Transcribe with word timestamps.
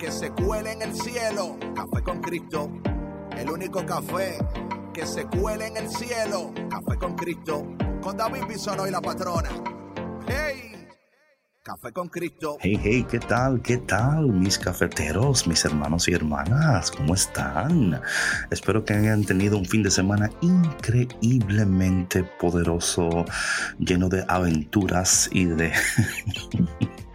que 0.00 0.10
se 0.10 0.30
cuele 0.30 0.72
en 0.72 0.82
el 0.82 0.94
cielo. 0.94 1.58
Café 1.74 2.02
con 2.02 2.20
Cristo. 2.22 2.70
El 3.36 3.50
único 3.50 3.84
café 3.84 4.38
que 4.94 5.04
se 5.04 5.26
cuele 5.26 5.66
en 5.66 5.76
el 5.76 5.90
cielo. 5.90 6.52
Café 6.70 6.98
con 6.98 7.14
Cristo. 7.14 7.66
Con 8.00 8.16
David 8.16 8.44
Bisono 8.48 8.86
y 8.88 8.90
la 8.90 9.02
patrona. 9.02 9.50
¡Hey! 10.26 10.88
Café 11.62 11.92
con 11.92 12.08
Cristo. 12.08 12.56
Hey, 12.60 12.80
hey, 12.82 13.06
¿qué 13.10 13.18
tal? 13.18 13.60
¿Qué 13.60 13.76
tal, 13.76 14.28
mis 14.28 14.58
cafeteros, 14.58 15.46
mis 15.46 15.62
hermanos 15.66 16.08
y 16.08 16.14
hermanas? 16.14 16.90
¿Cómo 16.90 17.14
están? 17.14 18.00
Espero 18.50 18.82
que 18.82 18.94
hayan 18.94 19.24
tenido 19.24 19.58
un 19.58 19.66
fin 19.66 19.82
de 19.82 19.90
semana 19.90 20.30
increíblemente 20.40 22.24
poderoso, 22.24 23.26
lleno 23.78 24.08
de 24.08 24.24
aventuras 24.28 25.28
y 25.30 25.44
de 25.44 25.72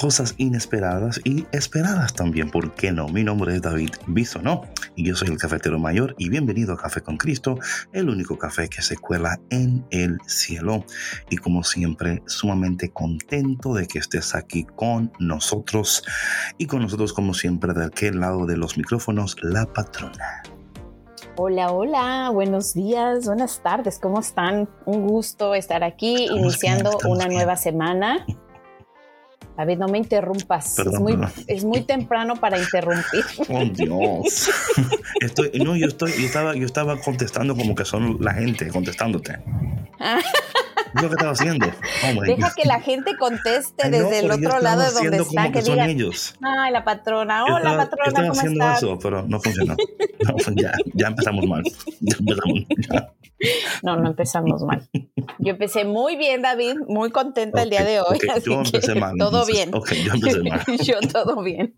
cosas 0.00 0.34
inesperadas 0.38 1.20
y 1.24 1.46
esperadas 1.52 2.14
también, 2.14 2.50
¿por 2.50 2.74
qué 2.74 2.92
no? 2.92 3.08
Mi 3.08 3.24
nombre 3.24 3.54
es 3.54 3.62
David 3.62 3.90
Bisonó 4.06 4.62
y 4.96 5.04
yo 5.04 5.16
soy 5.16 5.28
el 5.28 5.38
cafetero 5.38 5.78
mayor 5.78 6.14
y 6.18 6.28
bienvenido 6.28 6.74
a 6.74 6.76
Café 6.76 7.00
con 7.00 7.16
Cristo, 7.16 7.58
el 7.92 8.08
único 8.08 8.38
café 8.38 8.68
que 8.68 8.82
se 8.82 8.96
cuela 8.96 9.38
en 9.50 9.84
el 9.90 10.18
cielo. 10.26 10.84
Y 11.30 11.36
como 11.36 11.64
siempre, 11.64 12.22
sumamente 12.26 12.90
contento 12.90 13.74
de 13.74 13.86
que 13.86 13.98
estés 13.98 14.34
aquí 14.34 14.64
con 14.64 15.12
nosotros 15.18 16.04
y 16.58 16.66
con 16.66 16.82
nosotros 16.82 17.12
como 17.12 17.34
siempre 17.34 17.72
de 17.72 17.86
aquel 17.86 18.20
lado 18.20 18.46
de 18.46 18.56
los 18.56 18.76
micrófonos, 18.76 19.36
la 19.42 19.66
patrona. 19.66 20.42
Hola, 21.36 21.70
hola, 21.70 22.30
buenos 22.30 22.74
días, 22.74 23.26
buenas 23.26 23.62
tardes, 23.62 24.00
¿cómo 24.00 24.18
están? 24.18 24.68
Un 24.86 25.06
gusto 25.06 25.54
estar 25.54 25.84
aquí 25.84 26.26
iniciando 26.26 26.98
una 27.08 27.26
nueva 27.26 27.54
semana. 27.56 28.26
David, 29.58 29.78
no 29.78 29.88
me 29.88 29.98
interrumpas. 29.98 30.78
es, 30.78 31.00
muy, 31.00 31.18
es, 31.48 31.64
muy, 31.64 31.80
temprano 31.80 32.36
para 32.36 32.58
interrumpir. 32.58 33.24
Oh, 33.48 33.64
Dios. 33.64 34.50
Estoy, 35.20 35.50
no, 35.64 35.74
yo, 35.74 35.88
estoy, 35.88 36.12
yo, 36.12 36.26
estaba, 36.26 36.54
yo 36.54 36.64
estaba 36.64 37.00
contestando 37.00 37.56
como 37.56 37.74
que 37.74 37.84
son 37.84 38.18
la 38.20 38.34
gente 38.34 38.68
contestándote. 38.68 39.38
Lo 40.94 41.08
que 41.08 41.14
estaba 41.14 41.32
haciendo. 41.32 41.66
Oh, 41.66 42.22
Deja 42.22 42.52
que 42.54 42.64
la 42.66 42.80
gente 42.80 43.16
conteste 43.16 43.90
desde 43.90 44.20
el 44.20 44.30
otro 44.30 44.60
lado 44.60 44.82
de 44.82 44.90
donde 44.90 45.16
está. 45.18 45.52
Que, 45.52 45.62
digan, 45.62 45.90
ellos. 45.90 46.34
Ay, 46.42 46.72
la 46.72 46.84
patrona. 46.84 47.44
Hola, 47.44 47.76
patrona. 47.76 48.04
Yo 48.04 48.08
estaba 48.08 48.28
haciendo 48.30 48.70
eso, 48.70 48.98
pero 48.98 49.22
no 49.26 49.40
funcionó. 49.40 49.76
No, 50.26 50.36
ya, 50.56 50.72
ya 50.94 51.06
empezamos 51.08 51.46
mal. 51.46 51.62
Ya 52.00 52.16
empezamos, 52.18 52.60
ya. 52.90 53.12
No, 53.82 53.96
no 53.96 54.08
empezamos 54.08 54.62
mal. 54.62 54.88
Yo 55.38 55.50
empecé 55.50 55.84
muy 55.84 56.16
bien, 56.16 56.42
David, 56.42 56.76
muy 56.88 57.10
contenta 57.10 57.62
el 57.62 57.70
día 57.70 57.84
de 57.84 58.00
hoy. 58.00 58.18
yo 58.44 58.62
empecé 58.62 58.94
mal. 58.94 59.14
Todo 59.16 59.46
bien. 59.46 59.74
Ok, 59.74 59.92
yo 59.92 60.12
empecé 60.14 60.42
mal. 60.42 60.62
yo 60.82 61.00
todo 61.00 61.42
bien. 61.42 61.74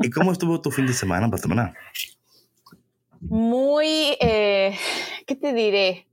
¿Y 0.00 0.10
cómo 0.10 0.32
estuvo 0.32 0.60
tu 0.60 0.70
fin 0.70 0.86
de 0.86 0.92
semana, 0.92 1.30
patrona? 1.30 1.74
Muy, 3.20 4.16
eh, 4.20 4.76
¿qué 5.26 5.36
te 5.36 5.52
diré? 5.52 6.06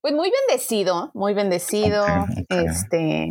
Pues 0.00 0.14
muy 0.14 0.30
bendecido, 0.30 1.10
muy 1.12 1.34
bendecido, 1.34 2.06
este, 2.48 3.28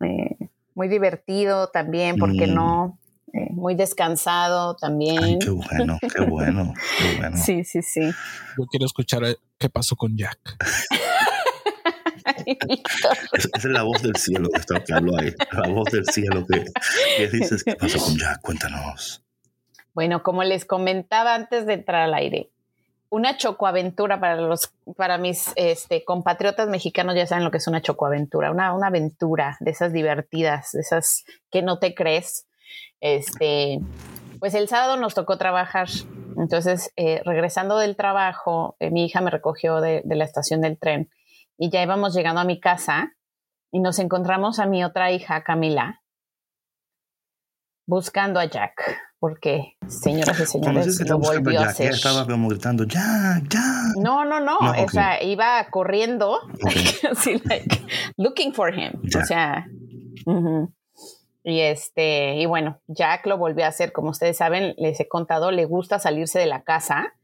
eh, 0.00 0.36
muy 0.74 0.88
divertido 0.88 1.68
también, 1.68 2.16
porque 2.16 2.46
mm. 2.46 2.54
no, 2.54 2.98
eh, 3.32 3.48
muy 3.52 3.74
descansado 3.74 4.76
también. 4.76 5.38
qué 5.38 5.48
bueno, 5.48 5.98
qué 6.00 6.24
bueno, 6.24 6.74
qué 6.98 7.16
bueno. 7.18 7.36
Sí, 7.38 7.64
sí, 7.64 7.80
sí. 7.80 8.02
Yo 8.58 8.66
quiero 8.70 8.84
escuchar 8.84 9.24
eh, 9.24 9.36
qué 9.58 9.70
pasó 9.70 9.96
con 9.96 10.14
Jack. 10.16 10.38
Esa 13.32 13.48
es 13.54 13.64
la 13.64 13.82
voz 13.82 14.02
del 14.02 14.16
cielo 14.16 14.50
que, 14.50 14.60
está, 14.60 14.84
que 14.84 14.92
habló 14.92 15.16
ahí. 15.18 15.32
La 15.52 15.68
voz 15.68 15.90
del 15.90 16.04
cielo 16.04 16.46
que, 16.46 16.66
que 17.16 17.28
dices, 17.28 17.64
¿qué 17.64 17.76
pasó 17.76 17.98
con 17.98 18.18
Jack? 18.18 18.42
Cuéntanos. 18.42 19.24
Bueno, 19.94 20.22
como 20.22 20.44
les 20.44 20.64
comentaba 20.64 21.34
antes 21.34 21.66
de 21.66 21.74
entrar 21.74 22.02
al 22.02 22.14
aire, 22.14 22.50
una 23.12 23.36
chocoaventura 23.36 24.18
para 24.18 24.36
los, 24.36 24.72
para 24.96 25.18
mis 25.18 25.52
este, 25.56 26.02
compatriotas 26.02 26.70
mexicanos 26.70 27.14
ya 27.14 27.26
saben 27.26 27.44
lo 27.44 27.50
que 27.50 27.58
es 27.58 27.68
una 27.68 27.82
chocoaventura, 27.82 28.50
una, 28.50 28.72
una 28.72 28.86
aventura 28.86 29.58
de 29.60 29.70
esas 29.70 29.92
divertidas, 29.92 30.72
de 30.72 30.80
esas 30.80 31.26
que 31.50 31.60
no 31.60 31.78
te 31.78 31.94
crees. 31.94 32.48
Este, 33.00 33.80
pues 34.40 34.54
el 34.54 34.66
sábado 34.66 34.96
nos 34.96 35.12
tocó 35.12 35.36
trabajar. 35.36 35.88
Entonces, 36.38 36.90
eh, 36.96 37.20
regresando 37.26 37.76
del 37.76 37.96
trabajo, 37.96 38.76
eh, 38.80 38.90
mi 38.90 39.04
hija 39.04 39.20
me 39.20 39.30
recogió 39.30 39.82
de, 39.82 40.00
de, 40.06 40.16
la 40.16 40.24
estación 40.24 40.62
del 40.62 40.78
tren 40.78 41.10
y 41.58 41.68
ya 41.68 41.82
íbamos 41.82 42.14
llegando 42.14 42.40
a 42.40 42.44
mi 42.44 42.60
casa 42.60 43.12
y 43.70 43.80
nos 43.80 43.98
encontramos 43.98 44.58
a 44.58 44.64
mi 44.64 44.84
otra 44.84 45.12
hija, 45.12 45.44
Camila, 45.44 46.00
buscando 47.86 48.40
a 48.40 48.46
Jack 48.46 49.11
porque, 49.22 49.76
señoras 49.86 50.40
y 50.40 50.46
señores, 50.46 51.08
lo 51.08 51.16
volvió 51.16 51.60
a 51.60 51.66
hacer. 51.66 51.92
Estaba 51.92 52.26
como 52.26 52.48
gritando, 52.48 52.82
ya, 52.82 53.40
ya. 53.48 53.62
No, 53.94 54.24
no, 54.24 54.40
no, 54.40 54.58
o 54.58 54.88
sea, 54.88 55.22
iba 55.22 55.64
corriendo, 55.70 56.40
así, 57.08 57.40
like, 57.44 57.82
looking 58.16 58.52
for 58.52 58.76
him, 58.76 58.90
o 59.16 59.24
sea, 59.24 59.68
y 61.44 61.60
este, 61.60 62.34
y 62.34 62.46
bueno, 62.46 62.80
Jack 62.88 63.24
lo 63.28 63.38
volvió 63.38 63.64
a 63.64 63.68
hacer, 63.68 63.92
como 63.92 64.10
ustedes 64.10 64.38
saben, 64.38 64.74
les 64.76 64.98
he 64.98 65.06
contado, 65.06 65.52
le 65.52 65.66
gusta 65.66 66.00
salirse 66.00 66.40
de 66.40 66.46
la 66.46 66.64
casa, 66.64 67.14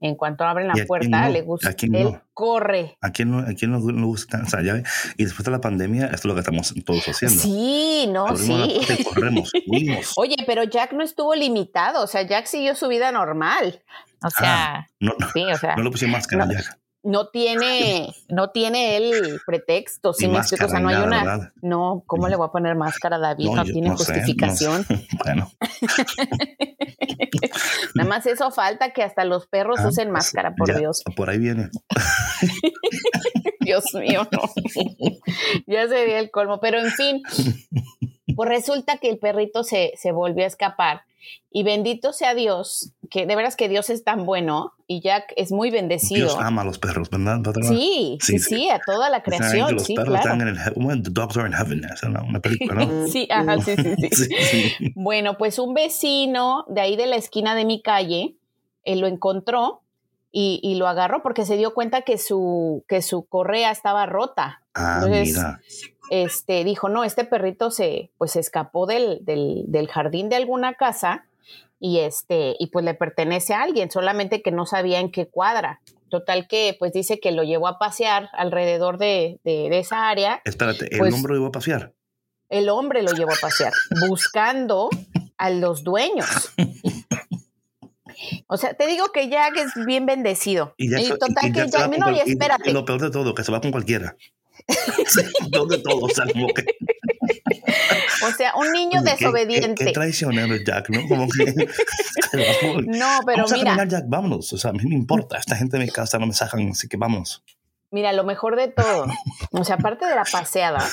en 0.00 0.14
cuanto 0.14 0.44
abren 0.44 0.68
la 0.68 0.74
puerta, 0.86 1.28
le 1.28 1.42
gusta, 1.42 1.74
él 1.80 2.20
corre. 2.32 2.96
¿A 3.00 3.10
quién, 3.10 3.30
no, 3.30 3.38
a 3.40 3.52
quién 3.54 3.72
no, 3.72 3.80
gusta? 3.80 4.42
O 4.44 4.48
sea, 4.48 4.62
ya, 4.62 4.82
y 5.16 5.24
después 5.24 5.44
de 5.44 5.50
la 5.50 5.60
pandemia, 5.60 6.06
esto 6.06 6.16
es 6.16 6.24
lo 6.26 6.34
que 6.34 6.40
estamos 6.40 6.74
todos 6.84 7.04
haciendo. 7.08 7.40
Sí, 7.40 8.06
no, 8.10 8.36
sí. 8.36 8.80
corremos, 9.04 9.50
Oye, 10.16 10.36
pero 10.46 10.64
Jack 10.64 10.92
no 10.92 11.02
estuvo 11.02 11.34
limitado, 11.34 12.04
o 12.04 12.06
sea, 12.06 12.22
Jack 12.22 12.46
siguió 12.46 12.74
su 12.74 12.88
vida 12.88 13.10
normal. 13.12 13.82
O 14.24 14.30
sea, 14.30 14.74
ah, 14.74 14.86
no, 15.00 15.14
sí, 15.32 15.44
o 15.44 15.56
sea, 15.56 15.76
no 15.76 15.82
lo 15.82 15.90
puse 15.90 16.06
máscara, 16.06 16.46
Jack 16.50 16.78
no 17.02 17.28
tiene, 17.28 18.12
no 18.28 18.50
tiene 18.50 18.96
el 18.96 19.40
pretexto, 19.46 20.12
si 20.12 20.28
me 20.28 20.38
explico, 20.38 20.66
o 20.66 20.68
sea, 20.68 20.80
no 20.80 20.88
hay 20.88 20.96
una, 20.96 21.52
no, 21.62 22.02
¿cómo 22.06 22.28
le 22.28 22.36
voy 22.36 22.46
a 22.46 22.50
poner 22.50 22.76
máscara 22.76 23.16
a 23.16 23.18
David? 23.18 23.50
No, 23.50 23.64
tiene 23.64 23.90
justificación. 23.90 24.84
bueno. 25.24 25.50
Nada 27.94 28.08
más 28.08 28.26
eso 28.26 28.50
falta 28.50 28.92
que 28.92 29.02
hasta 29.02 29.24
los 29.24 29.46
perros 29.46 29.80
ah, 29.80 29.88
usen 29.88 30.08
pues, 30.08 30.12
máscara, 30.12 30.54
por 30.54 30.76
Dios. 30.76 31.02
Por 31.16 31.30
ahí 31.30 31.38
viene. 31.38 31.68
Dios 33.60 33.84
mío, 33.94 34.26
no. 34.32 34.40
ya 35.66 35.88
sería 35.88 36.18
el 36.20 36.30
colmo, 36.30 36.60
pero 36.60 36.78
en 36.78 36.90
fin, 36.90 37.22
pues 38.34 38.48
resulta 38.48 38.98
que 38.98 39.08
el 39.10 39.18
perrito 39.18 39.64
se, 39.64 39.92
se 39.96 40.12
volvió 40.12 40.44
a 40.44 40.48
escapar 40.48 41.02
y 41.50 41.62
bendito 41.62 42.12
sea 42.12 42.34
Dios, 42.34 42.92
que 43.10 43.26
de 43.26 43.34
veras 43.34 43.56
que 43.56 43.68
Dios 43.68 43.88
es 43.88 44.04
tan 44.04 44.26
bueno 44.26 44.74
y 44.86 45.00
Jack 45.00 45.32
es 45.36 45.50
muy 45.50 45.70
bendecido. 45.70 46.28
Dios 46.28 46.38
ama 46.38 46.62
a 46.62 46.64
los 46.64 46.78
perros, 46.78 47.08
¿verdad? 47.10 47.40
Sí, 47.62 48.18
sí, 48.20 48.38
sí, 48.38 48.68
a 48.68 48.80
toda 48.84 49.08
la 49.08 49.22
creación. 49.22 49.72
Los 49.72 49.84
sí, 49.84 49.94
perros 49.94 50.20
claro. 50.20 50.34
están 50.34 50.40
en 50.42 50.48
el 50.48 50.72
bueno, 50.76 51.02
the 51.02 51.10
dogs 51.10 51.36
are 51.36 51.48
in 51.48 51.54
heaven, 51.54 51.82
es 51.84 52.02
una 52.02 52.40
película, 52.40 52.84
¿no? 52.84 53.06
sí, 53.08 53.26
ajá, 53.30 53.60
sí, 53.60 53.74
sí, 54.12 54.28
sí, 54.28 54.92
Bueno, 54.94 55.38
pues 55.38 55.58
un 55.58 55.74
vecino 55.74 56.66
de 56.68 56.82
ahí 56.82 56.96
de 56.96 57.06
la 57.06 57.16
esquina 57.16 57.54
de 57.54 57.64
mi 57.64 57.80
calle 57.80 58.36
eh, 58.84 58.96
lo 58.96 59.06
encontró 59.06 59.82
y, 60.30 60.60
y, 60.62 60.74
lo 60.74 60.86
agarró 60.86 61.22
porque 61.22 61.46
se 61.46 61.56
dio 61.56 61.72
cuenta 61.72 62.02
que 62.02 62.18
su, 62.18 62.84
que 62.86 63.00
su 63.00 63.24
correa 63.26 63.70
estaba 63.70 64.04
rota. 64.04 64.62
Ah, 64.74 65.06
mira 65.08 65.58
este, 66.10 66.64
dijo, 66.64 66.88
no, 66.88 67.04
este 67.04 67.24
perrito 67.24 67.70
se, 67.70 68.10
pues, 68.18 68.36
escapó 68.36 68.86
del, 68.86 69.24
del, 69.24 69.64
del, 69.66 69.88
jardín 69.88 70.28
de 70.28 70.36
alguna 70.36 70.74
casa 70.74 71.26
y, 71.80 72.00
este, 72.00 72.56
y 72.58 72.68
pues 72.68 72.84
le 72.84 72.94
pertenece 72.94 73.54
a 73.54 73.62
alguien, 73.62 73.90
solamente 73.90 74.42
que 74.42 74.50
no 74.50 74.66
sabía 74.66 75.00
en 75.00 75.10
qué 75.10 75.28
cuadra. 75.28 75.80
Total 76.08 76.48
que, 76.48 76.74
pues 76.78 76.92
dice 76.92 77.20
que 77.20 77.32
lo 77.32 77.42
llevó 77.42 77.68
a 77.68 77.78
pasear 77.78 78.30
alrededor 78.32 78.98
de, 78.98 79.40
de, 79.44 79.78
esa 79.78 80.08
área. 80.08 80.40
Espérate, 80.44 80.88
¿el 80.90 80.98
pues 80.98 81.14
hombre 81.14 81.34
lo 81.34 81.38
llevó 81.38 81.48
a 81.48 81.52
pasear? 81.52 81.92
El 82.48 82.70
hombre 82.70 83.02
lo 83.02 83.12
llevó 83.12 83.32
a 83.32 83.38
pasear, 83.40 83.72
buscando 84.08 84.88
a 85.36 85.50
los 85.50 85.84
dueños. 85.84 86.50
O 88.48 88.56
sea, 88.56 88.74
te 88.74 88.86
digo 88.86 89.12
que 89.12 89.28
Jack 89.28 89.56
es 89.58 89.86
bien 89.86 90.06
bendecido. 90.06 90.74
Y, 90.76 90.90
total 91.08 91.52
que 91.52 91.68
Jack, 91.68 91.96
no, 91.98 92.10
y 92.10 92.18
espérate. 92.18 92.72
lo 92.72 92.84
peor 92.84 93.00
de 93.00 93.10
todo, 93.10 93.34
que 93.34 93.44
se 93.44 93.52
va 93.52 93.60
con 93.60 93.70
cualquiera. 93.70 94.16
De 94.68 95.82
o 95.92 96.08
sea, 96.10 96.26
como 96.32 96.48
que... 96.48 96.64
O 98.26 98.30
sea, 98.32 98.54
un 98.56 98.70
niño 98.72 99.02
qué- 99.02 99.10
desobediente. 99.12 99.74
Qué, 99.76 99.84
qué 99.86 99.92
traicionero 99.92 100.56
Jack, 100.56 100.90
¿no? 100.90 101.06
Como 101.08 101.26
que... 101.28 101.44
No, 102.86 103.20
pero 103.24 103.38
vamos 103.38 103.52
a 103.52 103.56
mira, 103.56 103.70
caminar, 103.70 103.88
Jack, 103.88 104.04
vámonos. 104.08 104.52
O 104.52 104.58
sea, 104.58 104.70
a 104.70 104.72
mí 104.74 104.84
me 104.84 104.94
importa. 104.94 105.38
Esta 105.38 105.56
gente 105.56 105.78
de 105.78 105.84
mi 105.84 105.90
casa 105.90 106.18
no 106.18 106.26
me 106.26 106.34
sacan, 106.34 106.68
así 106.70 106.88
que 106.88 106.96
vámonos. 106.98 107.42
mira, 107.90 108.12
lo 108.12 108.24
mejor 108.24 108.56
de 108.56 108.68
todo, 108.68 109.06
o 109.52 109.64
sea, 109.64 109.76
aparte 109.76 110.04
de 110.04 110.14
la 110.14 110.24
paseada, 110.30 110.86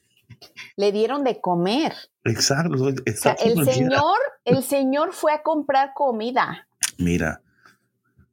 le 0.76 0.92
dieron 0.92 1.24
de 1.24 1.40
comer. 1.40 1.94
Exacto. 2.24 2.74
O 2.74 2.78
sea, 2.78 2.94
exacto, 3.06 3.44
el 3.44 3.64
señor, 3.64 4.18
el 4.44 4.62
señor 4.62 5.14
fue 5.14 5.32
a 5.32 5.42
comprar 5.42 5.92
comida 5.94 6.68
Mira, 6.98 7.40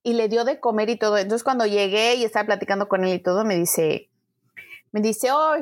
y 0.04 0.13
le 0.13 0.28
dio 0.28 0.44
de 0.44 0.60
comer 0.60 0.89
y 0.89 0.98
todo. 0.98 1.18
Entonces 1.18 1.44
cuando 1.44 1.66
llegué 1.66 2.16
y 2.16 2.25
estaba 2.25 2.45
platicando 2.48 2.88
con 2.89 3.06
él 3.06 3.13
y 3.16 3.19
todo, 3.19 3.45
me 3.45 3.56
dice, 3.56 4.10
me 4.95 5.01
dice, 5.01 5.30
oh, 5.30 5.57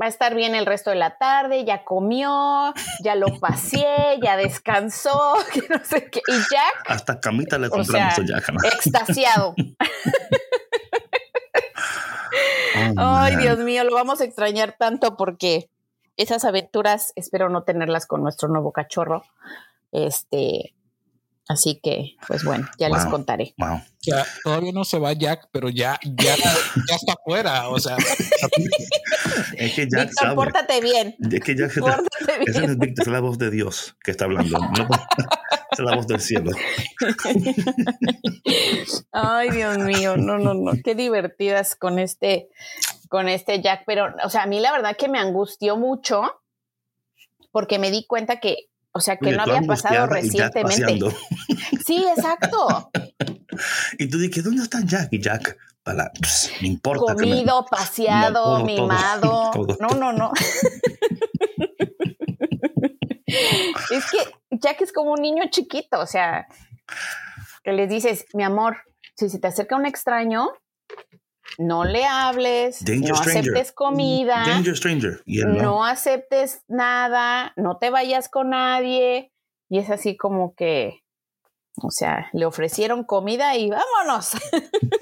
va 0.00 0.06
a 0.06 0.08
estar 0.08 0.34
bien 0.34 0.56
el 0.56 0.66
resto 0.66 0.90
de 0.90 0.96
la 0.96 1.16
tarde, 1.16 1.64
ya 1.64 1.84
comió, 1.84 2.74
ya 3.04 3.14
lo 3.14 3.38
paseé, 3.38 4.18
ya 4.20 4.36
descansó, 4.36 5.36
que 5.52 5.62
no 5.68 5.78
sé 5.84 6.10
qué. 6.10 6.20
Y 6.26 6.32
Jack, 6.32 6.84
hasta 6.88 7.20
camita 7.20 7.56
le 7.56 7.70
compramos 7.70 8.14
sea, 8.14 8.24
a 8.24 8.40
Jack. 8.40 8.52
¿no? 8.52 8.58
extasiado. 8.68 9.54
Oh, 12.96 13.16
Ay. 13.16 13.36
Dios 13.36 13.58
mío, 13.58 13.82
lo 13.82 13.94
vamos 13.94 14.20
a 14.20 14.24
extrañar 14.24 14.76
tanto 14.78 15.16
porque 15.16 15.68
esas 16.16 16.44
aventuras 16.44 17.12
espero 17.16 17.48
no 17.48 17.62
tenerlas 17.64 18.06
con 18.06 18.22
nuestro 18.22 18.48
nuevo 18.48 18.72
cachorro. 18.72 19.24
Este, 19.90 20.74
así 21.48 21.80
que, 21.82 22.16
pues 22.26 22.44
bueno, 22.44 22.68
ya 22.78 22.88
les 22.88 23.04
contaré. 23.06 23.54
Wow. 23.58 23.80
Ya, 24.02 24.24
todavía 24.44 24.72
no 24.72 24.84
se 24.84 24.98
va 24.98 25.12
Jack, 25.12 25.48
pero 25.50 25.68
ya, 25.68 25.98
ya, 26.04 26.36
ya 26.36 26.94
está 26.94 27.14
afuera. 27.14 27.68
O 27.68 27.78
sea, 27.80 27.96
Es 29.56 29.74
que 29.74 29.88
Jack 29.88 30.08
Víctor, 30.08 30.14
sabe. 30.14 30.34
pórtate 30.34 30.80
bien. 30.80 31.16
Es 31.30 31.40
que 31.40 31.56
Jack 31.56 31.78
Pórtate 31.78 32.42
Ese 32.46 32.60
no 32.60 32.60
bien. 32.60 32.70
es 32.70 32.78
Víctor, 32.78 33.06
es 33.06 33.12
la 33.12 33.20
voz 33.20 33.38
de 33.38 33.50
Dios 33.50 33.96
que 34.02 34.10
está 34.10 34.24
hablando. 34.24 34.58
No, 34.58 34.88
es 35.72 35.78
la 35.78 35.96
voz 35.96 36.06
del 36.06 36.20
cielo. 36.20 36.52
Ay, 39.12 39.50
Dios 39.50 39.78
mío, 39.78 40.16
no, 40.16 40.38
no, 40.38 40.54
no. 40.54 40.72
Qué 40.82 40.94
divertidas 40.94 41.74
con 41.74 41.98
este, 41.98 42.48
con 43.08 43.28
este 43.28 43.60
Jack. 43.60 43.82
Pero, 43.86 44.14
o 44.24 44.30
sea, 44.30 44.44
a 44.44 44.46
mí 44.46 44.60
la 44.60 44.72
verdad 44.72 44.96
que 44.96 45.08
me 45.08 45.18
angustió 45.18 45.76
mucho 45.76 46.22
porque 47.50 47.78
me 47.78 47.90
di 47.90 48.06
cuenta 48.06 48.40
que, 48.40 48.68
o 48.98 49.00
sea, 49.00 49.16
que 49.16 49.30
no 49.32 49.42
había 49.42 49.62
pasado 49.62 50.06
recientemente. 50.08 50.98
Sí, 51.86 52.04
exacto. 52.16 52.90
Y 53.98 54.08
tú 54.10 54.18
dices, 54.18 54.44
¿dónde 54.44 54.62
está 54.62 54.80
Jack? 54.84 55.08
Y 55.12 55.22
Jack, 55.22 55.56
para, 55.82 56.10
me 56.60 56.68
importa. 56.68 57.14
me- 57.14 57.20
Comido, 57.20 57.64
paseado, 57.70 58.30
No, 58.30 58.34
todo, 58.34 58.56
todo, 58.56 58.64
mimado. 58.66 59.50
todo. 59.54 59.76
No, 59.80 59.88
no, 59.96 60.12
no. 60.12 60.32
es 63.26 64.04
que 64.10 64.18
Jack 64.50 64.82
es 64.82 64.92
como 64.92 65.12
un 65.12 65.22
niño 65.22 65.44
chiquito, 65.50 65.98
o 66.00 66.06
sea, 66.06 66.46
que 67.64 67.72
les 67.72 67.88
dices, 67.88 68.26
mi 68.34 68.42
amor, 68.42 68.76
si 69.16 69.28
se 69.30 69.38
te 69.38 69.46
acerca 69.46 69.76
un 69.76 69.86
extraño, 69.86 70.50
no 71.56 71.84
le 71.84 72.04
hables, 72.04 72.84
Danger 72.84 73.10
no 73.10 73.16
stranger. 73.16 73.40
aceptes 73.40 73.72
comida, 73.72 74.44
Danger 74.46 74.76
Stranger. 74.76 75.22
No 75.46 75.84
aceptes 75.84 76.62
nada, 76.68 77.52
no 77.56 77.78
te 77.78 77.90
vayas 77.90 78.28
con 78.28 78.50
nadie. 78.50 79.32
Y 79.70 79.78
es 79.78 79.90
así 79.90 80.16
como 80.16 80.54
que, 80.54 81.02
o 81.82 81.90
sea, 81.90 82.30
le 82.32 82.46
ofrecieron 82.46 83.04
comida 83.04 83.56
y 83.56 83.70
vámonos. 83.70 84.30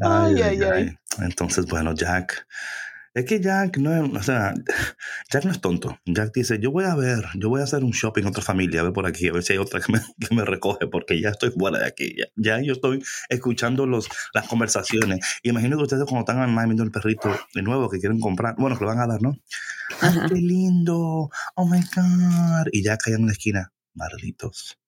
Ay, 0.00 0.40
ay, 0.42 0.62
ay. 0.62 0.98
Entonces, 1.20 1.66
bueno, 1.66 1.92
Jack. 1.92 2.46
Es 3.18 3.24
que 3.24 3.40
Jack 3.40 3.78
no 3.78 3.92
es, 3.92 4.14
o 4.14 4.22
sea, 4.22 4.54
Jack 5.32 5.44
no 5.44 5.50
es 5.50 5.60
tonto. 5.60 5.98
Jack 6.06 6.32
dice, 6.32 6.60
yo 6.60 6.70
voy 6.70 6.84
a 6.84 6.94
ver, 6.94 7.24
yo 7.34 7.48
voy 7.48 7.60
a 7.60 7.64
hacer 7.64 7.82
un 7.82 7.90
shopping 7.90 8.22
en 8.22 8.28
otra 8.28 8.44
familia, 8.44 8.78
a 8.78 8.84
ver 8.84 8.92
por 8.92 9.06
aquí, 9.06 9.26
a 9.26 9.32
ver 9.32 9.42
si 9.42 9.54
hay 9.54 9.58
otra 9.58 9.80
que 9.80 9.92
me, 9.92 9.98
que 10.28 10.32
me 10.36 10.44
recoge, 10.44 10.86
porque 10.86 11.20
ya 11.20 11.30
estoy 11.30 11.50
fuera 11.50 11.80
de 11.80 11.86
aquí. 11.86 12.14
Ya, 12.16 12.26
ya 12.36 12.62
yo 12.62 12.74
estoy 12.74 13.02
escuchando 13.28 13.86
los, 13.86 14.08
las 14.34 14.46
conversaciones. 14.46 15.18
Imagino 15.42 15.76
que 15.76 15.82
ustedes 15.82 16.04
cuando 16.04 16.20
están 16.20 16.38
online 16.38 16.66
viendo 16.66 16.84
el 16.84 16.92
perrito 16.92 17.36
de 17.54 17.62
nuevo 17.62 17.90
que 17.90 17.98
quieren 17.98 18.20
comprar, 18.20 18.54
bueno, 18.56 18.78
que 18.78 18.84
lo 18.84 18.90
van 18.90 19.00
a 19.00 19.08
dar, 19.08 19.20
¿no? 19.20 19.36
¡Ay, 20.00 20.14
qué 20.28 20.36
lindo! 20.36 21.28
¡Oh, 21.56 21.66
my 21.66 21.80
God! 21.80 22.68
Y 22.70 22.84
Jack 22.84 23.00
cae 23.02 23.14
en 23.14 23.26
la 23.26 23.32
esquina. 23.32 23.72
Malditos. 23.94 24.78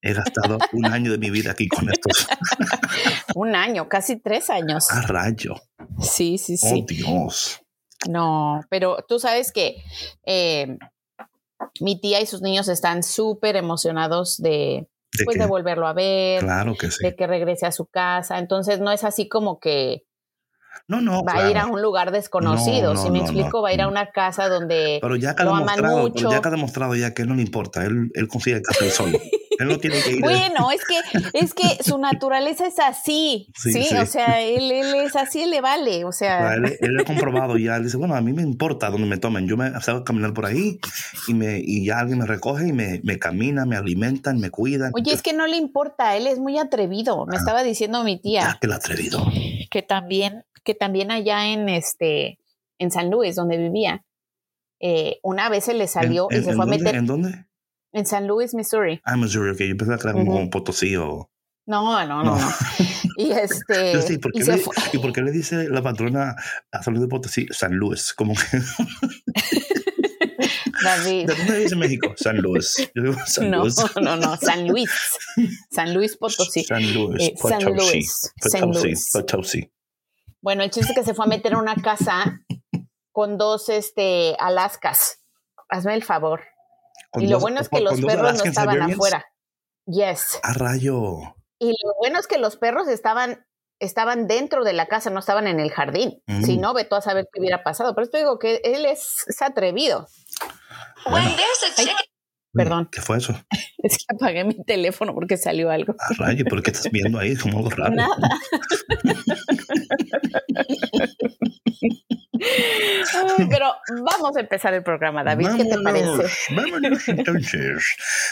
He 0.00 0.12
gastado 0.14 0.58
un 0.72 0.86
año 0.86 1.10
de 1.10 1.18
mi 1.18 1.30
vida 1.30 1.50
aquí 1.50 1.66
con 1.68 1.88
estos. 1.90 2.28
Un 3.34 3.54
año, 3.56 3.88
casi 3.88 4.16
tres 4.16 4.48
años. 4.50 4.90
¡A 4.90 5.02
rayo! 5.02 5.54
Sí, 6.00 6.38
sí, 6.38 6.54
¡Oh, 6.62 6.68
sí. 6.68 6.84
Dios! 6.88 7.60
No, 8.08 8.60
pero 8.70 9.04
tú 9.08 9.18
sabes 9.18 9.50
que 9.52 9.76
eh, 10.24 10.78
mi 11.80 12.00
tía 12.00 12.20
y 12.20 12.26
sus 12.26 12.42
niños 12.42 12.68
están 12.68 13.02
súper 13.02 13.56
emocionados 13.56 14.36
de, 14.38 14.88
¿De 15.16 15.24
pues, 15.24 15.36
de 15.36 15.46
volverlo 15.46 15.88
a 15.88 15.92
ver, 15.94 16.42
Claro 16.44 16.76
que 16.76 16.90
sí. 16.92 16.98
de 17.02 17.16
que 17.16 17.26
regrese 17.26 17.66
a 17.66 17.72
su 17.72 17.86
casa. 17.86 18.38
Entonces 18.38 18.78
no 18.78 18.92
es 18.92 19.02
así 19.02 19.28
como 19.28 19.58
que 19.58 20.04
No, 20.86 21.00
no, 21.00 21.24
va 21.24 21.32
claro. 21.32 21.48
a 21.48 21.50
ir 21.50 21.58
a 21.58 21.66
un 21.66 21.82
lugar 21.82 22.12
desconocido. 22.12 22.94
No, 22.94 23.00
no, 23.00 23.02
si 23.02 23.10
me 23.10 23.18
no, 23.18 23.24
explico, 23.24 23.62
va 23.62 23.70
a 23.70 23.74
ir 23.74 23.80
a 23.82 23.88
una 23.88 24.10
casa 24.12 24.48
donde 24.48 24.98
Pero 25.02 25.16
ya 25.16 25.34
que 25.34 25.42
ha 25.42 25.44
lo 25.44 25.56
aman 25.56 25.80
mucho. 25.82 26.14
pero 26.14 26.30
ya 26.30 26.40
que 26.40 26.48
ha 26.48 26.52
demostrado 26.52 26.94
ya 26.94 27.14
que 27.14 27.24
no 27.24 27.34
le 27.34 27.42
importa, 27.42 27.84
él, 27.84 28.10
él 28.14 28.28
consigue 28.28 28.56
el 28.56 28.62
café 28.62 28.90
solo. 28.90 29.18
él 29.58 29.68
no 29.68 29.78
tiene 29.78 30.00
que 30.02 30.12
ir. 30.12 30.20
Bueno, 30.20 30.70
es 30.70 30.80
que, 30.84 30.98
es 31.38 31.54
que 31.54 31.82
su 31.82 31.98
naturaleza 31.98 32.66
es 32.66 32.78
así, 32.78 33.48
Sí, 33.56 33.72
sí, 33.72 33.84
sí. 33.84 33.94
o 33.96 34.06
sea, 34.06 34.40
él, 34.40 34.70
él 34.70 34.94
es 34.96 35.16
así, 35.16 35.46
le 35.46 35.60
vale, 35.60 36.04
o 36.04 36.12
sea, 36.12 36.38
sea, 36.50 36.54
él, 36.54 36.76
él 36.80 37.00
ha 37.00 37.04
comprobado 37.04 37.56
ya, 37.56 37.76
él 37.76 37.84
dice, 37.84 37.96
bueno, 37.96 38.14
a 38.14 38.20
mí 38.20 38.32
me 38.32 38.42
importa 38.42 38.90
donde 38.90 39.06
me 39.06 39.18
tomen, 39.18 39.46
yo 39.48 39.56
me 39.56 39.70
salgo 39.80 40.00
a 40.00 40.04
caminar 40.04 40.32
por 40.34 40.46
ahí 40.46 40.78
y, 41.26 41.34
me, 41.34 41.58
y 41.64 41.84
ya 41.86 41.98
alguien 41.98 42.18
me 42.18 42.26
recoge 42.26 42.68
y 42.68 42.72
me, 42.72 43.00
me 43.04 43.18
camina, 43.18 43.64
me 43.66 43.76
alimentan, 43.76 44.38
me 44.38 44.50
cuidan. 44.50 44.92
oye, 44.94 45.12
es 45.12 45.22
que 45.22 45.32
no 45.32 45.46
le 45.46 45.56
importa, 45.56 46.16
él 46.16 46.26
es 46.26 46.38
muy 46.38 46.58
atrevido, 46.58 47.26
me 47.26 47.36
Ah. 47.36 47.38
estaba 47.38 47.62
diciendo 47.62 48.04
mi 48.04 48.18
tía. 48.20 48.40
Ya 48.42 48.58
que 48.60 48.66
el 48.66 48.72
atrevido. 48.72 49.24
que 49.70 49.82
también, 49.82 50.44
que 50.64 50.74
también 50.74 51.10
allá 51.10 51.46
en 51.52 51.68
este, 51.68 52.38
en 52.78 52.90
San 52.90 53.10
Luis, 53.10 53.34
donde 53.36 53.56
vivía, 53.56 54.04
eh, 54.80 55.18
una 55.22 55.48
vez 55.48 55.64
se 55.64 55.74
le 55.74 55.88
salió 55.88 56.28
¿En, 56.30 56.40
y 56.40 56.44
se 56.44 56.54
fue 56.54 56.64
a 56.64 56.68
meter 56.68 56.94
¿En 56.94 57.06
dónde? 57.06 57.46
En 57.92 58.06
San 58.06 58.26
Luis, 58.26 58.54
Missouri. 58.54 59.00
Ah, 59.04 59.16
Missouri, 59.16 59.50
ok. 59.50 59.58
Yo 59.60 59.76
pensaba 59.76 59.98
que 59.98 60.04
era 60.08 60.12
como 60.12 60.36
un 60.36 60.50
Potosí 60.50 60.96
o... 60.96 61.30
No, 61.66 61.82
no, 62.06 62.06
no, 62.06 62.24
No. 62.24 62.36
no. 62.38 62.48
Y 63.16 63.30
este, 63.32 63.92
Yo 63.92 64.02
sí, 64.02 64.18
¿por 64.18 64.30
y 64.34 64.40
qué 64.40 64.52
le, 64.52 64.58
fue. 64.58 64.74
¿Y 64.92 64.98
por 64.98 65.12
qué 65.12 65.22
le 65.22 65.32
dice 65.32 65.68
la 65.68 65.82
patrona 65.82 66.34
a 66.72 66.82
San 66.82 66.94
Luis 66.94 67.02
de 67.02 67.08
Potosí 67.08 67.46
San 67.50 67.74
Luis? 67.74 68.14
Como 68.14 68.34
que, 68.34 68.42
David. 70.82 71.26
¿De 71.26 71.34
dónde 71.34 71.58
dice 71.58 71.76
México? 71.76 72.14
San 72.16 72.38
Luis. 72.38 72.90
Yo 72.94 73.02
digo 73.02 73.16
San 73.26 73.50
No, 73.50 73.62
Luis. 73.62 73.76
no, 74.00 74.16
no, 74.16 74.36
San 74.36 74.66
Luis. 74.68 74.90
San 75.70 75.92
Luis 75.94 76.16
Potosí. 76.16 76.64
San 76.64 76.92
Luis. 76.94 77.28
Eh, 77.28 77.34
San 77.36 77.60
Potosí. 77.62 77.92
Luis, 77.94 78.32
San 78.40 78.60
Potosí. 78.62 78.86
Luis. 78.86 79.10
Potosí. 79.12 79.72
Bueno, 80.40 80.62
el 80.62 80.70
chiste 80.70 80.92
es 80.92 80.98
que 80.98 81.04
se 81.04 81.14
fue 81.14 81.26
a 81.26 81.28
meter 81.28 81.54
a 81.54 81.58
una 81.58 81.74
casa 81.74 82.40
con 83.12 83.36
dos 83.36 83.68
este 83.68 84.36
Alaskas. 84.38 85.18
Hazme 85.68 85.94
el 85.94 86.04
favor. 86.04 86.42
Con 87.18 87.24
y 87.24 87.28
lo 87.28 87.36
dos- 87.36 87.42
bueno 87.42 87.60
es 87.60 87.68
que 87.68 87.80
los 87.80 88.00
perros 88.00 88.38
no 88.38 88.44
estaban 88.44 88.82
afuera. 88.82 89.26
Yes. 89.86 90.38
A 90.42 90.52
rayo. 90.52 91.34
Y 91.58 91.68
lo 91.70 91.94
bueno 91.98 92.18
es 92.20 92.26
que 92.26 92.38
los 92.38 92.56
perros 92.56 92.88
estaban, 92.88 93.46
estaban 93.80 94.26
dentro 94.26 94.64
de 94.64 94.72
la 94.72 94.86
casa, 94.86 95.10
no 95.10 95.20
estaban 95.20 95.46
en 95.46 95.60
el 95.60 95.70
jardín. 95.70 96.22
Mm. 96.26 96.44
Si 96.44 96.56
no, 96.56 96.74
ve 96.74 96.84
tú 96.84 96.94
a 96.94 97.00
saber 97.00 97.26
qué 97.32 97.40
hubiera 97.40 97.62
pasado. 97.64 97.94
Por 97.94 98.04
esto 98.04 98.18
digo 98.18 98.38
que 98.38 98.60
él 98.64 98.84
es, 98.84 99.24
es 99.26 99.42
atrevido. 99.42 100.06
Bueno, 101.08 101.28
Ay, 101.76 101.88
perdón, 102.52 102.88
¿Qué 102.90 103.00
fue 103.00 103.18
eso? 103.18 103.40
es 103.78 103.98
que 103.98 104.14
apagué 104.14 104.44
mi 104.44 104.64
teléfono 104.64 105.14
porque 105.14 105.36
salió 105.36 105.70
algo. 105.70 105.94
A 105.98 106.14
rayo, 106.14 106.44
¿pero 106.48 106.62
qué 106.62 106.70
estás 106.70 106.90
viendo 106.90 107.18
ahí? 107.18 107.36
Como 107.36 107.58
algo 107.58 107.70
raro. 107.70 107.94
Nada. 107.94 108.16
Pero 113.48 113.74
vamos 114.04 114.36
a 114.36 114.40
empezar 114.40 114.74
el 114.74 114.82
programa, 114.82 115.24
David. 115.24 115.48
¿Qué 115.56 115.64
te 115.64 115.76
Vámonos, 115.76 116.18
parece? 116.18 116.54
Vámonos 116.54 117.08
entonces. 117.08 117.84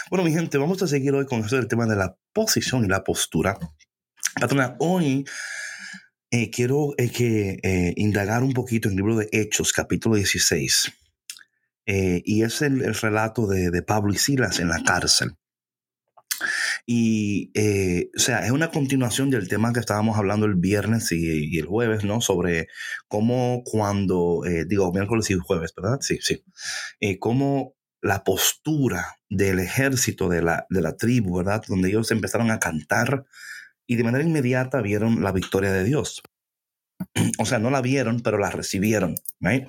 Bueno, 0.09 0.25
mi 0.25 0.31
gente, 0.31 0.57
vamos 0.57 0.81
a 0.81 0.87
seguir 0.87 1.13
hoy 1.13 1.25
con 1.25 1.41
esto 1.41 1.55
del 1.55 1.67
tema 1.67 1.85
de 1.85 1.95
la 1.95 2.15
posición 2.33 2.85
y 2.85 2.87
la 2.87 3.03
postura. 3.03 3.57
Patrona, 4.39 4.75
hoy 4.79 5.25
eh, 6.31 6.49
quiero 6.51 6.93
eh, 6.97 7.09
que 7.09 7.59
eh, 7.63 7.93
indagar 7.97 8.43
un 8.43 8.53
poquito 8.53 8.87
en 8.87 8.93
el 8.93 8.97
libro 8.97 9.15
de 9.15 9.29
Hechos, 9.31 9.73
capítulo 9.73 10.15
16. 10.15 10.91
Eh, 11.87 12.21
y 12.25 12.43
es 12.43 12.61
el, 12.61 12.83
el 12.83 12.93
relato 12.93 13.47
de, 13.47 13.71
de 13.71 13.81
Pablo 13.81 14.13
y 14.13 14.17
Silas 14.17 14.59
en 14.59 14.69
la 14.69 14.83
cárcel. 14.83 15.35
Y, 16.85 17.51
eh, 17.55 18.09
o 18.15 18.19
sea, 18.19 18.45
es 18.45 18.51
una 18.51 18.71
continuación 18.71 19.29
del 19.29 19.47
tema 19.47 19.73
que 19.73 19.79
estábamos 19.79 20.17
hablando 20.17 20.45
el 20.45 20.55
viernes 20.55 21.11
y, 21.11 21.53
y 21.53 21.57
el 21.59 21.65
jueves, 21.65 22.03
¿no? 22.03 22.21
Sobre 22.21 22.67
cómo 23.07 23.63
cuando, 23.65 24.43
eh, 24.45 24.65
digo, 24.65 24.91
miércoles 24.93 25.29
y 25.29 25.35
jueves, 25.35 25.73
¿verdad? 25.75 25.97
Sí, 26.01 26.19
sí. 26.21 26.43
Eh, 26.99 27.19
cómo 27.19 27.75
la 28.01 28.23
postura 28.23 29.17
del 29.29 29.59
ejército 29.59 30.29
de 30.29 30.41
la, 30.41 30.65
de 30.69 30.81
la 30.81 30.95
tribu, 30.95 31.37
¿verdad? 31.37 31.63
Donde 31.67 31.89
ellos 31.89 32.11
empezaron 32.11 32.51
a 32.51 32.59
cantar 32.59 33.25
y 33.87 33.95
de 33.95 34.03
manera 34.03 34.23
inmediata 34.23 34.81
vieron 34.81 35.23
la 35.23 35.31
victoria 35.31 35.71
de 35.71 35.83
Dios. 35.83 36.21
O 37.39 37.45
sea, 37.45 37.59
no 37.59 37.69
la 37.69 37.81
vieron, 37.81 38.21
pero 38.21 38.37
la 38.37 38.49
recibieron. 38.49 39.15
Right? 39.39 39.67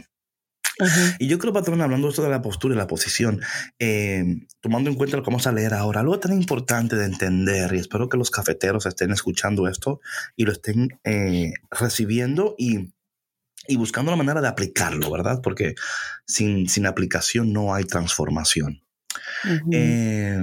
Y 1.18 1.26
yo 1.26 1.38
creo, 1.38 1.52
patrón, 1.52 1.80
hablando 1.80 2.08
esto 2.08 2.22
de 2.22 2.30
la 2.30 2.42
postura 2.42 2.74
y 2.74 2.78
la 2.78 2.86
posición, 2.86 3.40
eh, 3.78 4.46
tomando 4.60 4.90
en 4.90 4.96
cuenta 4.96 5.16
lo 5.16 5.22
que 5.22 5.30
vamos 5.30 5.46
a 5.46 5.52
leer 5.52 5.74
ahora, 5.74 6.00
algo 6.00 6.18
tan 6.18 6.32
importante 6.32 6.96
de 6.96 7.04
entender, 7.04 7.74
y 7.74 7.78
espero 7.78 8.08
que 8.08 8.16
los 8.16 8.30
cafeteros 8.30 8.86
estén 8.86 9.10
escuchando 9.10 9.68
esto 9.68 10.00
y 10.36 10.44
lo 10.44 10.52
estén 10.52 10.98
eh, 11.04 11.52
recibiendo 11.70 12.54
y, 12.58 12.92
y, 13.66 13.76
buscando 13.76 14.10
la 14.10 14.16
manera 14.16 14.40
de 14.40 14.48
aplicarlo, 14.48 15.10
¿verdad? 15.10 15.40
Porque 15.42 15.74
sin, 16.26 16.68
sin 16.68 16.86
aplicación 16.86 17.52
no 17.52 17.74
hay 17.74 17.84
transformación. 17.84 18.82
Eh, 19.72 20.40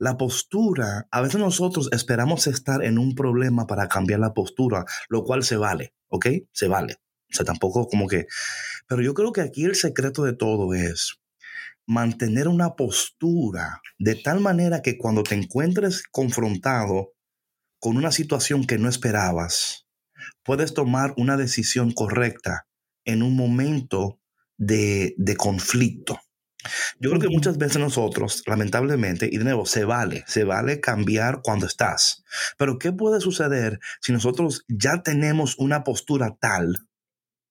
la 0.00 0.16
postura, 0.16 1.06
a 1.10 1.20
veces 1.20 1.38
nosotros 1.38 1.90
esperamos 1.92 2.46
estar 2.46 2.82
en 2.82 2.98
un 2.98 3.14
problema 3.14 3.66
para 3.66 3.86
cambiar 3.86 4.20
la 4.20 4.32
postura, 4.32 4.86
lo 5.10 5.24
cual 5.24 5.44
se 5.44 5.56
vale, 5.56 5.94
¿ok? 6.08 6.26
Se 6.52 6.68
vale. 6.68 6.96
O 7.30 7.34
sea, 7.34 7.44
tampoco 7.44 7.88
como 7.88 8.08
que... 8.08 8.26
Pero 8.88 9.02
yo 9.02 9.14
creo 9.14 9.32
que 9.32 9.40
aquí 9.40 9.64
el 9.64 9.76
secreto 9.76 10.24
de 10.24 10.34
todo 10.34 10.74
es 10.74 11.20
mantener 11.86 12.48
una 12.48 12.76
postura 12.76 13.80
de 13.98 14.14
tal 14.14 14.40
manera 14.40 14.82
que 14.82 14.96
cuando 14.96 15.22
te 15.22 15.34
encuentres 15.34 16.04
confrontado 16.10 17.12
con 17.80 17.96
una 17.96 18.12
situación 18.12 18.64
que 18.64 18.78
no 18.78 18.88
esperabas, 18.88 19.86
puedes 20.44 20.74
tomar 20.74 21.14
una 21.16 21.36
decisión 21.36 21.92
correcta 21.92 22.66
en 23.04 23.22
un 23.22 23.34
momento 23.34 24.20
de, 24.56 25.14
de 25.16 25.36
conflicto. 25.36 26.20
Yo 26.98 27.10
creo 27.10 27.22
que 27.22 27.28
muchas 27.28 27.56
veces 27.56 27.78
nosotros, 27.78 28.42
lamentablemente, 28.46 29.28
y 29.32 29.38
de 29.38 29.44
nuevo, 29.44 29.64
se 29.64 29.84
vale, 29.84 30.24
se 30.26 30.44
vale 30.44 30.80
cambiar 30.80 31.40
cuando 31.42 31.66
estás. 31.66 32.22
Pero 32.58 32.78
¿qué 32.78 32.92
puede 32.92 33.20
suceder 33.20 33.80
si 34.00 34.12
nosotros 34.12 34.64
ya 34.68 35.02
tenemos 35.02 35.56
una 35.58 35.84
postura 35.84 36.36
tal 36.38 36.89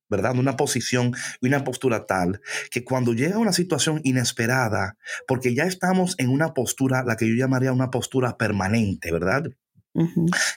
¿verdad? 0.10 0.38
Una 0.38 0.56
posición 0.56 1.14
y 1.42 1.48
una 1.48 1.64
postura 1.64 2.06
tal 2.06 2.42
que 2.72 2.84
cuando 2.84 3.14
llega 3.14 3.38
una 3.38 3.54
situación 3.54 4.02
inesperada, 4.04 4.98
porque 5.28 5.56
ya 5.56 5.64
estamos 5.64 6.16
en 6.18 6.30
una 6.30 6.54
postura, 6.54 7.04
la 7.04 7.16
que 7.16 7.28
yo 7.28 7.36
llamaría 7.36 7.72
una 7.72 7.92
postura 7.92 8.38
permanente, 8.38 9.12
¿verdad? 9.12 9.44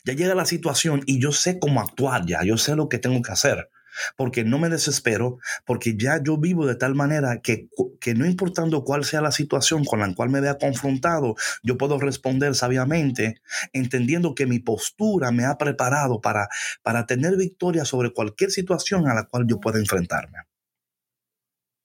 Ya 0.05 0.13
llega 0.15 0.35
la 0.35 0.45
situación 0.45 1.03
y 1.07 1.21
yo 1.21 1.33
sé 1.33 1.59
cómo 1.59 1.81
actuar 1.81 2.27
ya, 2.27 2.43
yo 2.45 2.57
sé 2.57 2.77
lo 2.77 2.89
que 2.89 2.99
tengo 2.99 3.21
que 3.23 3.33
hacer 3.33 3.69
porque 4.17 4.45
no 4.45 4.59
me 4.59 4.69
desespero, 4.69 5.39
porque 5.65 5.97
ya 5.97 6.23
yo 6.23 6.39
vivo 6.39 6.67
de 6.67 6.75
tal 6.75 6.95
manera 6.95 7.41
que, 7.43 7.69
que 8.01 8.15
no 8.15 8.27
importando 8.27 8.85
cuál 8.85 9.05
sea 9.05 9.21
la 9.21 9.33
situación 9.33 9.85
con 9.85 10.01
la 10.01 10.15
cual 10.15 10.31
me 10.31 10.41
vea 10.41 10.59
confrontado, 10.59 11.35
yo 11.63 11.79
puedo 11.79 11.99
responder 11.99 12.55
sabiamente, 12.55 13.41
entendiendo 13.73 14.35
que 14.35 14.47
mi 14.47 14.59
postura 14.59 15.31
me 15.31 15.45
ha 15.45 15.57
preparado 15.57 16.21
para, 16.21 16.49
para 16.83 17.07
tener 17.07 17.37
victoria 17.37 17.85
sobre 17.85 18.13
cualquier 18.13 18.51
situación 18.51 19.09
a 19.09 19.15
la 19.15 19.25
cual 19.25 19.47
yo 19.47 19.61
pueda 19.61 19.79
enfrentarme. 19.79 20.39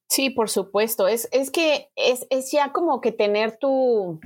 Sí, 0.09 0.29
por 0.29 0.49
supuesto. 0.49 1.07
Es, 1.07 1.27
es 1.31 1.51
que 1.51 1.89
es, 1.95 2.25
es, 2.29 2.51
ya 2.51 2.71
como 2.71 3.01
que 3.01 3.11
tener 3.11 3.57
tu, 3.57 4.21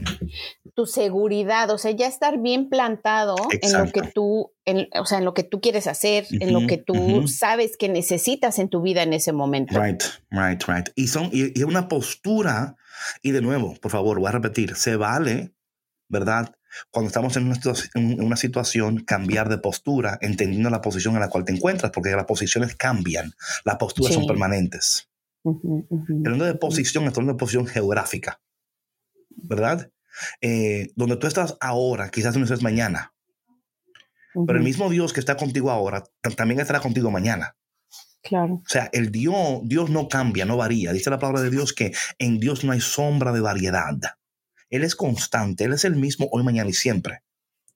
tu 0.76 0.86
seguridad, 0.86 1.72
o 1.72 1.78
sea, 1.80 1.92
ya 1.92 2.06
estar 2.06 2.40
bien 2.40 2.70
plantado 2.70 3.36
en 3.50 3.74
lo 3.74 3.92
que 3.92 4.04
tú, 4.04 4.52
en, 4.66 4.88
o 5.00 5.06
sea, 5.06 5.18
en 5.18 5.26
lo 5.26 5.34
que 5.34 5.44
tú 5.44 5.60
quieres 5.60 5.88
hacer, 5.88 6.28
en 6.30 6.54
lo 6.54 6.68
que 6.68 6.78
tú 6.78 7.28
sabes 7.28 7.78
que 7.78 7.90
necesitas 7.90 8.60
en 8.60 8.70
tu 8.70 8.82
vida 8.84 9.02
en 9.02 9.14
ese 9.14 9.32
momento. 9.32 9.82
Right, 9.82 10.04
right, 10.30 10.64
right. 10.68 10.90
Y 10.96 11.08
son, 11.08 11.30
y, 11.32 11.60
y 11.60 11.64
una 11.64 11.88
postura, 11.88 12.78
y 13.24 13.32
de 13.32 13.42
nuevo, 13.42 13.74
por 13.82 13.92
favor, 13.92 14.20
voy 14.20 14.28
a 14.28 14.34
repetir, 14.34 14.76
se 14.76 14.96
vale, 14.96 15.52
¿verdad? 16.10 16.54
Cuando 16.92 17.08
estamos 17.08 17.36
en 17.38 17.48
una, 17.48 17.60
en 17.96 18.24
una, 18.24 18.38
situación, 18.38 19.04
cambiar 19.04 19.50
de 19.50 19.58
postura, 19.58 20.20
entendiendo 20.22 20.70
la 20.70 20.82
posición 20.82 21.16
en 21.16 21.22
la 21.22 21.30
cual 21.30 21.44
te 21.44 21.54
encuentras, 21.54 21.92
porque 21.92 22.12
las 22.12 22.26
posiciones 22.26 22.76
cambian, 22.76 23.34
las 23.66 23.76
posturas 23.78 24.14
son 24.14 24.28
permanentes. 24.28 25.11
Hablando 25.44 26.46
de 26.46 26.56
posición, 26.56 27.06
estamos 27.06 27.28
de 27.28 27.36
posición 27.36 27.68
geográfica, 27.68 28.42
¿verdad? 29.30 29.92
Eh, 30.42 30.92
donde 30.96 31.18
tú 31.18 31.28
estás 31.28 31.58
ahora, 31.60 32.10
quizás 32.10 32.38
no 32.38 32.44
estés 32.44 32.62
mañana. 32.62 33.14
Pero 34.34 34.58
el 34.58 34.64
mismo 34.64 34.90
Dios 34.90 35.14
que 35.14 35.20
está 35.20 35.36
contigo 35.36 35.72
ahora 35.72 36.04
también 36.38 36.60
estará 36.60 36.80
contigo 36.80 37.12
mañana. 37.12 37.56
Claro. 38.24 38.56
O 38.56 38.64
sea, 38.70 38.90
el 38.94 39.12
Dios, 39.12 39.62
Dios 39.64 39.90
no 39.90 40.08
cambia, 40.08 40.46
no 40.46 40.56
varía. 40.58 40.94
Dice 40.94 41.10
la 41.10 41.20
palabra 41.20 41.42
de 41.42 41.50
Dios 41.50 41.74
que 41.74 41.92
en 42.20 42.40
Dios 42.40 42.64
no 42.64 42.72
hay 42.72 42.80
sombra 42.80 43.34
de 43.34 43.42
variedad. 43.42 43.98
Él 44.70 44.84
es 44.84 44.96
constante, 44.96 45.66
Él 45.66 45.74
es 45.74 45.86
el 45.86 45.96
mismo 45.96 46.30
hoy, 46.32 46.44
mañana 46.44 46.70
y 46.70 46.74
siempre. 46.74 47.24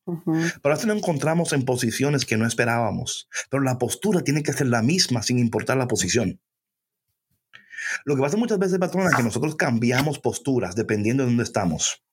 Pero 0.06 0.60
a 0.64 0.70
veces 0.70 0.86
nos 0.86 0.98
encontramos 0.98 1.52
en 1.52 1.66
posiciones 1.66 2.26
que 2.26 2.38
no 2.38 2.46
esperábamos. 2.46 3.28
Pero 3.50 3.64
la 3.64 3.78
postura 3.78 4.22
tiene 4.22 4.44
que 4.44 4.54
ser 4.54 4.68
la 4.68 4.84
misma 4.84 5.24
sin 5.24 5.40
importar 5.40 5.78
la 5.78 5.88
posición. 5.88 6.40
Lo 8.06 8.16
que 8.16 8.22
pasa 8.22 8.38
muchas 8.38 8.60
veces, 8.60 8.80
patrona, 8.80 9.10
es 9.10 9.16
que 9.16 9.24
nosotros 9.24 9.56
cambiamos 9.56 10.20
posturas 10.20 10.76
dependiendo 10.76 11.24
de 11.24 11.30
dónde 11.30 11.44
estamos 11.44 12.06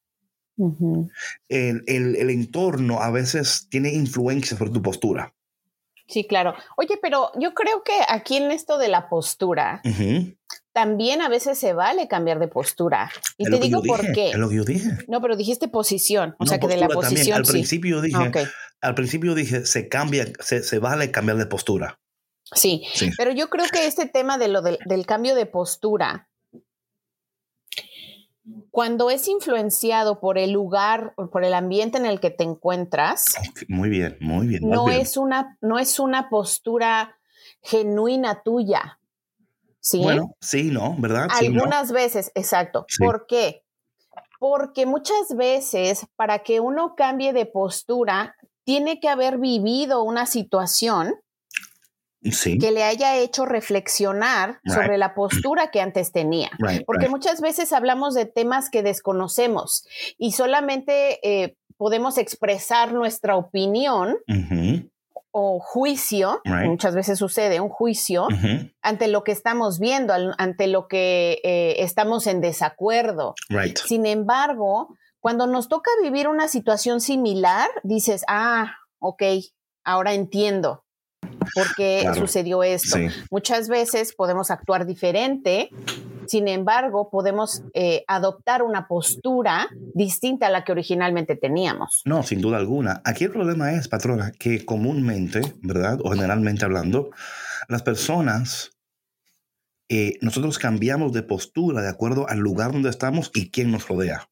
el, 1.49 1.83
el, 1.87 2.31
entorno 2.31 3.01
a 3.01 3.11
veces 3.11 3.69
tiene 3.71 3.93
influencia 3.93 4.57
sobre 4.57 4.71
tu 4.71 4.83
postura. 4.83 5.35
Sí, 6.09 6.27
claro. 6.27 6.55
Oye, 6.77 6.99
pero 7.01 7.31
yo 7.39 7.55
creo 7.55 7.83
que 7.83 7.93
aquí 8.09 8.37
en 8.37 8.51
esto 8.51 8.77
de 8.77 8.89
la 8.89 9.09
postura, 9.09 9.81
también 10.73 11.23
a 11.23 11.29
veces 11.29 11.59
se 11.59 11.73
vale 11.73 12.07
cambiar 12.07 12.39
de 12.39 12.49
postura. 12.49 13.11
Y 13.39 13.45
te 13.45 13.59
digo 13.59 13.83
por 13.83 14.01
qué. 14.13 14.31
Es 14.31 14.37
lo 14.37 14.49
que 14.51 14.57
yo 14.57 14.65
dije. 14.65 14.91
No, 15.09 15.23
pero 15.23 15.37
dijiste 15.37 15.69
posición. 15.69 16.35
O 16.39 16.47
sea 16.47 16.59
que 16.59 16.69
de 16.69 16.77
la 16.77 16.89
posición. 16.89 17.39
Al 17.39 17.45
principio 17.45 18.03
dije, 18.03 18.33
al 18.81 18.95
principio 18.95 19.35
dije, 19.35 19.65
se 19.65 19.89
cambia, 19.89 20.27
se, 20.41 20.63
se, 20.63 20.79
vale 20.79 21.11
cambiar 21.11 21.39
de 21.39 21.47
postura. 21.47 21.99
Sí, 22.55 22.85
pero 23.17 23.33
yo 23.33 23.49
creo 23.49 23.67
que 23.73 23.87
este 23.87 24.07
tema 24.07 24.39
de 24.39 24.49
lo 24.49 24.63
del 24.63 25.07
cambio 25.07 25.35
de 25.35 25.47
postura 25.47 26.29
cuando 28.71 29.11
es 29.11 29.29
influenciado 29.29 30.19
por 30.19 30.39
el 30.39 30.51
lugar, 30.51 31.15
por 31.31 31.45
el 31.45 31.55
ambiente 31.55 31.99
en 31.99 32.07
el 32.07 32.21
que 32.21 32.31
te 32.31 32.45
encuentras. 32.45 33.27
Muy 33.69 33.89
bien, 33.89 34.17
muy 34.21 34.47
bien. 34.47 34.69
No 34.69 34.89
es 34.89 35.17
una, 35.17 35.59
no 35.61 35.79
es 35.79 36.01
una 36.01 36.29
postura 36.29 37.19
genuina 37.61 38.43
tuya. 38.43 38.99
¿Sí? 39.79 40.01
Bueno, 40.03 40.35
sí, 40.41 40.71
no, 40.71 40.97
¿verdad? 40.99 41.29
Algunas 41.31 41.93
veces, 41.93 42.33
exacto. 42.35 42.87
¿Por 42.99 43.27
qué? 43.27 43.65
Porque 44.39 44.87
muchas 44.87 45.37
veces 45.37 46.07
para 46.17 46.41
que 46.41 46.61
uno 46.61 46.95
cambie 46.97 47.33
de 47.33 47.47
postura, 47.47 48.37
tiene 48.65 49.01
que 49.01 49.09
haber 49.09 49.39
vivido 49.39 50.03
una 50.03 50.27
situación 50.27 51.15
que 52.23 52.71
le 52.71 52.85
haya 52.85 53.17
hecho 53.17 53.45
reflexionar 53.45 54.61
sobre 54.65 54.99
la 54.99 55.15
postura 55.15 55.71
que 55.71 55.81
antes 55.81 56.13
tenía. 56.13 56.51
Porque 56.87 57.09
muchas 57.09 57.41
veces 57.41 57.73
hablamos 57.73 58.15
de 58.15 58.27
temas 58.27 58.71
que 58.71 58.83
desconocemos 58.83 59.85
y 60.19 60.33
solamente 60.33 61.19
eh, 61.23 61.57
podemos 61.77 62.19
expresar 62.19 62.93
nuestra 62.93 63.37
opinión. 63.37 64.17
o 65.35 65.61
juicio, 65.61 66.43
muchas 66.45 66.95
veces 66.95 67.19
sucede 67.19 67.59
un 67.59 67.71
juicio 67.71 68.29
ante 68.83 69.09
lo 69.09 69.25
que 69.25 69.33
estamos 69.33 69.81
viendo, 69.81 70.13
ante 70.37 70.67
lo 70.67 70.89
que 70.89 71.41
eh, 71.43 71.77
estamos 71.79 72.27
en 72.27 72.43
desacuerdo. 72.43 73.35
Sin 73.87 74.05
embargo, 74.05 74.95
cuando 75.21 75.47
nos 75.47 75.69
toca 75.69 75.91
vivir 76.03 76.29
una 76.29 76.49
situación 76.49 77.01
similar, 77.01 77.71
dices, 77.83 78.25
ah, 78.29 78.77
ok, 78.99 79.23
ahora 79.85 80.13
entiendo 80.13 80.85
por 81.55 81.75
qué 81.77 82.09
sucedió 82.17 82.63
esto. 82.63 82.99
Muchas 83.31 83.69
veces 83.69 84.15
podemos 84.15 84.51
actuar 84.51 84.87
diferente, 84.87 85.71
sin 86.27 86.49
embargo, 86.49 87.11
podemos 87.11 87.63
eh, 87.75 88.05
adoptar 88.07 88.63
una 88.63 88.87
postura 88.87 89.69
distinta 89.95 90.47
a 90.47 90.51
la 90.51 90.65
que 90.65 90.73
originalmente 90.73 91.37
teníamos. 91.37 92.03
No, 92.05 92.23
sin 92.23 92.41
duda 92.41 92.59
alguna. 92.59 93.03
Aquí 93.05 93.25
el 93.25 93.31
problema 93.31 93.73
es, 93.73 93.89
patrona, 93.89 94.33
que 94.33 94.65
comúnmente, 94.65 95.43
¿verdad? 95.63 95.99
O 96.03 96.11
generalmente 96.11 96.65
hablando, 96.65 97.11
las 97.69 97.83
personas, 97.83 98.71
eh, 99.89 100.19
nosotros 100.21 100.59
cambiamos 100.59 101.13
de 101.13 101.23
postura 101.23 101.83
de 101.83 101.89
acuerdo 101.89 102.29
al 102.29 102.39
lugar 102.39 102.73
donde 102.73 102.91
estamos 102.91 103.31
y 103.35 103.51
quién 103.51 103.71
nos 103.71 103.89
rodea. 103.89 104.29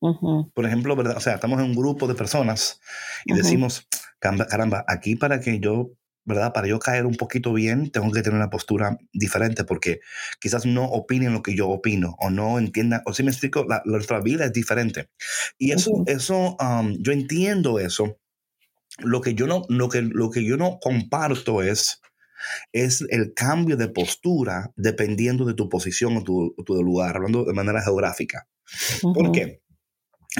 Por 0.00 0.64
ejemplo, 0.64 0.94
¿verdad? 0.94 1.16
O 1.16 1.20
sea, 1.20 1.34
estamos 1.34 1.58
en 1.58 1.66
un 1.66 1.74
grupo 1.74 2.06
de 2.06 2.14
personas 2.14 2.80
y 3.24 3.34
decimos, 3.34 3.88
caramba, 4.20 4.84
aquí 4.86 5.16
para 5.16 5.40
que 5.40 5.58
yo 5.58 5.90
¿verdad? 6.28 6.52
Para 6.52 6.68
yo 6.68 6.78
caer 6.78 7.06
un 7.06 7.14
poquito 7.14 7.54
bien, 7.54 7.90
tengo 7.90 8.12
que 8.12 8.20
tener 8.20 8.36
una 8.36 8.50
postura 8.50 8.98
diferente 9.14 9.64
porque 9.64 10.00
quizás 10.38 10.66
no 10.66 10.84
opinen 10.84 11.32
lo 11.32 11.42
que 11.42 11.56
yo 11.56 11.68
opino 11.68 12.16
o 12.18 12.28
no 12.28 12.58
entiendan, 12.58 13.00
o 13.06 13.14
si 13.14 13.22
me 13.22 13.30
explico, 13.30 13.64
la, 13.66 13.80
nuestra 13.86 14.20
vida 14.20 14.44
es 14.44 14.52
diferente. 14.52 15.08
Y 15.56 15.72
eso, 15.72 15.90
eso 16.06 16.56
um, 16.60 16.94
yo 17.00 17.12
entiendo 17.12 17.78
eso. 17.78 18.18
Lo 18.98 19.22
que 19.22 19.34
yo 19.34 19.46
no, 19.46 19.62
lo 19.70 19.88
que, 19.88 20.02
lo 20.02 20.30
que 20.30 20.44
yo 20.44 20.58
no 20.58 20.78
comparto 20.80 21.62
es, 21.62 22.02
es 22.72 23.04
el 23.08 23.32
cambio 23.32 23.78
de 23.78 23.88
postura 23.88 24.70
dependiendo 24.76 25.46
de 25.46 25.54
tu 25.54 25.70
posición 25.70 26.18
o 26.18 26.24
tu, 26.24 26.54
tu 26.66 26.82
lugar, 26.82 27.16
hablando 27.16 27.44
de 27.44 27.54
manera 27.54 27.80
geográfica. 27.80 28.46
¿Por 29.00 29.32
qué? 29.32 29.62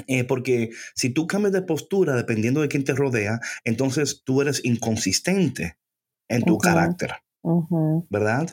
Eh, 0.07 0.25
porque 0.25 0.71
si 0.95 1.11
tú 1.11 1.26
cambias 1.26 1.52
de 1.52 1.62
postura 1.62 2.14
dependiendo 2.14 2.61
de 2.61 2.69
quién 2.69 2.85
te 2.85 2.93
rodea, 2.95 3.40
entonces 3.64 4.23
tú 4.25 4.40
eres 4.43 4.64
inconsistente 4.64 5.78
en 6.28 6.43
tu 6.45 6.59
carácter. 6.59 7.14
¿verdad? 8.11 8.49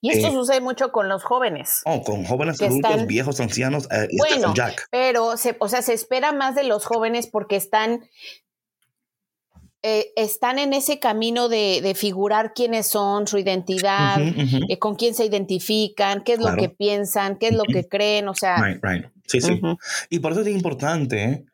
Y 0.00 0.10
esto 0.10 0.28
Eh, 0.28 0.32
sucede 0.32 0.60
mucho 0.60 0.90
con 0.92 1.08
los 1.08 1.24
jóvenes. 1.24 1.80
Oh, 1.84 2.02
con 2.02 2.24
jóvenes 2.24 2.60
adultos, 2.60 2.90
están- 2.92 3.06
viejos, 3.06 3.40
ancianos, 3.40 3.84
eh, 3.90 4.08
y 4.10 4.16
este 4.16 4.34
Bueno, 4.34 4.46
con 4.48 4.54
Jack. 4.54 4.86
pero 4.90 5.36
se, 5.36 5.56
o 5.60 5.68
sea, 5.68 5.82
se 5.82 5.92
espera 5.94 6.32
más 6.32 6.54
de 6.54 6.64
los 6.64 6.84
jóvenes 6.84 7.26
porque 7.28 7.56
están, 7.56 8.04
eh, 9.82 10.12
están 10.16 10.58
en 10.58 10.72
ese 10.72 10.98
camino 10.98 11.48
de, 11.48 11.80
de 11.82 11.94
figurar 11.94 12.52
quiénes 12.54 12.86
son, 12.88 13.26
su 13.26 13.38
identidad, 13.38 14.20
eh, 14.20 14.78
con 14.78 14.96
quién 14.96 15.14
se 15.14 15.24
identifican, 15.24 16.22
qué 16.24 16.32
es 16.32 16.38
Claro. 16.38 16.56
lo 16.56 16.62
que 16.62 16.68
piensan, 16.68 17.38
qué 17.38 17.48
es 17.48 17.54
lo 17.54 17.64
que 17.64 17.86
creen, 17.88 18.28
o 18.28 18.34
sea, 18.34 18.56
Right, 18.60 18.82
right. 18.82 19.06
Sí, 19.26 19.40
sí. 19.40 19.60
Y 20.10 20.18
por 20.20 20.32
eso 20.32 20.40
es 20.40 20.48
importante 20.48 21.44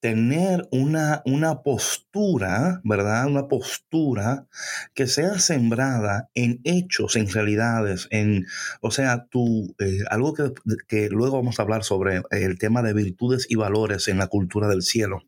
tener 0.00 0.66
una, 0.72 1.22
una 1.26 1.62
postura, 1.62 2.80
¿verdad? 2.84 3.26
Una 3.26 3.48
postura 3.48 4.46
que 4.94 5.06
sea 5.06 5.38
sembrada 5.38 6.30
en 6.34 6.60
hechos, 6.64 7.16
en 7.16 7.30
realidades, 7.30 8.08
en, 8.10 8.46
o 8.80 8.90
sea, 8.90 9.26
tu, 9.30 9.74
eh, 9.78 9.98
algo 10.10 10.32
que, 10.32 10.52
que 10.88 11.08
luego 11.10 11.36
vamos 11.36 11.58
a 11.58 11.62
hablar 11.62 11.84
sobre 11.84 12.22
el 12.30 12.58
tema 12.58 12.82
de 12.82 12.94
virtudes 12.94 13.46
y 13.48 13.56
valores 13.56 14.08
en 14.08 14.18
la 14.18 14.26
cultura 14.26 14.68
del 14.68 14.82
cielo, 14.82 15.22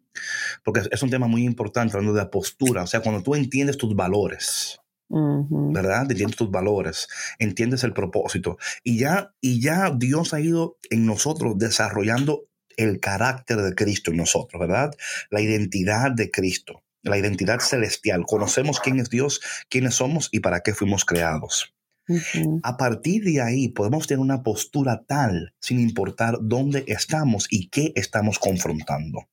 porque 0.65 0.83
es- 0.91 1.03
un 1.03 1.11
tema 1.11 1.27
muy 1.27 1.45
importante 1.45 1.97
hablando 1.97 2.15
de 2.15 2.23
la 2.25 2.31
postura, 2.31 2.83
o 2.85 2.87
sea, 2.87 3.01
cuando 3.01 3.23
tú 3.23 3.35
entiendes 3.35 3.77
tus 3.79 3.95
valores. 3.95 4.79
ujú, 5.09 5.73
¿verdad? 5.75 6.11
Entiendes 6.11 6.37
tus 6.37 6.51
valores, 6.51 7.07
entiendes 7.39 7.85
el 7.85 7.93
propósito. 7.93 8.57
Y 8.83 8.99
ya, 8.99 9.35
y 9.43 9.61
ya 9.61 9.91
Dios 9.95 10.33
ha 10.33 10.41
ido 10.41 10.79
en 10.91 11.05
nosotros 11.05 11.59
desarrollando 11.59 12.45
el 12.79 12.99
carácter 12.99 13.59
de 13.59 13.75
Cristo 13.75 14.11
en 14.11 14.17
nosotros, 14.17 14.59
¿verdad? 14.59 14.91
La 15.31 15.43
identidad 15.43 16.13
de 16.13 16.31
Cristo, 16.31 16.83
la 17.03 17.19
identidad 17.19 17.61
celestial. 17.61 18.25
Conocemos 18.27 18.81
quién 18.81 19.01
es 19.01 19.11
Dios, 19.11 19.43
quiénes 19.69 19.97
somos 19.97 20.31
y 20.33 20.41
para 20.41 20.61
qué 20.61 20.73
fuimos 20.73 21.05
creados. 21.05 21.75
ujú. 22.09 22.61
A 22.63 22.79
partir 22.79 23.23
de 23.25 23.43
ahí 23.43 23.69
podemos 23.69 24.07
tener 24.07 24.21
una 24.21 24.43
postura 24.43 25.05
tal, 25.07 25.55
sin 25.61 25.79
importar 25.79 26.39
dónde 26.41 26.85
estamos 26.87 27.47
y 27.51 27.69
qué 27.69 27.93
estamos 27.97 28.39
confrontando. 28.39 29.29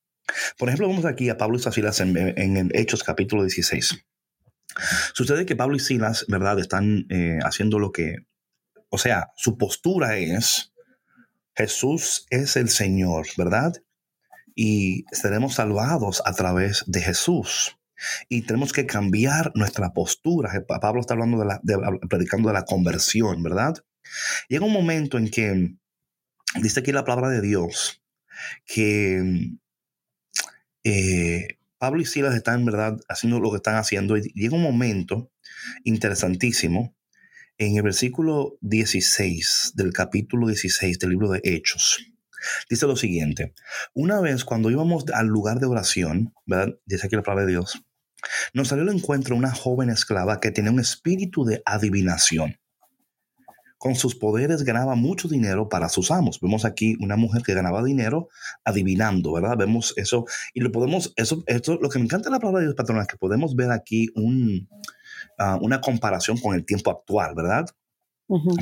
Por 0.58 0.70
ejemplo, 0.70 0.88
vamos 0.88 1.06
aquí 1.06 1.30
a 1.30 1.38
Pablo 1.38 1.58
y 1.58 1.72
Silas 1.72 2.00
en, 2.00 2.16
en 2.18 2.58
el 2.58 2.72
Hechos 2.76 3.04
capítulo 3.04 3.44
16. 3.44 4.06
Sucede 5.14 5.46
que 5.46 5.56
Pablo 5.56 5.76
y 5.76 5.80
Silas, 5.80 6.26
¿verdad? 6.28 6.60
Están 6.60 7.06
eh, 7.10 7.40
haciendo 7.44 7.80
lo 7.80 7.92
que, 7.92 8.18
o 8.90 8.98
sea, 8.98 9.30
su 9.36 9.58
postura 9.58 10.18
es, 10.18 10.72
Jesús 11.56 12.26
es 12.30 12.56
el 12.56 12.70
Señor, 12.70 13.28
¿verdad? 13.38 13.74
Y 14.56 15.06
seremos 15.12 15.56
salvados 15.56 16.22
a 16.26 16.34
través 16.34 16.84
de 16.88 17.02
Jesús. 17.02 17.78
Y 18.30 18.44
tenemos 18.44 18.72
que 18.72 18.86
cambiar 18.86 19.52
nuestra 19.56 19.92
postura. 19.94 20.52
Pa- 20.68 20.80
Pablo 20.80 21.02
está 21.02 21.16
hablando 21.16 21.40
de 21.40 21.46
la, 21.46 21.60
de- 21.64 22.00
predicando 22.10 22.48
de 22.50 22.54
la 22.54 22.64
conversión, 22.64 23.44
¿verdad? 23.44 23.76
Llega 24.48 24.66
un 24.66 24.72
momento 24.74 25.18
en 25.18 25.30
que 25.30 25.76
dice 26.62 26.80
aquí 26.80 26.92
la 26.92 27.04
palabra 27.04 27.30
de 27.30 27.42
Dios 27.42 28.02
que 28.66 29.52
eh, 30.90 31.60
Pablo 31.78 32.02
y 32.02 32.06
Silas 32.06 32.36
están, 32.36 32.66
¿verdad?, 32.66 33.00
haciendo 33.08 33.40
lo 33.40 33.52
que 33.52 33.58
están 33.58 33.76
haciendo. 33.76 34.18
Y 34.18 34.32
llega 34.34 34.56
un 34.56 34.64
momento 34.64 35.32
interesantísimo 35.84 36.96
en 37.58 37.78
el 37.78 37.84
versículo 37.84 38.58
16 38.62 39.74
del 39.76 39.94
capítulo 39.94 40.48
16 40.48 40.98
del 41.00 41.10
libro 41.12 41.30
de 41.30 41.42
Hechos. 41.44 42.00
Dice 42.70 42.88
lo 42.88 42.96
siguiente: 42.96 43.54
Una 43.94 44.20
vez 44.20 44.44
cuando 44.46 44.72
íbamos 44.72 45.06
al 45.14 45.28
lugar 45.28 45.60
de 45.60 45.68
oración, 45.68 46.34
¿verdad? 46.46 46.76
Dice 46.86 47.08
aquí 47.08 47.16
la 47.16 47.24
palabra 47.24 47.46
de 47.46 47.52
Dios, 47.52 47.84
nos 48.54 48.70
salió 48.70 48.84
al 48.84 48.96
encuentro 48.96 49.36
una 49.36 49.54
joven 49.54 49.90
esclava 49.90 50.40
que 50.40 50.52
tenía 50.52 50.72
un 50.72 50.80
espíritu 50.80 51.46
de 51.46 51.62
adivinación. 51.66 52.60
Con 53.80 53.96
sus 53.96 54.14
poderes 54.14 54.64
ganaba 54.64 54.94
mucho 54.96 55.28
dinero 55.28 55.70
para 55.70 55.90
sus 55.90 56.12
amos. 56.12 56.40
Vemos 56.40 56.66
aquí 56.66 56.98
una 57.00 57.16
mujer 57.16 57.42
que 57.42 57.54
ganaba 57.54 57.84
dinero 57.84 58.28
adivinando, 58.64 59.34
¿verdad? 59.34 59.58
Vemos 59.58 59.94
eso 59.98 60.26
y 60.54 60.60
lo 60.60 60.72
podemos, 60.72 61.14
eso, 61.16 61.44
esto, 61.48 61.80
lo 61.82 61.90
que 61.90 61.98
me 61.98 62.06
encanta 62.06 62.30
de 62.30 62.34
la 62.34 62.40
palabra 62.40 62.60
de 62.60 62.68
Dios, 62.68 62.76
patrona, 62.76 63.02
es 63.02 63.08
que 63.08 63.18
podemos 63.18 63.56
ver 63.56 63.72
aquí 63.72 64.10
un, 64.16 64.70
ah, 65.40 65.58
una 65.62 65.82
comparación 65.82 66.38
con 66.38 66.54
el 66.56 66.66
tiempo 66.66 66.92
actual, 66.92 67.34
¿verdad? 67.36 67.66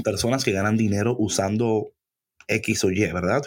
Personas 0.03 0.45
que 0.45 0.53
ganan 0.53 0.77
dinero 0.77 1.15
usando 1.19 1.91
X 2.47 2.83
o 2.85 2.91
Y, 2.91 3.11
¿verdad? 3.11 3.41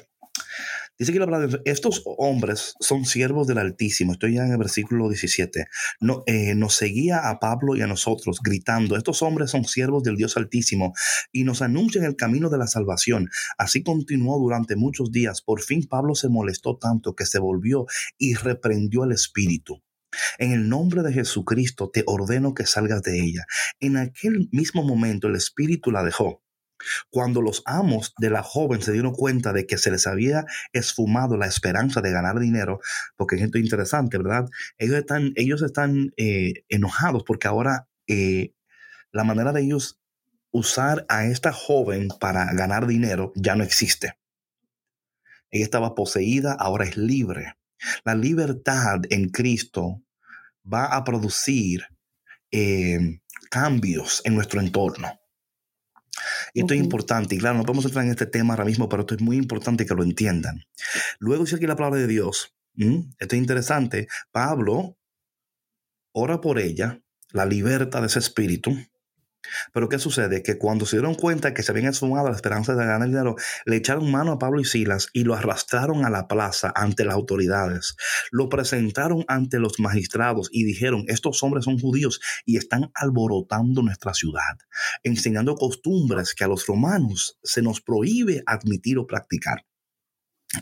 Dice 1.01 1.15
que 1.15 1.19
la 1.19 1.25
palabra 1.25 1.63
estos 1.65 2.03
hombres 2.05 2.75
son 2.79 3.07
siervos 3.07 3.47
del 3.47 3.57
Altísimo. 3.57 4.13
Estoy 4.13 4.35
ya 4.35 4.45
en 4.45 4.53
el 4.53 4.59
versículo 4.59 5.09
17. 5.09 5.67
No, 5.99 6.25
eh, 6.27 6.55
nos 6.55 6.75
seguía 6.75 7.31
a 7.31 7.41
Pablo 7.41 7.75
y 7.75 7.81
a 7.81 7.87
nosotros 7.87 8.41
gritando, 8.45 8.99
estos 8.99 9.23
hombres 9.23 9.51
son 9.51 9.65
siervos 9.65 10.03
del 10.03 10.17
Dios 10.17 10.37
Altísimo 10.37 10.93
y 11.33 11.45
nos 11.45 11.63
anuncian 11.63 12.05
el 12.05 12.17
camino 12.17 12.51
de 12.51 12.59
la 12.59 12.67
salvación. 12.67 13.31
Así 13.57 13.83
continuó 13.83 14.39
durante 14.39 14.77
muchos 14.77 15.11
días. 15.11 15.41
Por 15.41 15.63
fin 15.63 15.87
Pablo 15.89 16.15
se 16.15 16.29
molestó 16.29 16.77
tanto 16.77 17.17
que 17.17 17.25
se 17.25 17.39
volvió 17.39 17.87
y 18.19 18.35
reprendió 18.35 19.03
al 19.03 19.13
espíritu. 19.13 19.83
En 20.37 20.53
el 20.53 20.69
nombre 20.69 21.03
de 21.03 21.15
Jesucristo 21.15 21.89
te 21.91 22.05
ordeno 22.05 22.53
que 22.53 22.67
salgas 22.67 23.01
de 23.01 23.19
ella. 23.23 23.47
En 23.81 23.97
aquel 23.97 24.51
mismo 24.53 24.83
momento 24.83 25.29
el 25.29 25.37
espíritu 25.37 25.93
la 25.93 26.05
dejó. 26.05 26.43
Cuando 27.11 27.43
los 27.43 27.63
amos 27.67 28.15
de 28.19 28.31
la 28.31 28.43
joven 28.43 28.83
se 28.83 28.93
dieron 28.93 29.13
cuenta 29.13 29.53
de 29.53 29.67
que 29.67 29.79
se 29.79 29.91
les 29.91 30.07
había 30.07 30.45
esfumado 30.73 31.37
la 31.37 31.47
esperanza 31.47 32.01
de 32.01 32.11
ganar 32.11 32.39
dinero, 32.39 32.81
porque 33.17 33.37
es 33.37 33.43
esto 33.43 33.59
interesante, 33.59 34.19
¿verdad? 34.19 34.49
Ellos 34.79 34.99
están, 34.99 35.33
ellos 35.37 35.63
están 35.63 36.13
eh, 36.17 36.65
enojados 36.69 37.25
porque 37.25 37.49
ahora 37.49 37.89
eh, 38.07 38.55
la 39.13 39.25
manera 39.25 39.53
de 39.53 39.63
ellos 39.63 40.01
usar 40.53 41.07
a 41.09 41.27
esta 41.27 41.53
joven 41.53 42.09
para 42.21 42.53
ganar 42.55 42.87
dinero 42.87 43.33
ya 43.35 43.55
no 43.55 43.65
existe. 43.65 44.19
Ella 45.51 45.65
estaba 45.65 45.95
poseída, 45.95 46.53
ahora 46.53 46.85
es 46.85 46.97
libre. 46.97 47.57
La 48.05 48.15
libertad 48.15 49.01
en 49.11 49.31
Cristo 49.31 50.03
va 50.73 50.87
a 50.87 51.05
producir 51.05 51.87
eh, 52.51 53.21
cambios 53.51 54.23
en 54.25 54.35
nuestro 54.35 54.61
entorno. 54.61 55.20
Y 56.55 56.61
esto 56.61 56.75
es 56.75 56.81
importante, 56.81 57.35
y 57.35 57.39
claro, 57.39 57.59
no 57.59 57.65
podemos 57.65 57.85
entrar 57.85 58.05
en 58.05 58.11
este 58.11 58.27
tema 58.27 58.55
ahora 58.55 58.65
mismo, 58.65 58.89
pero 58.89 59.03
esto 59.03 59.15
es 59.15 59.21
muy 59.21 59.37
importante 59.37 59.87
que 59.87 59.95
lo 59.95 60.03
entiendan. 60.03 60.65
Luego 61.19 61.45
dice 61.45 61.57
aquí 61.57 61.67
la 61.67 61.77
palabra 61.77 62.01
de 62.01 62.07
Dios. 62.07 62.55
Esto 62.77 63.37
es 63.37 63.41
interesante. 63.41 64.09
Pablo 64.33 64.97
ora 66.13 66.41
por 66.41 66.59
ella, 66.59 67.01
la 67.33 67.47
liberta 67.47 68.01
de 68.01 68.07
ese 68.07 68.19
espíritu. 68.19 68.77
Pero 69.73 69.89
¿qué 69.89 69.99
sucede? 69.99 70.43
Que 70.43 70.59
cuando 70.59 70.87
se 70.87 70.97
dieron 70.97 71.15
cuenta 71.15 71.55
que 71.55 71.63
se 71.63 71.73
habían 71.73 71.87
esfumado 71.89 72.29
la 72.29 72.37
esperanza 72.37 72.75
de 72.75 72.85
ganar 72.85 73.09
dinero, 73.09 73.37
le 73.65 73.77
echaron 73.77 74.11
mano 74.11 74.33
a 74.33 74.39
Pablo 74.39 74.61
y 74.61 74.65
Silas 74.65 75.09
y 75.13 75.25
lo 75.25 75.35
arrastraron 75.35 76.05
a 76.05 76.11
la 76.11 76.29
plaza 76.29 76.73
ante 76.75 77.05
las 77.05 77.15
autoridades. 77.15 77.97
Lo 78.31 78.49
presentaron 78.49 79.25
ante 79.29 79.59
los 79.59 79.79
magistrados 79.81 80.49
y 80.53 80.65
dijeron, 80.65 81.05
estos 81.09 81.43
hombres 81.43 81.65
son 81.65 81.79
judíos 81.79 82.21
y 82.45 82.57
están 82.57 82.91
alborotando 82.95 83.83
nuestra 83.83 84.15
ciudad, 84.15 84.59
enseñando 85.03 85.55
costumbres 85.55 86.35
que 86.35 86.45
a 86.45 86.49
los 86.49 86.67
romanos 86.67 87.39
se 87.43 87.63
nos 87.63 87.81
prohíbe 87.81 88.43
admitir 88.47 88.99
o 88.99 89.07
practicar. 89.07 89.65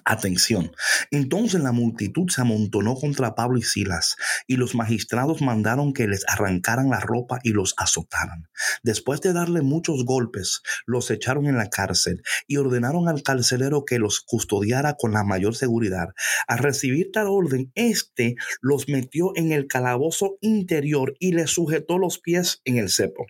Atención. 0.05 0.73
Entonces 1.11 1.63
la 1.63 1.73
multitud 1.73 2.29
se 2.29 2.43
amontonó 2.43 2.95
contra 2.97 3.35
Pablo 3.35 3.57
y 3.57 3.63
Silas, 3.63 4.17
y 4.47 4.57
los 4.57 4.75
magistrados 4.75 5.41
mandaron 5.41 5.95
que 5.95 6.07
les 6.07 6.29
arrancaran 6.29 6.91
la 6.91 7.01
ropa 7.01 7.39
y 7.43 7.53
los 7.53 7.73
azotaran. 7.79 8.49
Después 8.83 9.23
de 9.23 9.33
darle 9.33 9.63
muchos 9.63 10.05
golpes, 10.05 10.61
los 10.85 11.11
echaron 11.11 11.47
en 11.47 11.57
la 11.57 11.71
cárcel 11.71 12.23
y 12.47 12.59
ordenaron 12.59 13.09
al 13.09 13.23
carcelero 13.23 13.87
que 13.87 13.99
los 13.99 14.21
custodiara 14.21 14.95
con 14.95 15.13
la 15.13 15.25
mayor 15.25 15.57
seguridad. 15.57 16.09
Al 16.47 16.59
recibir 16.59 17.11
tal 17.11 17.29
orden, 17.29 17.73
éste 17.75 18.35
los 18.61 18.89
metió 18.89 19.33
en 19.37 19.53
el 19.53 19.69
calabozo 19.69 20.37
interior 20.43 21.15
y 21.19 21.33
les 21.33 21.51
sujetó 21.51 21.97
los 21.97 22.19
pies 22.19 22.61
en 22.67 22.77
el 22.77 22.91
cepo. 22.91 23.25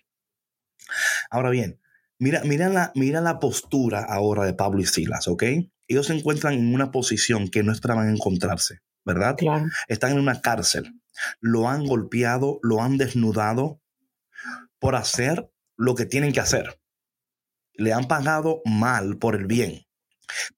Ahora 1.30 1.50
bien, 1.50 1.80
mira, 2.18 2.42
mira, 2.42 2.68
la, 2.68 2.90
mira 2.96 3.20
la 3.20 3.38
postura 3.38 4.02
ahora 4.02 4.44
de 4.44 4.54
Pablo 4.54 4.80
y 4.80 4.86
Silas, 4.86 5.28
¿ok? 5.28 5.44
Ellos 5.88 6.06
se 6.06 6.14
encuentran 6.14 6.54
en 6.54 6.74
una 6.74 6.90
posición 6.90 7.48
que 7.48 7.62
no 7.62 7.72
esperaban 7.72 8.10
encontrarse, 8.10 8.80
¿verdad? 9.04 9.36
Claro. 9.36 9.66
Están 9.88 10.12
en 10.12 10.18
una 10.20 10.40
cárcel. 10.40 11.00
Lo 11.40 11.68
han 11.68 11.86
golpeado, 11.86 12.60
lo 12.62 12.82
han 12.82 12.98
desnudado 12.98 13.80
por 14.78 14.94
hacer 14.94 15.50
lo 15.76 15.94
que 15.94 16.04
tienen 16.04 16.32
que 16.32 16.40
hacer. 16.40 16.80
Le 17.72 17.92
han 17.92 18.06
pagado 18.06 18.60
mal 18.64 19.18
por 19.18 19.34
el 19.34 19.46
bien. 19.46 19.86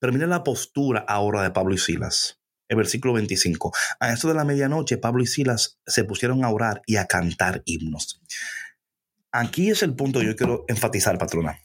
Pero 0.00 0.12
mira 0.12 0.26
la 0.26 0.42
postura 0.42 1.04
ahora 1.06 1.42
de 1.42 1.50
Pablo 1.52 1.74
y 1.74 1.78
Silas. 1.78 2.40
El 2.68 2.76
versículo 2.76 3.14
25. 3.14 3.72
A 4.00 4.12
eso 4.12 4.28
de 4.28 4.34
la 4.34 4.44
medianoche, 4.44 4.98
Pablo 4.98 5.22
y 5.22 5.26
Silas 5.26 5.78
se 5.86 6.04
pusieron 6.04 6.44
a 6.44 6.50
orar 6.50 6.82
y 6.86 6.96
a 6.96 7.06
cantar 7.06 7.62
himnos. 7.66 8.20
Aquí 9.32 9.70
es 9.70 9.82
el 9.82 9.94
punto 9.94 10.20
que 10.20 10.26
yo 10.26 10.36
quiero 10.36 10.64
enfatizar, 10.66 11.18
patrona. 11.18 11.60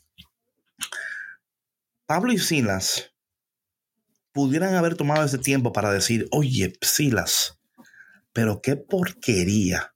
Pablo 2.06 2.32
y 2.32 2.38
Silas 2.38 3.15
pudieran 4.36 4.76
haber 4.76 4.96
tomado 4.96 5.26
ese 5.26 5.38
tiempo 5.38 5.72
para 5.72 5.94
decir, 5.94 6.28
oye, 6.30 6.74
Silas, 6.82 7.58
pero 8.34 8.62
qué 8.62 8.76
porquería. 8.76 9.96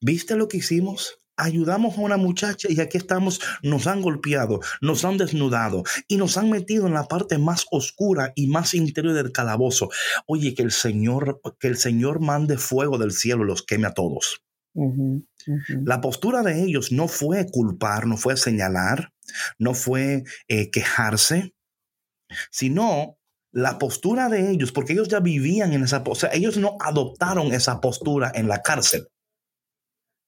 ¿Viste 0.00 0.34
lo 0.34 0.48
que 0.48 0.56
hicimos? 0.56 1.18
Ayudamos 1.36 1.98
a 1.98 2.00
una 2.00 2.16
muchacha 2.16 2.68
y 2.70 2.80
aquí 2.80 2.96
estamos, 2.96 3.40
nos 3.62 3.86
han 3.86 4.00
golpeado, 4.00 4.60
nos 4.80 5.04
han 5.04 5.18
desnudado 5.18 5.82
y 6.08 6.16
nos 6.16 6.38
han 6.38 6.48
metido 6.48 6.86
en 6.86 6.94
la 6.94 7.06
parte 7.06 7.36
más 7.36 7.66
oscura 7.70 8.32
y 8.34 8.46
más 8.46 8.72
interior 8.72 9.12
del 9.12 9.30
calabozo. 9.30 9.90
Oye, 10.26 10.54
que 10.54 10.62
el 10.62 10.72
Señor, 10.72 11.38
que 11.60 11.68
el 11.68 11.76
Señor 11.76 12.20
mande 12.20 12.56
fuego 12.56 12.96
del 12.96 13.12
cielo 13.12 13.44
y 13.44 13.48
los 13.48 13.62
queme 13.62 13.88
a 13.88 13.94
todos. 13.94 14.42
La 15.84 16.00
postura 16.00 16.42
de 16.42 16.62
ellos 16.62 16.92
no 16.92 17.08
fue 17.08 17.46
culpar, 17.50 18.06
no 18.06 18.16
fue 18.16 18.38
señalar, 18.38 19.12
no 19.58 19.74
fue 19.74 20.24
eh, 20.48 20.70
quejarse, 20.70 21.54
sino 22.50 23.18
la 23.52 23.78
postura 23.78 24.28
de 24.28 24.50
ellos, 24.50 24.72
porque 24.72 24.94
ellos 24.94 25.08
ya 25.08 25.20
vivían 25.20 25.72
en 25.74 25.84
esa 25.84 26.02
postura, 26.02 26.32
ellos 26.34 26.56
no 26.56 26.76
adoptaron 26.80 27.52
esa 27.52 27.80
postura 27.80 28.32
en 28.34 28.48
la 28.48 28.62
cárcel. 28.62 29.08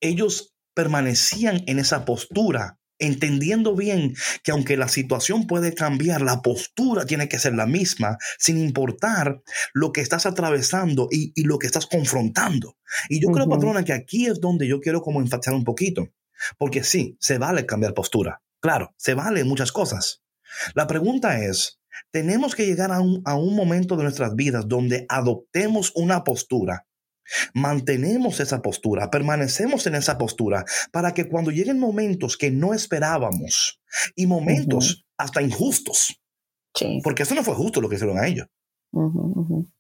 Ellos 0.01 0.55
permanecían 0.75 1.63
en 1.67 1.79
esa 1.79 2.05
postura, 2.05 2.79
entendiendo 2.99 3.75
bien 3.75 4.15
que 4.43 4.53
aunque 4.53 4.77
la 4.77 4.89
situación 4.89 5.47
puede 5.47 5.75
cambiar, 5.75 6.21
la 6.21 6.43
postura 6.43 7.07
tiene 7.07 7.29
que 7.29 7.39
ser 7.39 7.55
la 7.55 7.67
misma, 7.67 8.19
sin 8.39 8.59
importar 8.59 9.43
lo 9.73 9.93
que 9.93 10.03
estás 10.03 10.27
atravesando 10.27 11.09
y, 11.11 11.33
lo 11.45 11.59
que 11.59 11.67
estás 11.67 11.87
confrontando. 11.87 12.77
Y 13.09 13.23
yo 13.23 13.31
creo, 13.31 13.49
patrona, 13.49 13.85
que 13.85 13.95
aquí 13.95 14.27
es 14.27 14.41
donde 14.41 14.69
yo 14.69 14.81
quiero 14.81 15.01
como 15.01 15.21
enfatizar 15.21 15.55
un 15.55 15.65
poquito, 15.65 16.09
porque 16.59 16.85
sí, 16.85 17.17
se 17.21 17.39
vale 17.39 17.65
cambiar 17.65 17.95
postura. 17.95 18.43
Claro, 18.61 18.95
se 18.99 19.15
vale 19.15 19.45
muchas 19.45 19.73
cosas. 19.73 20.23
La 20.75 20.87
pregunta 20.87 21.43
es, 21.43 21.81
tenemos 22.11 22.55
que 22.55 22.67
llegar 22.67 22.93
a 22.93 23.01
un, 23.01 23.23
a 23.25 23.37
un 23.37 23.55
momento 23.57 23.97
de 23.97 24.05
nuestras 24.05 24.35
vidas 24.35 24.67
donde 24.69 25.07
adoptemos 25.09 25.93
una 25.95 26.25
postura 26.25 26.87
Mantenemos 27.55 28.41
esa 28.41 28.61
postura, 28.61 29.11
permanecemos 29.11 29.87
en 29.87 29.95
esa 29.95 30.19
postura 30.19 30.65
para 30.93 31.15
que 31.15 31.29
cuando 31.29 31.51
lleguen 31.51 31.79
momentos 31.79 32.37
que 32.37 32.51
no 32.51 32.75
esperábamos 32.75 33.81
y 34.15 34.27
momentos 34.27 35.07
hasta 35.17 35.43
injustos, 35.43 36.21
porque 37.03 37.23
eso 37.23 37.35
no 37.35 37.43
fue 37.43 37.55
justo 37.55 37.81
lo 37.81 37.89
que 37.89 37.97
hicieron 37.97 38.19
a 38.19 38.27
ellos, 38.27 38.47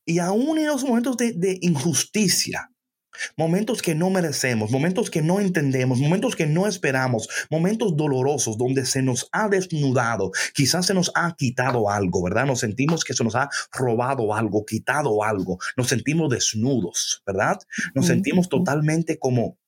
y 0.07 0.18
aún 0.18 0.59
en 0.59 0.66
los 0.66 0.85
momentos 0.85 1.16
de 1.16 1.59
injusticia, 1.61 2.70
Momentos 3.37 3.83
que 3.83 3.94
no 3.94 4.11
merecemos, 4.11 4.70
momentos 4.70 5.11
que 5.11 5.22
no 5.22 5.40
entendemos, 5.40 5.98
momentos 5.98 6.37
que 6.37 6.46
no 6.46 6.66
esperamos, 6.66 7.29
momentos 7.50 7.96
dolorosos 7.96 8.59
donde 8.59 8.87
se 8.87 9.03
nos 9.03 9.29
ha 9.33 9.48
desnudado, 9.48 10.33
quizás 10.55 10.87
se 10.87 10.94
nos 10.94 11.11
ha 11.14 11.35
quitado 11.37 11.90
algo, 11.90 12.22
¿verdad? 12.22 12.46
Nos 12.46 12.61
sentimos 12.61 13.05
que 13.05 13.14
se 13.14 13.24
nos 13.24 13.35
ha 13.35 13.48
robado 13.72 14.35
algo, 14.35 14.64
quitado 14.64 15.22
algo, 15.22 15.59
nos 15.77 15.88
sentimos 15.88 16.31
desnudos, 16.31 17.22
¿verdad? 17.27 17.59
Nos 17.94 18.07
sentimos 18.07 18.48
totalmente 18.48 19.18
como 19.18 19.59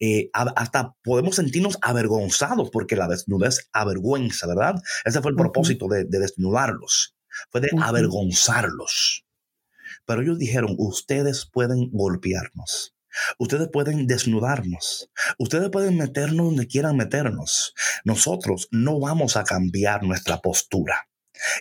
eh, 0.00 0.30
hasta 0.32 0.94
podemos 1.02 1.36
sentirnos 1.36 1.78
avergonzados 1.82 2.70
porque 2.70 2.96
la 2.96 3.08
desnudez 3.08 3.68
avergüenza, 3.72 4.46
¿verdad? 4.46 4.76
Ese 5.04 5.20
fue 5.20 5.32
el 5.32 5.36
propósito 5.36 5.88
de, 5.88 6.04
desnudarlos, 6.04 7.16
fue 7.50 7.60
de 7.60 7.70
avergonzarlos. 7.80 9.24
Pero 10.08 10.22
ellos 10.22 10.38
dijeron, 10.38 10.74
ustedes 10.78 11.44
pueden 11.52 11.90
golpearnos. 11.92 12.96
Ustedes 13.38 13.68
pueden 13.70 14.06
desnudarnos. 14.06 15.10
Ustedes 15.38 15.68
pueden 15.68 15.98
meternos 15.98 16.46
donde 16.46 16.66
quieran 16.66 16.96
meternos. 16.96 17.74
Nosotros 18.04 18.68
no 18.70 18.98
vamos 19.00 19.36
a 19.36 19.44
cambiar 19.44 20.04
nuestra 20.04 20.38
postura. 20.38 21.10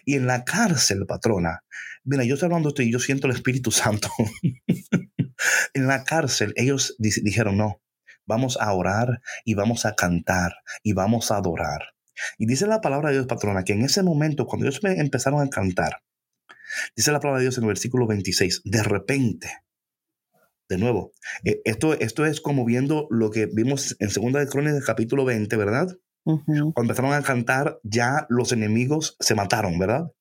Y 0.05 0.15
en 0.15 0.27
la 0.27 0.45
cárcel, 0.45 1.05
patrona, 1.05 1.65
mira, 2.05 2.23
yo 2.23 2.35
estoy 2.35 2.47
hablando 2.47 2.69
de 2.69 2.71
esto 2.71 2.83
y 2.83 2.91
yo 2.93 2.99
siento 2.99 3.27
el 3.27 3.33
Espíritu 3.33 3.69
Santo. 3.69 4.07
en 5.73 5.87
la 5.87 6.05
cárcel, 6.05 6.53
ellos 6.55 6.95
dijeron, 6.99 7.57
no, 7.57 7.81
vamos 8.25 8.57
a 8.61 8.71
orar 8.71 9.21
y 9.43 9.55
vamos 9.55 9.85
a 9.85 9.93
cantar 9.93 10.53
y 10.83 10.93
vamos 10.93 11.31
a 11.31 11.35
adorar. 11.35 11.81
Y 12.37 12.45
dice 12.45 12.65
la 12.65 12.79
palabra 12.79 13.09
de 13.09 13.15
Dios, 13.15 13.27
patrona, 13.27 13.65
que 13.65 13.73
en 13.73 13.81
ese 13.81 14.03
momento, 14.03 14.47
cuando 14.47 14.67
ellos 14.67 14.79
empezaron 14.83 15.45
a 15.45 15.49
cantar, 15.49 16.01
Dice 16.95 17.11
la 17.11 17.19
palabra 17.19 17.39
de 17.39 17.45
Dios 17.45 17.57
en 17.57 17.63
el 17.63 17.69
versículo 17.69 18.07
26, 18.07 18.61
de 18.65 18.83
repente. 18.83 19.49
De 20.69 20.77
nuevo, 20.77 21.13
eh, 21.45 21.61
esto, 21.63 21.93
esto 21.93 22.25
es 22.25 22.41
como 22.41 22.65
viendo 22.65 23.07
lo 23.09 23.31
que 23.31 23.45
vimos 23.45 23.95
en 23.99 24.09
Segunda 24.09 24.39
de 24.39 24.47
Crónicas, 24.47 24.83
capítulo 24.85 25.23
20, 25.23 25.55
¿verdad? 25.55 25.97
Cuando 26.25 26.81
empezaron 26.81 27.13
a 27.13 27.21
cantar, 27.21 27.79
ya 27.83 28.25
los 28.27 28.51
enemigos 28.51 29.15
se 29.21 29.33
mataron, 29.33 29.79
¿verdad? 29.79 30.11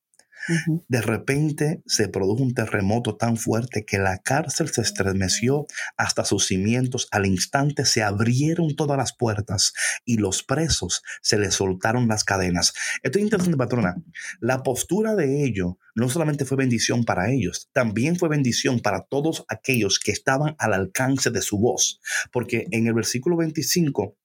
De 0.89 1.01
repente 1.01 1.83
se 1.87 2.09
produjo 2.09 2.43
un 2.43 2.55
terremoto 2.55 3.17
tan 3.17 3.37
fuerte 3.37 3.85
que 3.85 3.99
la 3.99 4.19
cárcel 4.19 4.69
se 4.69 4.83
estremeció 4.83 5.67
hasta 5.97 6.25
sus 6.25 6.47
cimientos. 6.47 7.09
Al 7.11 7.27
instante 7.27 7.85
se 7.85 8.03
abrieron 8.03 8.77
todas 8.77 8.97
las 8.97 9.17
puertas 9.17 9.73
y 10.05 10.19
los 10.19 10.43
presos 10.43 11.03
se 11.23 11.39
les 11.39 11.55
soltaron 11.55 12.09
las 12.09 12.25
cadenas. 12.25 12.73
Esto 13.03 13.19
es 13.19 13.25
interesante, 13.25 13.57
patrona. 13.57 13.97
La 14.41 14.63
postura 14.63 15.15
de 15.15 15.45
ellos 15.45 15.75
no 15.95 16.09
solamente 16.09 16.45
fue 16.45 16.59
bendición 16.59 17.05
para 17.05 17.31
ellos, 17.33 17.71
también 17.73 18.17
fue 18.17 18.29
bendición 18.29 18.81
para 18.81 19.03
todos 19.03 19.45
aquellos 19.49 19.99
que 19.99 20.13
estaban 20.13 20.55
al 20.59 20.75
alcance 20.75 21.31
de 21.31 21.43
su 21.43 21.59
voz. 21.59 22.01
Porque 22.33 22.67
en 22.71 22.87
el 22.87 22.95
versículo 22.95 23.37
25, 23.37 24.17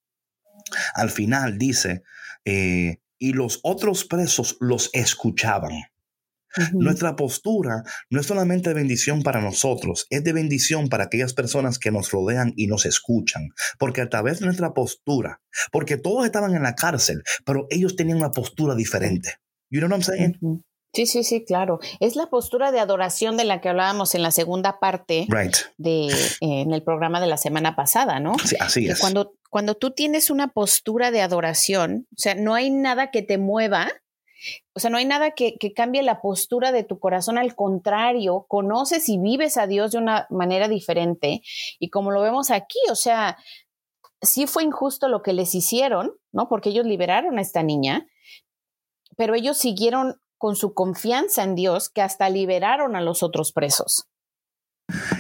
al 0.94 1.10
final 1.10 1.58
dice, 1.58 2.04
eh, 2.46 2.98
y 3.18 3.34
los 3.34 3.60
otros 3.64 4.04
presos 4.04 4.58
los 4.60 4.90
escuchaban. 4.94 5.91
Nuestra 6.74 7.16
postura 7.16 7.84
no 8.10 8.20
es 8.20 8.26
solamente 8.26 8.70
de 8.70 8.76
bendición 8.76 9.24
para 9.24 9.42
nosotros, 9.42 10.08
es 10.10 10.24
de 10.24 10.34
bendición 10.34 10.90
para 10.90 11.06
aquellas 11.06 11.34
personas 11.34 11.80
que 11.80 11.92
nos 11.92 12.12
rodean 12.12 12.54
y 12.56 12.68
nos 12.68 12.86
escuchan. 12.86 13.50
Porque 13.78 14.02
a 14.02 14.10
través 14.10 14.40
de 14.40 14.46
nuestra 14.46 14.74
postura, 14.74 15.42
porque 15.72 15.98
todos 15.98 16.26
estaban 16.26 16.56
en 16.56 16.64
la 16.64 16.76
cárcel, 16.76 17.24
pero 17.46 17.68
ellos 17.70 17.96
tenían 17.96 18.18
una 18.18 18.32
postura 18.32 18.76
diferente. 18.76 19.36
You 19.70 19.80
know 19.80 19.90
what 19.90 19.96
I'm 19.96 20.04
saying? 20.04 20.64
Sí, 20.94 21.06
sí, 21.06 21.24
sí, 21.24 21.46
claro. 21.46 21.80
Es 22.02 22.18
la 22.18 22.30
postura 22.30 22.72
de 22.74 22.82
adoración 22.82 23.38
de 23.38 23.46
la 23.46 23.62
que 23.62 23.70
hablábamos 23.70 24.14
en 24.14 24.24
la 24.24 24.32
segunda 24.32 24.80
parte 24.80 25.26
de 25.78 26.10
en 26.42 26.74
el 26.74 26.84
programa 26.84 27.22
de 27.22 27.28
la 27.28 27.38
semana 27.38 27.78
pasada, 27.78 28.20
¿no? 28.20 28.34
Sí, 28.44 28.58
así 28.60 28.90
es. 28.90 29.00
Cuando, 29.00 29.34
cuando 29.50 29.76
tú 29.76 29.92
tienes 29.92 30.30
una 30.30 30.50
postura 30.50 31.12
de 31.12 31.22
adoración, 31.22 32.08
o 32.12 32.20
sea, 32.20 32.36
no 32.36 32.56
hay 32.56 32.72
nada 32.72 33.10
que 33.10 33.22
te 33.22 33.38
mueva 33.38 33.90
o 34.74 34.80
sea, 34.80 34.90
no 34.90 34.98
hay 34.98 35.06
nada 35.06 35.32
que, 35.32 35.58
cambie 35.76 36.02
la 36.02 36.22
postura 36.22 36.72
de 36.72 36.84
tu 36.84 37.00
corazón, 37.00 37.38
al 37.38 37.56
contrario, 37.56 38.46
conoces 38.48 39.10
y 39.10 39.18
vives 39.18 39.58
a 39.58 39.68
Dios 39.68 39.92
de 39.92 39.98
una 39.98 40.28
manera 40.30 40.70
diferente. 40.70 41.42
Y 41.80 41.90
como 41.90 42.12
lo 42.12 42.22
vemos 42.22 42.52
aquí, 42.52 42.80
o 42.90 42.96
sea, 42.96 43.38
sí 44.22 44.48
fue 44.48 44.64
injusto 44.64 45.10
lo 45.10 45.22
que 45.22 45.34
les 45.34 45.54
hicieron, 45.56 46.14
¿no? 46.32 46.48
Porque 46.48 46.70
ellos 46.70 46.86
liberaron 46.86 47.38
a 47.38 47.42
esta 47.42 47.64
niña, 47.64 48.08
pero 49.18 49.36
ellos 49.36 49.58
siguieron 49.58 50.16
con 50.38 50.56
su 50.56 50.74
confianza 50.74 51.44
en 51.44 51.56
Dios 51.56 51.90
que 51.90 52.02
hasta 52.02 52.30
liberaron 52.30 52.96
a 52.96 53.02
los 53.02 53.24
otros 53.24 53.52
presos. 53.52 54.08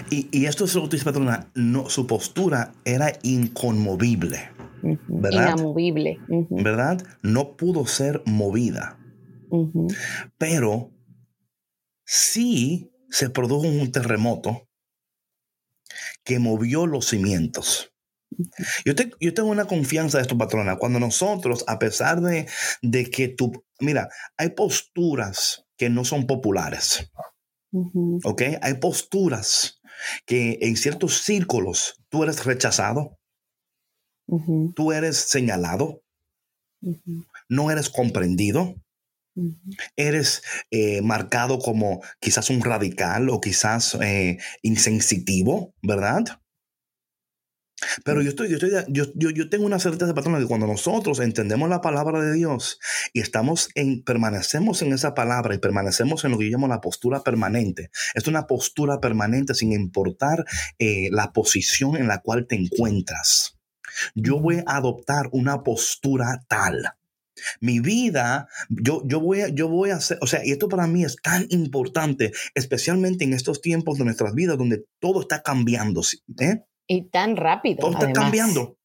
Y, 0.10 0.46
esto 0.46 0.66
es 0.66 0.76
lo 0.76 0.84
que 0.84 0.96
dice 0.96 1.06
Patrona, 1.06 1.52
no, 1.56 1.90
su 1.90 2.08
postura 2.08 2.74
era 2.84 3.14
inconmovible. 3.24 4.50
¿verdad? 4.82 5.54
Inamovible. 5.54 6.20
¿Verdad? 6.50 7.04
No 7.22 7.56
pudo 7.56 7.86
ser 7.86 8.22
movida. 8.26 8.98
Pero 10.38 10.92
sí 12.06 12.92
se 13.10 13.30
produjo 13.30 13.68
un 13.68 13.92
terremoto 13.92 14.70
que 16.24 16.40
movió 16.40 16.88
los 16.88 17.08
cimientos. 17.08 17.92
Yo, 18.86 18.94
yo, 19.20 19.34
tengo 19.34 19.50
una 19.50 19.66
confianza 19.66 20.18
de 20.18 20.24
esto, 20.24 20.38
patrona. 20.38 20.78
Cuando 20.78 21.00
nosotros, 21.00 21.64
a 21.68 21.80
pesar 21.80 22.22
de, 22.22 22.48
de, 22.82 23.10
que 23.10 23.28
tú, 23.28 23.52
mira, 23.80 24.10
hay 24.38 24.52
posturas 24.52 25.66
que 25.78 25.90
no 25.90 26.06
son 26.06 26.28
populares. 26.28 27.12
¿Ok? 28.24 28.42
Hay 28.62 28.76
posturas 28.76 29.82
que 30.26 30.60
en 30.62 30.76
ciertos 30.76 31.22
círculos 31.22 31.96
tú 32.10 32.24
eres 32.24 32.46
rechazado, 32.46 33.18
tú 34.76 34.92
eres 34.92 35.18
señalado, 35.18 36.04
no 37.50 37.72
eres 37.72 37.90
comprendido. 37.90 38.76
Eres 39.96 40.44
eh, 40.72 41.02
marcado 41.02 41.60
como 41.60 42.02
quizás 42.20 42.50
un 42.50 42.62
radical 42.62 43.30
o 43.30 43.40
quizás 43.40 43.98
eh, 44.02 44.38
insensitivo, 44.62 45.74
¿verdad? 45.82 46.42
Pero 48.06 48.22
yo, 48.22 48.30
estoy, 48.30 48.50
yo, 48.50 48.58
estoy, 48.58 48.72
yo, 48.90 49.30
yo, 49.32 49.50
tengo 49.50 49.66
una 49.66 49.80
certeza, 49.80 50.14
patrona, 50.14 50.40
que 50.40 50.46
cuando 50.46 50.68
nosotros 50.68 51.20
entendemos 51.20 51.68
la 51.70 51.82
palabra 51.82 52.22
de 52.22 52.34
Dios 52.34 52.80
y 53.12 53.22
estamos 53.22 53.70
en, 53.76 54.04
permanecemos 54.04 54.82
en 54.82 54.94
esa 54.94 55.16
palabra 55.16 55.56
y 55.56 55.58
permanecemos 55.58 56.24
en 56.24 56.32
lo 56.32 56.38
que 56.38 56.46
yo 56.46 56.52
llamo 56.52 56.68
la 56.68 56.82
postura 56.82 57.24
permanente, 57.24 57.90
es 58.14 58.28
una 58.28 58.46
postura 58.46 59.00
permanente 59.00 59.56
sin 59.56 59.72
importar 59.72 60.46
eh, 60.78 61.10
la 61.12 61.34
posición 61.34 61.96
en 61.98 62.08
la 62.08 62.20
cual 62.20 62.46
te 62.48 62.56
encuentras. 62.56 63.58
Yo 64.14 64.40
voy 64.40 64.64
a 64.66 64.78
adoptar 64.78 65.30
una 65.32 65.64
postura 65.64 66.44
tal 66.48 66.94
Mi 67.60 67.80
vida, 67.80 68.48
yo, 68.70 69.02
yo, 69.06 69.20
voy 69.20 69.42
a, 69.42 69.48
yo 69.50 69.68
voy 69.68 69.92
a 69.92 69.96
hacer, 69.96 70.18
o 70.22 70.28
sea, 70.28 70.46
y 70.46 70.52
esto 70.52 70.70
para 70.70 70.88
mí 70.88 71.04
es 71.04 71.16
tan 71.22 71.48
importante, 71.50 72.32
especialmente 72.56 73.24
en 73.24 73.34
estos 73.34 73.62
tiempos 73.62 73.98
de 73.98 74.06
nuestras 74.06 74.34
vidas 74.34 74.58
donde 74.58 74.86
todo 75.00 75.22
está 75.22 75.42
cambiando. 75.42 76.02
¿eh? 76.40 76.64
Y 76.88 77.10
tan 77.10 77.38
rápido. 77.38 77.78
Todo 77.80 77.94
está 77.94 78.12
cambiando. 78.12 78.78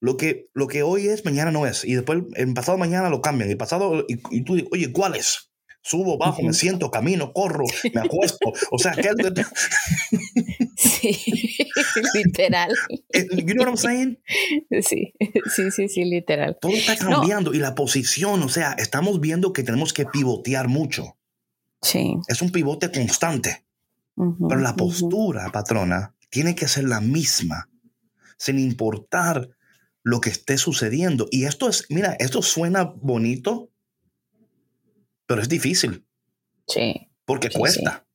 Lo 0.00 0.16
que, 0.16 0.48
lo 0.52 0.66
que 0.66 0.82
hoy 0.82 1.08
es, 1.08 1.24
mañana 1.24 1.50
no 1.50 1.66
es. 1.66 1.84
Y 1.84 1.94
después, 1.94 2.24
el 2.34 2.52
pasado 2.52 2.76
mañana 2.76 3.08
lo 3.08 3.22
cambian. 3.22 3.50
Y 3.50 3.54
pasado, 3.54 4.04
y, 4.06 4.20
y 4.30 4.44
tú 4.44 4.54
dices, 4.54 4.68
oye, 4.70 4.92
¿cuál 4.92 5.14
es? 5.14 5.50
Subo, 5.86 6.16
bajo, 6.16 6.42
me 6.42 6.54
siento, 6.54 6.90
camino, 6.90 7.34
corro, 7.34 7.66
me 7.92 8.00
acuesto. 8.00 8.54
O 8.70 8.78
sea, 8.78 8.92
¿qué? 8.92 9.10
Sí, 10.76 11.53
literal. 12.14 12.74
Eh, 13.12 13.26
you 13.30 13.54
know 13.54 13.64
what 13.64 13.68
I'm 13.68 13.76
saying? 13.76 14.18
Sí, 14.82 15.14
sí, 15.54 15.70
sí, 15.70 15.88
sí, 15.88 16.04
literal. 16.04 16.58
Todo 16.60 16.72
está 16.72 16.96
cambiando 16.96 17.54
y 17.54 17.58
la 17.58 17.74
posición, 17.74 18.42
o 18.42 18.48
sea, 18.48 18.72
estamos 18.72 19.20
viendo 19.20 19.52
que 19.52 19.62
tenemos 19.62 19.92
que 19.92 20.06
pivotear 20.06 20.68
mucho. 20.68 21.16
Sí. 21.82 22.14
Es 22.28 22.42
un 22.42 22.50
pivote 22.50 22.90
constante. 22.90 23.64
Pero 24.16 24.60
la 24.60 24.76
postura, 24.76 25.50
patrona, 25.50 26.14
tiene 26.30 26.54
que 26.54 26.68
ser 26.68 26.84
la 26.84 27.00
misma, 27.00 27.68
sin 28.38 28.58
importar 28.58 29.50
lo 30.02 30.20
que 30.20 30.30
esté 30.30 30.56
sucediendo. 30.56 31.26
Y 31.30 31.46
esto 31.46 31.68
es, 31.68 31.86
mira, 31.88 32.16
esto 32.20 32.42
suena 32.42 32.84
bonito, 32.84 33.70
pero 35.26 35.42
es 35.42 35.48
difícil. 35.48 36.04
Sí. 36.68 37.08
Porque 37.24 37.50
cuesta. 37.50 38.06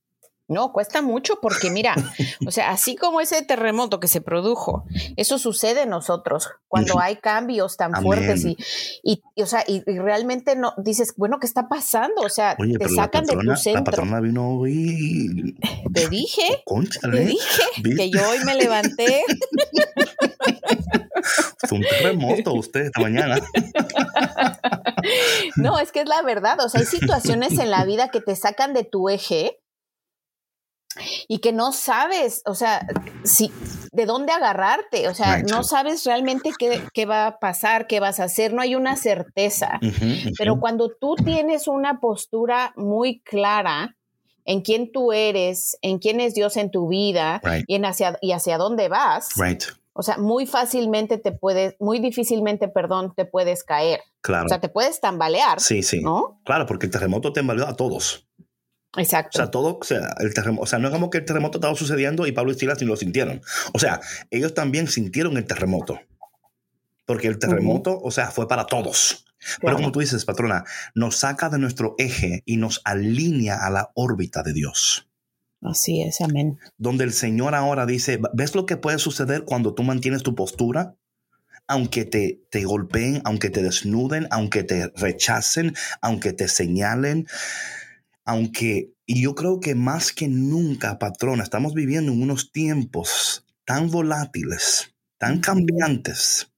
No, 0.49 0.73
cuesta 0.73 1.03
mucho 1.03 1.39
porque 1.41 1.69
mira, 1.69 1.95
o 2.47 2.51
sea, 2.51 2.71
así 2.71 2.95
como 2.95 3.21
ese 3.21 3.43
terremoto 3.43 3.99
que 3.99 4.07
se 4.07 4.19
produjo, 4.19 4.83
eso 5.15 5.37
sucede 5.37 5.83
en 5.83 5.89
nosotros 5.89 6.49
cuando 6.67 6.99
hay 6.99 7.17
cambios 7.17 7.77
tan 7.77 7.93
fuertes 8.01 8.45
y, 8.45 8.57
y, 9.03 9.21
o 9.41 9.45
sea, 9.45 9.63
y, 9.67 9.83
realmente 9.85 10.55
no 10.55 10.73
dices, 10.77 11.13
bueno, 11.17 11.39
¿qué 11.39 11.45
está 11.45 11.69
pasando? 11.69 12.23
O 12.23 12.29
sea, 12.29 12.57
te 12.57 12.89
sacan 12.89 13.25
de 13.25 13.37
tu 13.37 13.55
centro. 13.55 13.79
La 13.79 13.83
patrona 13.83 14.19
vino 14.19 14.57
hoy. 14.57 15.55
Te 15.93 16.09
dije, 16.09 16.63
te 16.99 17.19
dije 17.19 17.63
que 17.95 18.09
yo 18.09 18.27
hoy 18.27 18.39
me 18.43 18.55
levanté. 18.55 19.23
Fue 21.67 21.77
un 21.77 21.83
terremoto 21.83 22.53
usted 22.53 22.85
esta 22.85 23.01
mañana. 23.01 23.39
No, 25.55 25.79
es 25.79 25.91
que 25.91 26.01
es 26.01 26.09
la 26.09 26.21
verdad. 26.21 26.59
O 26.63 26.69
sea, 26.69 26.81
hay 26.81 26.85
situaciones 26.85 27.57
en 27.57 27.69
la 27.69 27.85
vida 27.85 28.09
que 28.09 28.21
te 28.21 28.35
sacan 28.35 28.73
de 28.73 28.83
tu 28.83 29.09
eje 29.09 29.58
y 31.27 31.39
que 31.39 31.51
no 31.51 31.71
sabes, 31.71 32.41
o 32.45 32.55
sea, 32.55 32.85
si, 33.23 33.51
de 33.91 34.05
dónde 34.05 34.31
agarrarte, 34.31 35.07
o 35.07 35.13
sea, 35.13 35.41
no 35.43 35.63
sabes 35.63 36.05
realmente 36.05 36.51
qué, 36.57 37.05
va 37.05 37.27
a 37.27 37.39
pasar, 37.39 37.87
qué 37.87 37.99
vas 37.99 38.19
a 38.19 38.25
hacer, 38.25 38.53
no 38.53 38.61
hay 38.61 38.75
una 38.75 38.95
certeza. 38.95 39.79
Pero 40.37 40.59
cuando 40.59 40.91
tú 40.99 41.15
tienes 41.15 41.67
una 41.67 41.99
postura 41.99 42.73
muy 42.75 43.21
clara 43.21 43.95
en 44.45 44.61
quién 44.61 44.91
tú 44.91 45.11
eres, 45.11 45.77
en 45.81 45.99
quién 45.99 46.19
es 46.19 46.33
Dios 46.33 46.57
en 46.57 46.71
tu 46.71 46.87
vida 46.87 47.41
y, 47.67 47.75
en 47.75 47.85
hacia, 47.85 48.17
y 48.21 48.31
hacia 48.31 48.57
dónde 48.57 48.89
vas, 48.89 49.29
o 49.93 50.01
sea, 50.01 50.17
muy 50.17 50.45
fácilmente 50.45 51.17
te 51.17 51.33
puedes, 51.33 51.75
muy 51.79 51.99
difícilmente, 51.99 52.69
perdón, 52.69 53.13
te 53.15 53.25
puedes 53.25 53.65
caer. 53.65 53.99
Claro. 54.21 54.45
O 54.45 54.47
sea, 54.47 54.61
te 54.61 54.69
puedes 54.69 55.01
tambalear. 55.01 55.59
Sí, 55.59 55.83
sí. 55.83 56.01
¿no? 56.01 56.39
Claro, 56.45 56.65
porque 56.65 56.85
el 56.85 56.91
terremoto 56.91 57.33
tambaleó 57.33 57.67
a 57.67 57.75
todos. 57.75 58.28
Exacto. 58.97 59.37
O 59.37 59.41
sea, 59.41 59.51
todo, 59.51 59.77
o 59.79 59.83
sea, 59.83 60.15
el 60.19 60.33
terremoto, 60.33 60.63
o 60.63 60.65
sea, 60.65 60.79
no 60.79 60.87
es 60.87 60.93
como 60.93 61.09
que 61.09 61.19
el 61.19 61.25
terremoto 61.25 61.59
estaba 61.59 61.75
sucediendo 61.75 62.25
y 62.25 62.31
Pablo 62.31 62.51
y 62.51 62.55
Silas 62.55 62.81
ni 62.81 62.87
lo 62.87 62.95
sintieron. 62.95 63.41
O 63.73 63.79
sea, 63.79 64.01
ellos 64.31 64.53
también 64.53 64.87
sintieron 64.87 65.37
el 65.37 65.45
terremoto. 65.45 65.99
Porque 67.05 67.27
el 67.27 67.39
terremoto, 67.39 67.99
o 67.99 68.11
sea, 68.11 68.29
fue 68.31 68.47
para 68.47 68.65
todos. 68.65 69.25
Pero 69.61 69.75
como 69.75 69.91
tú 69.91 69.99
dices, 69.99 70.25
patrona, 70.25 70.63
nos 70.93 71.17
saca 71.17 71.49
de 71.49 71.57
nuestro 71.57 71.95
eje 71.97 72.43
y 72.45 72.57
nos 72.57 72.81
alinea 72.83 73.65
a 73.65 73.69
la 73.69 73.91
órbita 73.95 74.43
de 74.43 74.53
Dios. 74.53 75.09
Así 75.61 76.01
es, 76.01 76.21
amén. 76.21 76.59
Donde 76.77 77.03
el 77.03 77.13
Señor 77.13 77.55
ahora 77.55 77.85
dice, 77.85 78.19
¿ves 78.33 78.55
lo 78.55 78.65
que 78.65 78.77
puede 78.77 78.99
suceder 78.99 79.43
cuando 79.43 79.73
tú 79.73 79.83
mantienes 79.83 80.23
tu 80.23 80.35
postura? 80.35 80.95
Aunque 81.67 82.05
te, 82.05 82.41
te 82.49 82.63
golpeen, 82.63 83.21
aunque 83.25 83.49
te 83.49 83.61
desnuden, 83.61 84.27
aunque 84.31 84.63
te 84.63 84.91
rechacen, 84.95 85.75
aunque 86.01 86.33
te 86.33 86.47
señalen 86.47 87.27
aunque, 88.29 88.93
y 89.07 89.23
yo 89.23 89.33
creo 89.33 89.59
que 89.59 89.73
más 89.73 90.11
que 90.11 90.27
nunca, 90.27 90.99
patrona, 90.99 91.41
estamos 91.41 91.73
viviendo 91.73 92.11
en 92.11 92.21
unos 92.21 92.51
tiempos 92.51 93.43
tan 93.65 93.89
volátiles, 93.89 94.93
tan 95.17 95.39
cambiantes, 95.39 96.51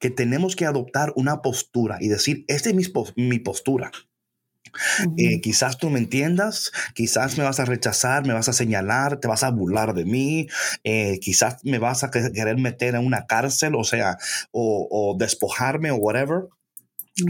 que 0.00 0.08
tenemos 0.08 0.56
que 0.56 0.64
adoptar 0.64 1.12
una 1.14 1.42
postura 1.42 1.98
y 2.00 2.08
decir, 2.08 2.46
esta 2.48 2.70
es 2.70 2.74
mi, 3.16 3.38
postura. 3.38 3.90
Eh, 5.18 5.42
quizás 5.42 5.76
tú 5.76 5.90
me 5.90 5.98
entiendas, 5.98 6.72
quizás 6.94 7.36
me 7.36 7.44
vas 7.44 7.60
a 7.60 7.66
rechazar, 7.66 8.26
me 8.26 8.32
vas 8.32 8.48
a 8.48 8.54
señalar, 8.54 9.20
te 9.20 9.28
vas 9.28 9.42
a 9.42 9.50
burlar 9.50 9.92
de 9.92 10.06
mí, 10.06 10.48
eh, 10.84 11.18
quizás 11.20 11.62
me 11.64 11.78
vas 11.78 12.02
a 12.02 12.10
querer 12.10 12.56
meter 12.56 12.94
en 12.94 13.04
una 13.04 13.26
cárcel, 13.26 13.74
o 13.74 13.84
sea, 13.84 14.16
o, 14.52 14.88
o 14.90 15.18
despojarme 15.18 15.90
o 15.90 15.96
whatever. 15.96 16.48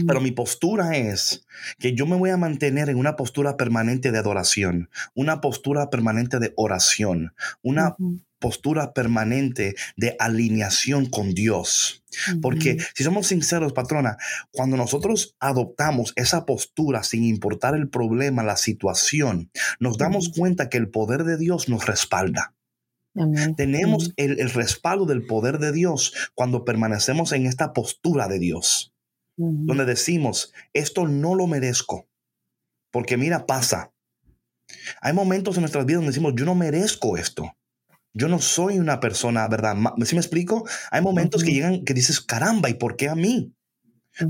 Pero 0.07 0.19
mi 0.19 0.31
postura 0.31 0.97
es 0.97 1.45
que 1.77 1.93
yo 1.93 2.07
me 2.07 2.15
voy 2.15 2.31
a 2.31 2.37
mantener 2.37 2.89
en 2.89 2.97
una 2.97 3.15
postura 3.15 3.55
permanente 3.55 4.11
de 4.11 4.17
adoración, 4.17 4.89
una 5.13 5.41
postura 5.41 5.89
permanente 5.91 6.39
de 6.39 6.53
oración, 6.55 7.35
una 7.61 7.95
postura 8.39 8.93
permanente 8.93 9.75
de 9.95 10.15
alineación 10.17 11.05
con 11.05 11.33
Dios. 11.33 12.03
Porque 12.41 12.77
si 12.95 13.03
somos 13.03 13.27
sinceros, 13.27 13.73
patrona, 13.73 14.17
cuando 14.51 14.75
nosotros 14.75 15.35
adoptamos 15.39 16.13
esa 16.15 16.45
postura 16.45 17.03
sin 17.03 17.23
importar 17.23 17.75
el 17.75 17.89
problema, 17.89 18.43
la 18.43 18.57
situación, 18.57 19.51
nos 19.79 19.97
damos 19.97 20.29
cuenta 20.29 20.69
que 20.69 20.77
el 20.77 20.89
poder 20.89 21.25
de 21.25 21.37
Dios 21.37 21.69
nos 21.69 21.85
respalda. 21.85 22.55
Tenemos 23.55 24.13
el 24.17 24.49
respaldo 24.49 25.05
del 25.05 25.25
poder 25.25 25.59
de 25.59 25.71
Dios 25.71 26.13
cuando 26.33 26.65
permanecemos 26.65 27.31
en 27.31 27.45
esta 27.45 27.71
postura 27.71 28.27
de 28.27 28.39
Dios 28.39 28.94
donde 29.37 29.85
decimos, 29.85 30.53
esto 30.73 31.07
no 31.07 31.35
lo 31.35 31.47
merezco, 31.47 32.07
porque 32.91 33.17
mira, 33.17 33.45
pasa. 33.45 33.91
Hay 35.01 35.13
momentos 35.13 35.55
en 35.55 35.61
nuestras 35.61 35.85
vidas 35.85 35.99
donde 35.99 36.11
decimos, 36.11 36.33
yo 36.35 36.45
no 36.45 36.55
merezco 36.55 37.17
esto. 37.17 37.55
Yo 38.13 38.29
no 38.29 38.39
soy 38.39 38.79
una 38.79 38.99
persona, 39.01 39.47
¿verdad? 39.47 39.75
¿Sí 40.05 40.15
me 40.15 40.21
explico? 40.21 40.65
Hay 40.89 41.01
momentos 41.01 41.43
que 41.43 41.51
llegan 41.51 41.83
que 41.83 41.93
dices, 41.93 42.21
caramba, 42.21 42.69
¿y 42.69 42.75
por 42.75 42.95
qué 42.95 43.09
a 43.09 43.15
mí? 43.15 43.53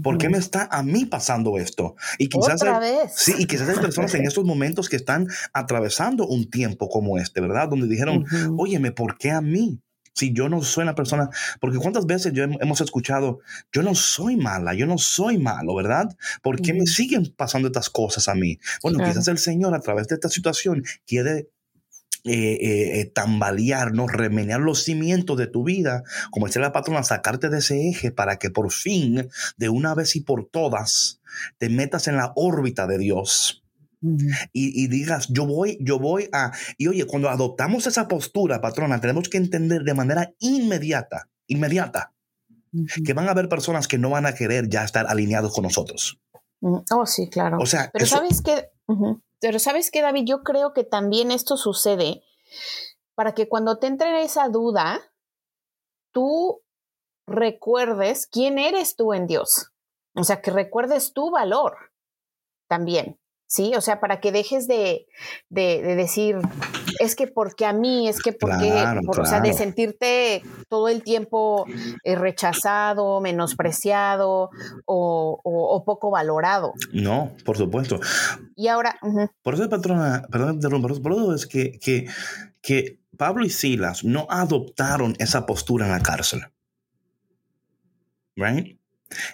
¿Por 0.02 0.18
qué 0.18 0.30
me 0.30 0.40
está 0.40 0.68
a 0.72 0.82
mí 0.82 1.06
pasando 1.06 1.60
esto? 1.60 1.96
Y 2.18 2.28
quizás 2.28 2.64
hay, 2.64 2.96
Sí, 3.16 3.36
y 3.38 3.46
quizás 3.46 3.70
hay 3.70 3.76
personas 3.76 4.14
en 4.16 4.24
estos 4.28 4.44
momentos 4.44 4.90
que 4.90 4.96
están 4.96 5.28
atravesando 5.54 6.28
un 6.28 6.50
tiempo 6.50 6.90
como 6.90 7.20
este, 7.20 7.42
¿verdad? 7.42 7.70
Donde 7.70 7.88
dijeron, 7.88 8.26
óyeme, 8.58 8.92
¿por 8.92 9.18
qué 9.18 9.30
a 9.30 9.42
mí? 9.42 9.80
Si 10.16 10.34
yo 10.34 10.50
no 10.50 10.64
soy 10.64 10.84
una 10.84 10.96
persona, 10.96 11.30
porque 11.60 11.78
cuántas 11.78 12.06
veces 12.06 12.34
yo 12.34 12.44
hemos 12.44 12.82
escuchado, 12.82 13.42
yo 13.72 13.84
no 13.84 13.94
soy 13.94 14.38
mala, 14.38 14.74
yo 14.74 14.88
no 14.88 14.98
soy 14.98 15.38
malo, 15.38 15.76
¿verdad? 15.76 16.16
¿Por 16.42 16.62
qué 16.62 16.74
me 16.74 16.86
siguen 16.86 17.34
pasando 17.36 17.68
estas 17.68 17.90
cosas 17.90 18.28
a 18.30 18.34
mí? 18.34 18.58
Bueno, 18.82 19.04
quizás 19.04 19.28
el 19.28 19.38
Señor 19.38 19.76
a 19.76 19.82
través 19.82 20.08
de 20.08 20.16
esta 20.16 20.30
situación 20.30 20.84
quiere 21.06 21.50
eh, 22.24 22.34
eh, 22.34 23.00
eh, 23.02 23.06
tambalear, 23.06 23.94
¿no? 23.94 24.08
remenear 24.08 24.62
los 24.62 24.84
cimientos 24.84 25.38
de 25.38 25.48
tu 25.48 25.64
vida, 25.64 26.04
como 26.32 26.48
decía 26.48 26.62
la 26.62 26.72
patrona, 26.72 27.04
sacarte 27.04 27.50
de 27.50 27.60
ese 27.60 27.90
eje 27.90 28.12
para 28.12 28.40
que 28.40 28.50
por 28.50 28.72
fin, 28.72 29.30
de 29.58 29.70
una 29.70 29.94
vez 29.94 30.16
y 30.16 30.22
por 30.22 30.48
todas, 30.48 31.20
te 31.58 31.70
metas 31.70 32.08
en 32.08 32.16
la 32.16 32.32
órbita 32.36 32.88
de 32.88 32.98
Dios 32.98 33.65
y, 34.52 34.88
digas, 34.88 35.28
yo 35.30 35.46
voy, 35.46 35.78
yo 35.82 36.00
voy 36.00 36.30
a... 36.32 36.52
Y 36.78 36.88
oye, 36.88 37.06
cuando 37.06 37.30
adoptamos 37.30 37.88
esa 37.88 38.08
postura, 38.08 38.62
patrona, 38.62 39.02
tenemos 39.02 39.30
que 39.30 39.38
entender 39.38 39.84
de 39.84 39.94
manera 39.94 40.34
inmediata, 40.40 41.30
inmediata, 41.48 42.14
que 43.06 43.14
van 43.14 43.28
a 43.28 43.32
haber 43.32 43.50
personas 43.50 43.88
que 43.88 43.98
no 43.98 44.10
van 44.10 44.26
a 44.26 44.36
querer 44.36 44.70
ya 44.70 44.84
estar 44.84 45.08
alineados 45.08 45.54
con 45.54 45.64
nosotros. 45.64 46.20
Mm, 46.62 46.78
oh, 46.92 47.06
sí, 47.06 47.30
claro. 47.30 47.58
O 47.60 47.66
sea, 47.66 47.90
pero 47.94 48.06
sabes 48.06 48.42
que, 48.42 48.70
pero 49.40 49.60
sabes 49.60 49.92
que, 49.92 50.02
David, 50.02 50.24
yo 50.26 50.44
creo 50.44 50.74
que 50.74 50.84
también 50.84 51.32
esto 51.32 51.58
sucede 51.58 52.24
para 53.16 53.34
que 53.34 53.48
cuando 53.48 53.80
te 53.80 53.88
entre 53.88 54.24
esa 54.24 54.50
duda, 54.50 55.02
tú 56.12 56.62
recuerdes 57.28 58.28
quién 58.28 58.60
eres 58.60 58.96
tú 58.96 59.14
en 59.14 59.28
Dios. 59.28 59.72
O 60.16 60.24
sea, 60.24 60.42
que 60.42 60.52
recuerdes 60.52 61.14
tu 61.14 61.32
valor 61.32 61.92
también. 62.68 63.20
¿Sí? 63.56 63.74
O 63.76 63.82
sea, 63.82 64.00
para 64.00 64.20
que 64.20 64.32
dejes 64.32 64.68
de, 64.68 65.08
decir, 65.50 66.38
es 67.00 67.16
que 67.16 67.28
porque 67.28 67.66
a 67.66 67.74
mí, 67.74 68.08
es 68.08 68.22
que 68.22 68.34
porque, 68.34 68.72
o 69.08 69.26
sea, 69.26 69.40
de 69.40 69.54
sentirte 69.54 70.44
todo 70.70 70.90
el 70.90 71.04
tiempo 71.04 71.66
eh, 72.04 72.16
rechazado, 72.16 73.22
menospreciado 73.22 74.50
o, 74.86 75.84
poco 75.86 76.10
valorado. 76.10 76.74
No, 76.92 77.32
por 77.46 77.58
supuesto. 77.58 78.00
Y 78.56 78.68
ahora... 78.68 79.00
Por 79.42 79.54
eso, 79.54 79.70
patrona, 79.70 80.28
perdón, 80.32 80.60
por 80.82 81.14
eso 81.14 81.34
es 81.34 81.46
que, 81.46 81.80
que, 81.80 82.08
que 82.62 83.00
Pablo 83.18 83.46
y 83.46 83.50
Silas 83.50 84.04
no 84.04 84.28
adoptaron 84.30 85.16
esa 85.20 85.46
postura 85.46 85.86
en 85.86 85.92
la 85.92 86.02
cárcel. 86.02 86.42
Right? 88.36 88.78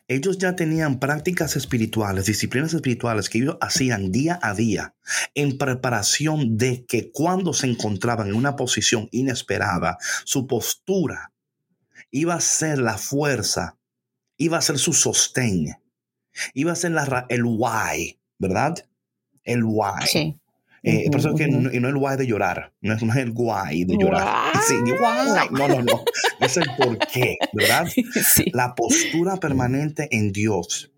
Ellos 0.08 0.38
ya 0.38 0.56
tenían 0.56 1.00
prácticas 1.00 1.56
espirituales, 1.56 2.26
disciplinas 2.26 2.74
espirituales 2.74 3.30
que 3.30 3.40
ellos 3.40 3.58
hacían 3.62 4.12
día 4.12 4.40
a 4.42 4.54
día 4.54 4.96
en 5.36 5.58
preparación 5.58 6.58
de 6.58 6.86
que 6.86 7.12
cuando 7.12 7.54
se 7.54 7.68
encontraban 7.68 8.30
en 8.30 8.36
una 8.36 8.56
posición 8.56 9.08
inesperada, 9.12 9.98
su 10.26 10.48
postura 10.48 11.32
iba 12.12 12.36
a 12.36 12.42
ser 12.42 12.80
la 12.80 12.98
fuerza, 12.98 13.78
iba 14.38 14.58
a 14.58 14.62
ser 14.62 14.78
su 14.78 14.94
sostén, 14.94 15.78
iba 16.54 16.72
a 16.72 16.76
ser 16.76 16.94
el 17.30 17.44
why, 17.46 18.20
¿verdad? 18.38 18.76
El 19.44 19.64
why. 19.64 20.06
Sí. 20.06 20.41
Eh, 20.84 21.10
por 21.12 21.20
eso 21.20 21.30
Ujú, 21.30 21.38
que 21.38 21.46
ujú. 21.46 21.62
no, 21.62 21.72
y 21.72 21.80
no 21.80 21.90
el 21.90 21.96
why 21.96 22.18
de 22.18 22.26
llorar, 22.26 22.74
no 22.82 22.94
es, 22.94 23.04
no 23.04 23.14
es 23.14 23.20
el 23.20 23.32
why 23.36 23.84
de 23.86 23.98
llorar. 23.98 24.52
Guay. 24.54 24.64
Sí, 24.68 24.76
why. 24.92 25.50
No, 25.52 25.68
no, 25.68 25.82
no. 25.84 26.04
Es 26.40 26.58
el 26.58 26.66
por 26.78 26.98
qué, 26.98 27.38
¿verdad? 27.54 27.88
Sí. 28.34 28.46
La 28.54 28.74
postura 28.74 29.38
permanente 29.38 30.08
en 30.12 30.32
Dios 30.32 30.92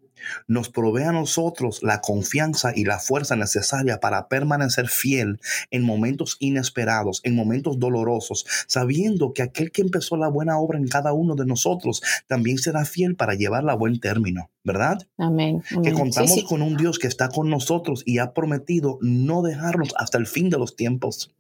nos 0.47 0.69
provee 0.69 1.03
a 1.03 1.11
nosotros 1.11 1.81
la 1.83 2.01
confianza 2.01 2.71
y 2.75 2.85
la 2.85 2.99
fuerza 2.99 3.35
necesaria 3.35 3.99
para 3.99 4.27
permanecer 4.27 4.87
fiel 4.87 5.39
en 5.71 5.83
momentos 5.83 6.37
inesperados, 6.39 7.21
en 7.23 7.35
momentos 7.35 7.79
dolorosos, 7.79 8.45
sabiendo 8.67 9.33
que 9.33 9.43
aquel 9.43 9.71
que 9.71 9.81
empezó 9.81 10.17
la 10.17 10.27
buena 10.27 10.57
obra 10.57 10.77
en 10.77 10.87
cada 10.87 11.13
uno 11.13 11.35
de 11.35 11.45
nosotros 11.45 12.01
también 12.27 12.57
será 12.57 12.85
fiel 12.85 13.15
para 13.15 13.33
llevarla 13.33 13.73
a 13.73 13.75
buen 13.75 13.99
término, 13.99 14.49
¿verdad? 14.63 15.07
Amén. 15.17 15.61
Que. 15.83 15.89
Sí, 15.89 15.95
contamos 15.95 16.33
sí. 16.33 16.45
con 16.45 16.61
un 16.61 16.77
Dios 16.77 16.99
que 16.99 17.07
está 17.07 17.29
con 17.29 17.49
nosotros 17.49 18.03
y 18.05 18.19
ha 18.19 18.33
prometido 18.33 18.97
no 19.01 19.41
dejarnos 19.41 19.93
hasta 19.97 20.17
el 20.17 20.27
fin 20.27 20.49
de 20.49 20.57
los 20.57 20.75
tiempos. 20.75 21.33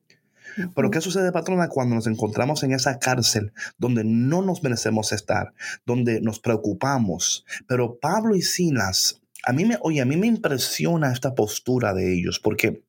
Pero 0.75 0.91
¿qué 0.91 1.01
sucede, 1.01 1.31
patrona, 1.31 1.67
cuando 1.69 1.95
nos 1.95 2.07
encontramos 2.07 2.63
en 2.63 2.73
esa 2.73 2.99
cárcel 2.99 3.53
donde 3.77 4.03
no 4.03 4.41
nos 4.41 4.63
merecemos 4.63 5.11
estar, 5.11 5.53
donde 5.85 6.21
nos 6.21 6.39
preocupamos? 6.39 7.45
Pero 7.67 7.97
Pablo 7.99 8.35
y 8.35 8.41
Silas, 8.41 9.21
a 9.45 9.53
mí 9.53 9.65
me, 9.65 9.77
oye, 9.81 10.01
a 10.01 10.05
mí 10.05 10.15
me 10.17 10.27
impresiona 10.27 11.11
esta 11.11 11.35
postura 11.35 11.93
de 11.93 12.13
ellos 12.13 12.39
porque 12.39 12.83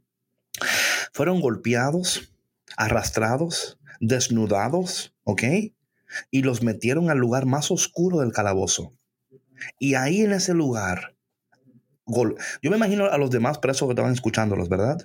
fueron 1.12 1.40
golpeados, 1.40 2.32
arrastrados, 2.76 3.78
desnudados, 4.00 5.14
¿ok? 5.24 5.42
Y 6.30 6.42
los 6.42 6.62
metieron 6.62 7.10
al 7.10 7.18
lugar 7.18 7.46
más 7.46 7.70
oscuro 7.70 8.20
del 8.20 8.32
calabozo. 8.32 8.92
Y 9.78 9.94
ahí 9.94 10.20
en 10.20 10.32
ese 10.32 10.54
lugar, 10.54 11.16
gol- 12.06 12.36
yo 12.62 12.70
me 12.70 12.76
imagino 12.76 13.06
a 13.06 13.18
los 13.18 13.30
demás 13.30 13.58
presos 13.58 13.88
que 13.88 13.92
estaban 13.92 14.12
escuchándolos, 14.12 14.68
¿verdad? 14.68 15.04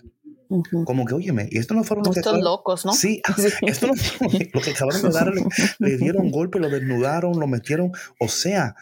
Como 0.86 1.06
que, 1.06 1.14
óyeme, 1.14 1.48
y 1.52 1.60
esto 1.60 1.74
no 1.76 1.84
fueron 1.84 2.04
los 2.06 2.16
que 2.16 2.20
Estos 2.22 2.34
acaban- 2.34 2.44
locos, 2.44 2.86
¿no? 2.86 2.94
Sí, 2.94 3.22
esto 3.62 3.88
no 3.88 3.94
fue 3.96 4.50
lo 4.54 4.62
que 4.62 4.72
acabaron 4.72 5.02
de 5.02 5.10
darle, 5.12 5.44
le 5.80 5.98
dieron 5.98 6.32
golpe, 6.32 6.60
lo 6.60 6.70
desnudaron, 6.70 7.40
lo 7.40 7.46
metieron. 7.48 7.92
O 8.20 8.28
sea, 8.28 8.76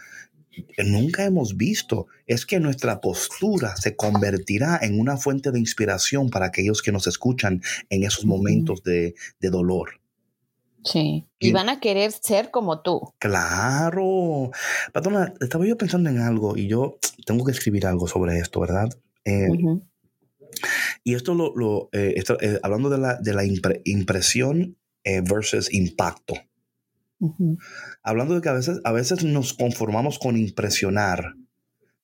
nunca 0.86 1.26
hemos 1.26 1.58
visto. 1.58 2.08
Es 2.26 2.46
que 2.46 2.60
nuestra 2.60 3.00
postura 3.02 3.76
se 3.78 3.96
convertirá 3.96 4.80
en 4.82 5.00
una 5.00 5.18
fuente 5.18 5.52
de 5.52 5.60
inspiración 5.60 6.30
para 6.30 6.48
aquellos 6.48 6.82
que 6.82 6.92
nos 6.92 7.06
escuchan 7.08 7.62
en 7.90 8.04
esos 8.04 8.26
momentos 8.26 8.82
de, 8.84 9.16
de 9.40 9.50
dolor. 9.50 10.00
Sí. 10.84 11.26
Y- 11.40 11.50
Y 11.50 11.52
van 11.52 11.68
a 11.70 11.80
querer 11.82 12.12
ser 12.14 12.50
como 12.50 12.82
tú. 12.82 13.14
Claro. 13.20 14.52
Patrona, 14.94 15.34
estaba 15.42 15.66
yo 15.66 15.78
pensando 15.78 16.10
en 16.10 16.20
algo 16.20 16.56
y 16.58 16.68
yo 16.68 16.98
tengo 17.26 17.44
que 17.46 17.52
escribir 17.52 17.86
algo 17.86 18.08
sobre 18.08 18.40
esto, 18.40 18.60
¿verdad? 18.62 18.90
Eh. 19.26 19.48
Y 21.08 21.16
esto 21.16 21.36
lo, 21.36 21.56
lo, 21.56 21.88
eh, 21.94 22.16
esto, 22.18 22.38
eh, 22.42 22.60
hablando 22.64 22.90
de 22.90 22.98
la, 22.98 23.16
de 23.16 23.34
la 23.34 23.46
impre- 23.46 23.82
impresión 23.86 24.78
eh, 25.06 25.22
versus 25.22 25.74
impacto. 25.74 26.34
Hablando 28.04 28.36
de 28.36 28.42
que 28.42 28.50
a 28.50 28.54
veces, 28.54 28.82
a 28.84 28.92
veces 28.92 29.24
nos 29.24 29.54
conformamos 29.54 30.20
con 30.20 30.36
impresionar, 30.36 31.36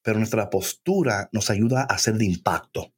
pero 0.03 0.19
nuestra 0.19 0.49
postura 0.49 1.27
nos 1.33 1.49
ayuda 1.49 1.83
a 1.83 1.97
ser 1.97 2.17
de 2.17 2.23
impacto. 2.23 2.93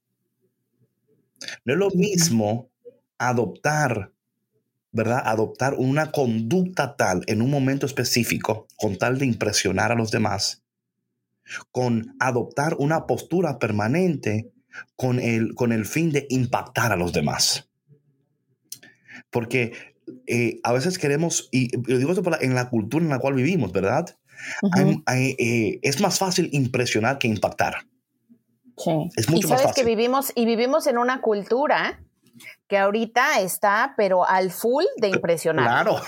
No 1.64 1.74
es 1.74 1.80
lo 1.80 1.90
mismo 1.90 2.70
adoptar, 3.18 4.14
¿verdad? 4.92 5.24
Adoptar 5.26 5.74
una 5.74 6.12
conducta 6.12 6.96
tal 6.96 7.24
en 7.26 7.42
un 7.42 7.50
momento 7.50 7.88
específico 7.88 8.68
con 8.78 9.00
tal 9.00 9.18
de 9.18 9.26
impresionar 9.26 9.92
a 9.92 9.96
los 9.96 10.12
demás, 10.12 10.64
con 11.72 12.16
adoptar 12.20 12.76
una 12.78 13.08
postura 13.08 13.58
permanente 13.58 14.52
con 14.96 15.20
el, 15.20 15.56
con 15.56 15.72
el 15.72 15.86
fin 15.86 16.12
de 16.12 16.26
impactar 16.30 16.92
a 16.92 16.96
los 16.96 17.14
demás. 17.14 17.70
Porque 19.32 19.74
eh, 20.28 20.60
a 20.64 20.72
veces 20.74 20.98
queremos, 21.00 21.50
y 21.52 21.76
lo 21.90 21.98
digo 21.98 22.12
esto 22.12 22.24
por 22.24 22.34
la- 22.34 22.46
en 22.46 22.54
la 22.56 22.70
cultura 22.70 23.04
en 23.04 23.10
la 23.10 23.20
cual 23.20 23.34
vivimos, 23.34 23.72
¿verdad? 23.72 24.18
Ujú. 24.62 24.72
Hay- 24.78 25.02
hay, 25.06 25.36
eh, 25.40 25.80
es 25.82 26.00
más 26.02 26.20
fácil 26.20 26.50
impresionar 26.52 27.18
que 27.18 27.28
impactar. 27.28 27.86
Sí. 28.78 28.92
Es 29.16 29.28
y 29.28 29.32
mucho 29.32 29.48
más 29.50 29.62
sabes 29.62 29.76
que 29.76 29.82
fácil. 29.82 29.96
vivimos 29.96 30.32
y 30.36 30.46
vivimos 30.46 30.86
en 30.88 30.98
una 30.98 31.22
cultura 31.22 32.04
que 32.68 32.78
ahorita 32.78 33.40
está, 33.42 33.94
pero 33.96 34.28
al 34.28 34.52
full 34.52 34.84
de 34.98 35.10
impresionar. 35.10 35.66
Claro, 35.84 36.02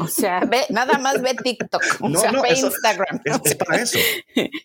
O 0.00 0.06
sea, 0.06 0.40
ve, 0.40 0.64
nada 0.68 0.98
más 0.98 1.20
ve 1.22 1.34
TikTok, 1.34 1.82
o 2.00 2.08
No, 2.08 2.20
sea, 2.20 2.30
no, 2.32 2.42
ve 2.42 2.50
eso- 2.50 2.66
Instagram. 2.66 3.20
es, 3.24 3.40
es 3.44 3.54
para 3.56 3.82
eso. 3.82 3.98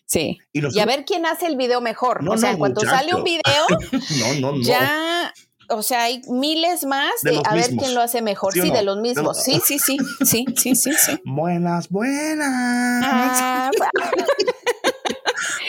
Sí. 0.06 0.38
Y, 0.52 0.76
Y 0.76 0.80
a 0.80 0.86
ver 0.86 1.04
quién 1.06 1.24
hace 1.26 1.46
el 1.46 1.56
video 1.56 1.80
mejor. 1.80 2.22
No, 2.22 2.32
o 2.32 2.38
sea, 2.38 2.56
muchacho. 2.56 2.86
sale 2.88 3.14
un 3.14 3.24
video, 3.24 3.66
ya, 4.62 5.32
o 5.70 5.82
sea, 5.82 6.04
hay 6.04 6.22
miles 6.28 6.84
más 6.86 7.12
De 7.22 7.40
a 7.44 7.54
ver 7.54 7.68
quién 7.76 7.94
lo 7.94 8.00
hace 8.02 8.20
mejor. 8.22 8.52
¿Sí 8.54 8.70
de 8.70 8.82
los 8.82 8.96
De 8.96 9.02
mismos. 9.02 9.36
los- 9.36 9.42
Sí, 9.44 9.60
sí, 9.64 9.78
sí, 9.78 9.98
sí, 10.24 10.44
sí, 10.56 10.74
sí, 10.74 10.92
sí. 10.94 11.20
Buenas, 11.24 11.88
buenas. 11.88 13.04
Ah, 13.06 13.70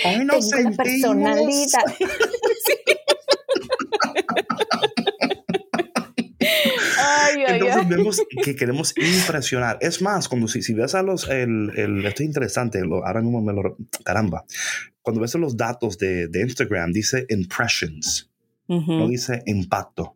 Hoy 0.05 0.23
nos 0.25 0.49
tengo 0.49 0.75
personalidad. 0.77 1.83
ay, 7.09 7.43
Entonces 7.47 7.77
ay. 7.77 7.85
vemos 7.87 8.21
que 8.43 8.55
queremos 8.55 8.93
impresionar. 8.97 9.77
Es 9.81 10.01
más, 10.01 10.27
cuando 10.29 10.47
si, 10.47 10.61
si 10.61 10.73
ves 10.73 10.95
a 10.95 11.01
los, 11.03 11.27
el, 11.29 11.71
el- 11.75 12.05
esto 12.05 12.23
es 12.23 12.27
interesante, 12.27 12.81
lo- 12.85 13.05
ahora 13.05 13.21
mismo 13.21 13.41
me 13.41 13.53
lo, 13.53 13.77
caramba, 14.03 14.45
cuando 15.01 15.21
ves 15.21 15.33
los 15.35 15.55
datos 15.57 15.97
de, 15.97 16.27
de 16.27 16.41
Instagram, 16.41 16.91
dice 16.91 17.25
impressions, 17.29 18.29
Ujú. 18.67 18.91
no 18.93 19.07
dice 19.07 19.41
impacto, 19.45 20.15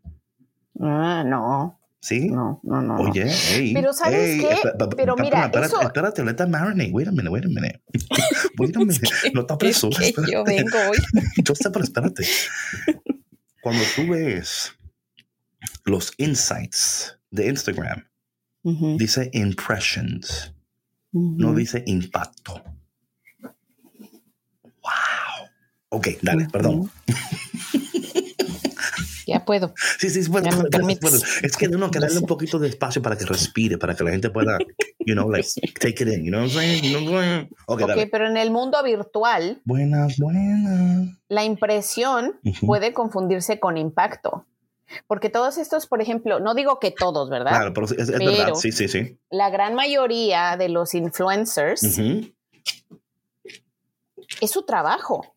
Ah, 0.79 1.23
no, 1.25 1.79
¿sí? 1.99 2.29
no, 2.29 2.59
no, 2.63 2.81
no. 2.81 2.95
Oye, 2.95 3.25
hey, 3.27 3.71
Pero 3.75 3.93
¿sabes 3.93 4.39
hey, 4.41 4.47
qué? 4.61 4.69
Pero 4.97 5.15
mira, 5.15 5.45
espérate, 5.45 5.67
eso- 5.75 5.81
espérate, 5.81 6.23
let 6.25 6.33
that 6.35 6.47
marinate. 6.49 6.91
Wait 6.91 7.07
a 7.07 7.11
minute, 7.11 7.29
wait 7.29 7.45
a 7.45 7.47
minute. 7.47 7.81
Wait 8.59 8.75
a 8.75 8.79
minute. 8.79 8.99
No 9.33 9.45
te 9.45 9.53
Es 9.53 9.83
apresures. 9.83 9.97
que 10.13 10.31
yo 10.31 10.43
vengo 10.43 10.77
hoy. 10.89 10.97
Yo 11.43 11.55
sé, 11.55 11.69
pero 11.71 11.83
espérate. 11.83 12.23
Cuando 13.61 13.83
tú 13.95 14.07
ves 14.11 14.73
los 15.85 16.13
insights 16.17 17.19
de 17.31 17.47
Instagram, 17.47 18.05
dice 18.97 19.29
impressions, 19.33 20.53
no 21.11 21.53
dice 21.53 21.83
impacto. 21.85 22.61
Wow. 24.81 25.47
Ok, 25.89 26.07
dale, 26.21 26.47
perdón. 26.51 26.89
Ya 29.25 29.45
puedo. 29.45 29.73
Sí, 29.99 30.09
sí, 30.09 30.29
bueno, 30.29 30.49
Ya. 30.51 30.89
Es 31.43 31.55
que 31.55 31.67
uno 31.69 31.89
que 31.89 31.99
darle 31.99 32.19
un 32.19 32.25
poquito 32.25 32.59
de 32.59 32.67
espacio 32.67 33.01
para 33.01 33.17
que 33.17 33.25
respire, 33.25 33.77
para 33.77 33.95
que 33.95 34.03
la 34.03 34.11
gente 34.11 34.29
pueda, 34.29 34.57
you 35.05 35.13
know, 35.15 35.29
like, 35.31 35.47
take 35.79 36.03
it 36.03 36.09
in, 36.09 36.25
you 36.25 36.31
know 36.31 36.41
what 36.41 36.49
I'm 36.49 36.49
saying? 36.51 36.83
You 36.83 36.89
know 36.99 37.03
what 37.13 37.23
I'm 37.23 37.29
saying? 37.29 37.49
Ok, 37.67 37.81
Ok, 37.83 37.87
dale. 37.87 38.07
pero 38.07 38.27
en 38.27 38.35
el 38.37 38.51
mundo 38.51 38.83
virtual, 38.83 39.61
Buenas, 39.63 40.17
buenas. 40.17 41.17
la 41.29 41.43
impresión 41.45 42.33
puede 42.65 42.93
confundirse 42.93 43.59
con 43.59 43.77
impacto. 43.77 44.45
Porque 45.07 45.29
todos 45.29 45.57
estos, 45.57 45.87
por 45.87 46.01
ejemplo, 46.01 46.39
no 46.39 46.53
digo 46.53 46.79
que 46.79 46.91
todos, 46.91 47.29
¿verdad? 47.29 47.51
Claro, 47.51 47.73
pero 47.73 47.85
es, 47.87 47.91
es 47.93 48.11
Pero- 48.11 48.31
verdad, 48.31 48.53
sí, 48.55 48.71
sí, 48.71 48.87
sí. 48.87 49.17
La 49.29 49.49
gran 49.49 49.73
mayoría 49.75 50.55
de 50.57 50.69
los 50.69 50.93
influencers 50.93 51.83
es 54.41 54.51
su 54.51 54.63
trabajo. 54.63 55.35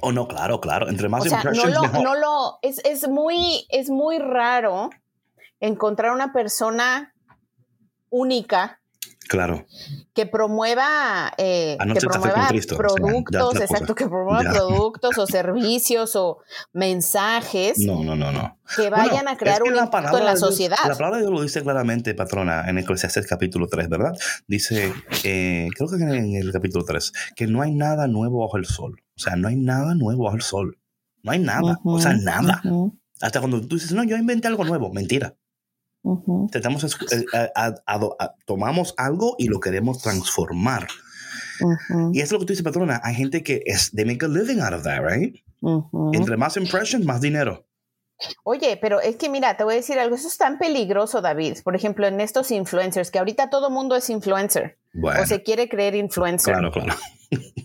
Oh, 0.00 0.12
no, 0.12 0.26
claro, 0.28 0.60
claro. 0.60 0.88
Entre 0.88 1.08
más 1.08 1.24
o 1.26 1.28
sea, 1.28 1.42
no 1.44 1.52
lo, 1.66 1.82
mejor. 1.82 2.02
no 2.02 2.14
lo, 2.14 2.58
es, 2.62 2.80
es 2.84 3.08
muy, 3.08 3.66
es 3.68 3.90
muy 3.90 4.18
raro 4.18 4.90
encontrar 5.60 6.12
una 6.12 6.32
persona 6.32 7.14
única 8.10 8.80
Claro. 9.28 9.66
que 10.14 10.26
promueva, 10.26 11.32
eh, 11.38 11.78
que 11.94 12.00
promueva 12.00 12.48
o 12.50 12.60
sea, 12.60 12.76
productos, 12.76 13.56
exacto, 13.60 13.94
que 13.94 14.06
promueva 14.06 14.42
Ya. 14.44 14.50
productos 14.52 15.16
o 15.18 15.26
servicios 15.26 16.16
o 16.16 16.38
mensajes 16.72 17.78
No, 17.78 18.02
no, 18.04 18.14
no, 18.16 18.30
no. 18.32 18.58
que 18.76 18.90
vayan 18.90 19.10
Bueno, 19.10 19.30
a 19.30 19.36
crear 19.36 19.62
es 19.62 19.62
que 19.62 19.78
un 19.78 19.84
impacto 19.84 20.18
en 20.18 20.24
la 20.24 20.30
Dios- 20.32 20.40
sociedad. 20.40 20.76
La 20.86 20.94
palabra 20.94 21.18
de 21.18 21.22
Dios 21.22 21.32
lo 21.32 21.42
dice 21.42 21.62
claramente, 21.62 22.14
patrona, 22.14 22.68
en 22.68 22.78
Eclesiastes 22.78 23.26
capítulo 23.26 23.68
3, 23.68 23.88
¿verdad? 23.88 24.12
Dice, 24.46 24.92
eh, 25.24 25.68
creo 25.76 25.88
que 25.88 25.94
en 26.04 26.36
el 26.36 26.52
capítulo 26.52 26.84
3, 26.84 27.12
que 27.36 27.46
no 27.46 27.62
hay 27.62 27.72
nada 27.72 28.06
nuevo 28.08 28.40
bajo 28.40 28.56
el 28.56 28.66
sol. 28.66 29.02
O 29.16 29.20
sea, 29.20 29.36
no 29.36 29.48
hay 29.48 29.56
nada 29.56 29.94
nuevo 29.94 30.24
bajo 30.24 30.36
el 30.36 30.42
sol. 30.42 30.78
No 31.22 31.32
hay 31.32 31.38
nada. 31.38 31.78
o 31.84 31.98
sea, 32.00 32.14
nada. 32.14 32.60
Hasta 33.20 33.38
cuando 33.38 33.60
tú 33.60 33.76
dices, 33.76 33.92
no, 33.92 34.02
yo 34.02 34.16
inventé 34.16 34.48
algo 34.48 34.64
nuevo. 34.64 34.92
Mentira. 34.92 35.36
Es- 36.04 36.98
eh, 37.12 37.24
a- 37.32 37.50
a- 37.54 37.74
a- 37.86 38.16
a- 38.18 38.34
tomamos 38.46 38.94
algo 38.96 39.34
y 39.38 39.48
lo 39.48 39.60
queremos 39.60 40.02
transformar. 40.02 40.88
Y 42.12 42.20
es 42.20 42.32
lo 42.32 42.38
que 42.38 42.46
tú 42.46 42.52
dices, 42.52 42.64
patrona. 42.64 43.00
Hay 43.04 43.14
gente 43.14 43.42
que 43.42 43.62
es, 43.66 43.92
they 43.92 44.04
make 44.04 44.24
a 44.24 44.28
living 44.28 44.60
out 44.60 44.72
of 44.72 44.82
that, 44.82 45.00
right? 45.00 45.36
Entre 46.12 46.36
más 46.36 46.56
impressions, 46.56 47.04
más 47.06 47.20
dinero. 47.20 47.66
Oye, 48.44 48.78
pero 48.80 49.00
es 49.00 49.16
que 49.16 49.28
mira, 49.28 49.56
te 49.56 49.64
voy 49.64 49.74
a 49.74 49.76
decir 49.78 49.98
algo, 49.98 50.14
eso 50.14 50.28
es 50.28 50.36
tan 50.36 50.58
peligroso, 50.58 51.20
David. 51.20 51.58
Por 51.64 51.74
ejemplo, 51.74 52.06
en 52.06 52.20
estos 52.20 52.50
influencers, 52.52 53.10
que 53.10 53.18
ahorita 53.18 53.50
todo 53.50 53.68
mundo 53.70 53.96
es 53.96 54.08
influencer 54.10 54.78
Bueno, 54.92 55.22
o 55.22 55.26
se 55.26 55.42
quiere 55.42 55.68
creer 55.68 55.94
influencer. 55.96 56.52
claro, 56.54 56.70
claro. 56.72 56.94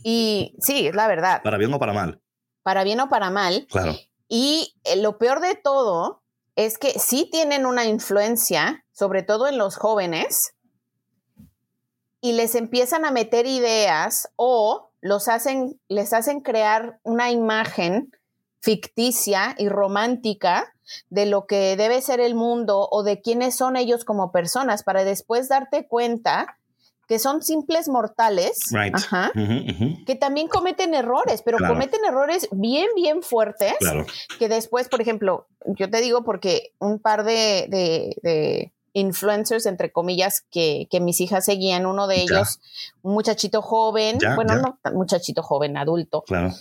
Y 0.04 0.56
sí, 0.62 0.88
es 0.88 0.96
la 0.96 1.08
verdad, 1.08 1.42
Para 1.44 1.58
bien 1.58 1.74
o 1.74 1.80
para 1.80 1.94
mal. 1.94 2.22
para 2.64 2.84
bien 2.84 3.00
o 3.00 3.10
para 3.10 3.30
mal. 3.30 3.68
Claro. 3.70 3.96
Y 4.28 4.74
eh, 4.84 4.96
lo 5.02 5.18
peor 5.18 5.42
de 5.42 5.56
todo 5.56 6.24
es 6.58 6.80
que 6.80 6.98
sí 7.00 7.30
tienen 7.32 7.68
una 7.68 7.86
influencia, 7.86 8.84
sobre 8.92 9.22
todo 9.22 9.48
en 9.48 9.60
los 9.60 9.78
jóvenes, 9.78 10.56
y 12.20 12.34
les 12.34 12.56
empiezan 12.56 13.06
a 13.06 13.12
meter 13.12 13.46
ideas 13.46 14.30
o 14.36 14.90
los 15.00 15.28
hacen, 15.28 15.80
les 15.88 16.14
hacen 16.14 16.42
crear 16.42 17.00
una 17.04 17.30
imagen 17.30 18.12
ficticia 18.60 19.56
y 19.60 19.70
romántica 19.70 20.74
de 21.12 21.28
lo 21.28 21.46
que 21.46 21.78
debe 21.78 22.02
ser 22.02 22.20
el 22.20 22.34
mundo 22.34 22.90
o 22.92 23.04
de 23.04 23.22
quiénes 23.22 23.56
son 23.56 23.76
ellos 23.76 24.04
como 24.04 24.32
personas 24.32 24.82
para 24.82 25.04
después 25.04 25.50
darte 25.50 25.88
cuenta 25.88 26.58
que 27.08 27.20
son 27.20 27.42
simples 27.42 27.88
mortales 27.88 28.60
Right. 28.72 28.94
ajá, 28.96 29.32
que 30.06 30.16
también 30.16 30.48
cometen 30.48 30.94
errores, 30.94 31.42
pero 31.44 31.58
Claro. 31.58 31.74
cometen 31.74 32.02
errores 32.06 32.48
bien, 32.52 32.88
bien 32.96 33.24
fuertes 33.24 33.76
Claro. 33.80 34.06
que 34.40 34.50
después, 34.50 34.90
por 34.90 35.02
ejemplo, 35.02 35.48
yo 35.66 35.90
te 35.90 36.02
digo 36.02 36.24
porque 36.24 36.74
un 36.80 37.00
par 37.00 37.24
de, 37.24 37.68
de- 37.70 38.16
de 38.24 38.72
influencers, 38.94 39.66
entre 39.68 39.92
comillas, 39.92 40.42
que, 40.50 40.88
que 40.90 41.00
mis 41.00 41.22
hijas 41.22 41.46
seguían, 41.46 41.86
uno 41.86 42.08
de 42.08 42.18
Ya. 42.18 42.22
ellos, 42.24 42.60
un 43.04 43.14
muchachito 43.14 43.62
joven, 43.62 44.18
Ya, 44.20 44.36
bueno, 44.36 44.56
ya. 44.56 44.62
no 44.62 44.80
muchachito 44.94 45.44
joven, 45.44 45.78
adulto, 45.78 46.24
Claro. 46.24 46.52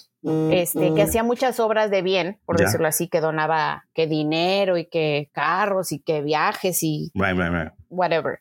este, 0.51 0.93
que 0.95 1.03
hacía 1.03 1.23
muchas 1.23 1.59
obras 1.61 1.91
de 1.91 2.03
bien, 2.03 2.39
por 2.45 2.59
decirlo 2.59 2.89
así, 2.89 3.09
que 3.09 3.21
donaba 3.21 3.87
que 3.95 4.07
dinero 4.07 4.77
y 4.77 4.85
que 4.87 5.31
carros 5.33 5.93
y 5.93 5.99
que 5.99 6.21
viajes 6.21 6.83
y 6.83 7.11
Right, 7.15 7.37
right, 7.39 7.51
right. 7.53 7.73
whatever. 7.89 8.41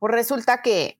Pues 0.00 0.12
resulta 0.12 0.62
que 0.62 0.98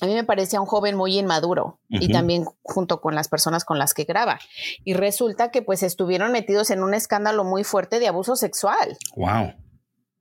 a 0.00 0.06
mí 0.06 0.14
me 0.14 0.24
parecía 0.24 0.60
un 0.60 0.66
joven 0.66 0.96
muy 0.96 1.18
inmaduro 1.18 1.78
y 1.88 2.10
también 2.12 2.44
junto 2.62 3.00
con 3.00 3.14
las 3.14 3.28
personas 3.28 3.64
con 3.64 3.78
las 3.78 3.94
que 3.94 4.04
graba. 4.04 4.38
Y 4.84 4.94
resulta 4.94 5.50
que 5.50 5.62
pues 5.62 5.82
estuvieron 5.82 6.32
metidos 6.32 6.70
en 6.70 6.82
un 6.82 6.94
escándalo 6.94 7.44
muy 7.44 7.64
fuerte 7.64 7.98
de 8.00 8.08
abuso 8.08 8.36
sexual 8.36 8.96
Wow. 9.16 9.52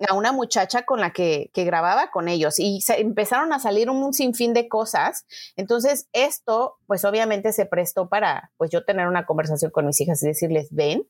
a 0.10 0.14
una 0.16 0.32
muchacha 0.32 0.84
con 0.84 1.00
la 1.02 1.12
que, 1.12 1.50
que 1.54 1.64
grababa 1.66 2.10
con 2.12 2.28
ellos 2.30 2.58
y 2.60 2.82
se 2.82 3.00
empezaron 3.02 3.52
a 3.54 3.60
salir 3.60 3.90
un 3.90 4.14
sinfín 4.14 4.54
de 4.54 4.68
cosas. 4.68 5.26
Entonces 5.56 6.08
esto 6.14 6.78
pues 6.88 7.04
obviamente 7.06 7.52
se 7.54 7.66
prestó 7.66 8.08
para 8.10 8.52
pues 8.58 8.72
yo 8.72 8.84
tener 8.86 9.08
una 9.08 9.26
conversación 9.26 9.72
con 9.72 9.86
mis 9.86 10.00
hijas 10.02 10.22
y 10.24 10.28
decirles, 10.28 10.68
ven, 10.72 11.06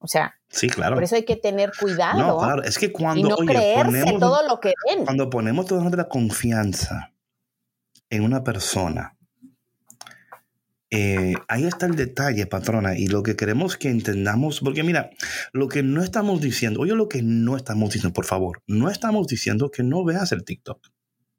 o 0.00 0.06
sea, 0.06 0.34
Sí, 0.50 0.68
claro. 0.68 0.94
por 0.94 1.02
eso 1.04 1.16
hay 1.16 1.24
que 1.24 1.36
tener 1.36 1.72
cuidado 1.78 2.18
No, 2.18 2.38
claro. 2.38 2.62
Es 2.62 2.78
que 2.78 2.86
y 2.86 2.92
cuando, 2.92 3.28
no 3.28 3.34
oye, 3.36 3.46
creerse 3.46 3.84
ponemos, 3.84 4.20
todo 4.20 4.48
lo 4.48 4.60
que 4.60 4.72
ven. 4.88 5.04
cuando 5.04 5.28
ponemos 5.28 5.66
toda 5.66 5.80
nuestra 5.82 6.08
confianza 6.08 7.12
en 8.10 8.22
una 8.22 8.44
persona, 8.44 9.16
eh, 10.90 11.34
ahí 11.48 11.64
está 11.64 11.86
el 11.86 11.96
detalle, 11.96 12.46
patrona, 12.46 12.96
y 12.96 13.08
lo 13.08 13.22
que 13.22 13.36
queremos 13.36 13.76
que 13.76 13.90
entendamos, 13.90 14.60
porque 14.60 14.82
mira, 14.82 15.10
lo 15.52 15.68
que 15.68 15.82
no 15.82 16.02
estamos 16.02 16.40
diciendo, 16.40 16.80
oye 16.80 16.94
lo 16.94 17.08
que 17.08 17.22
no 17.22 17.56
estamos 17.56 17.92
diciendo, 17.92 18.14
por 18.14 18.24
favor, 18.24 18.62
no 18.66 18.90
estamos 18.90 19.26
diciendo 19.26 19.70
que 19.70 19.82
no 19.82 20.02
veas 20.04 20.32
el 20.32 20.44
TikTok, 20.44 20.80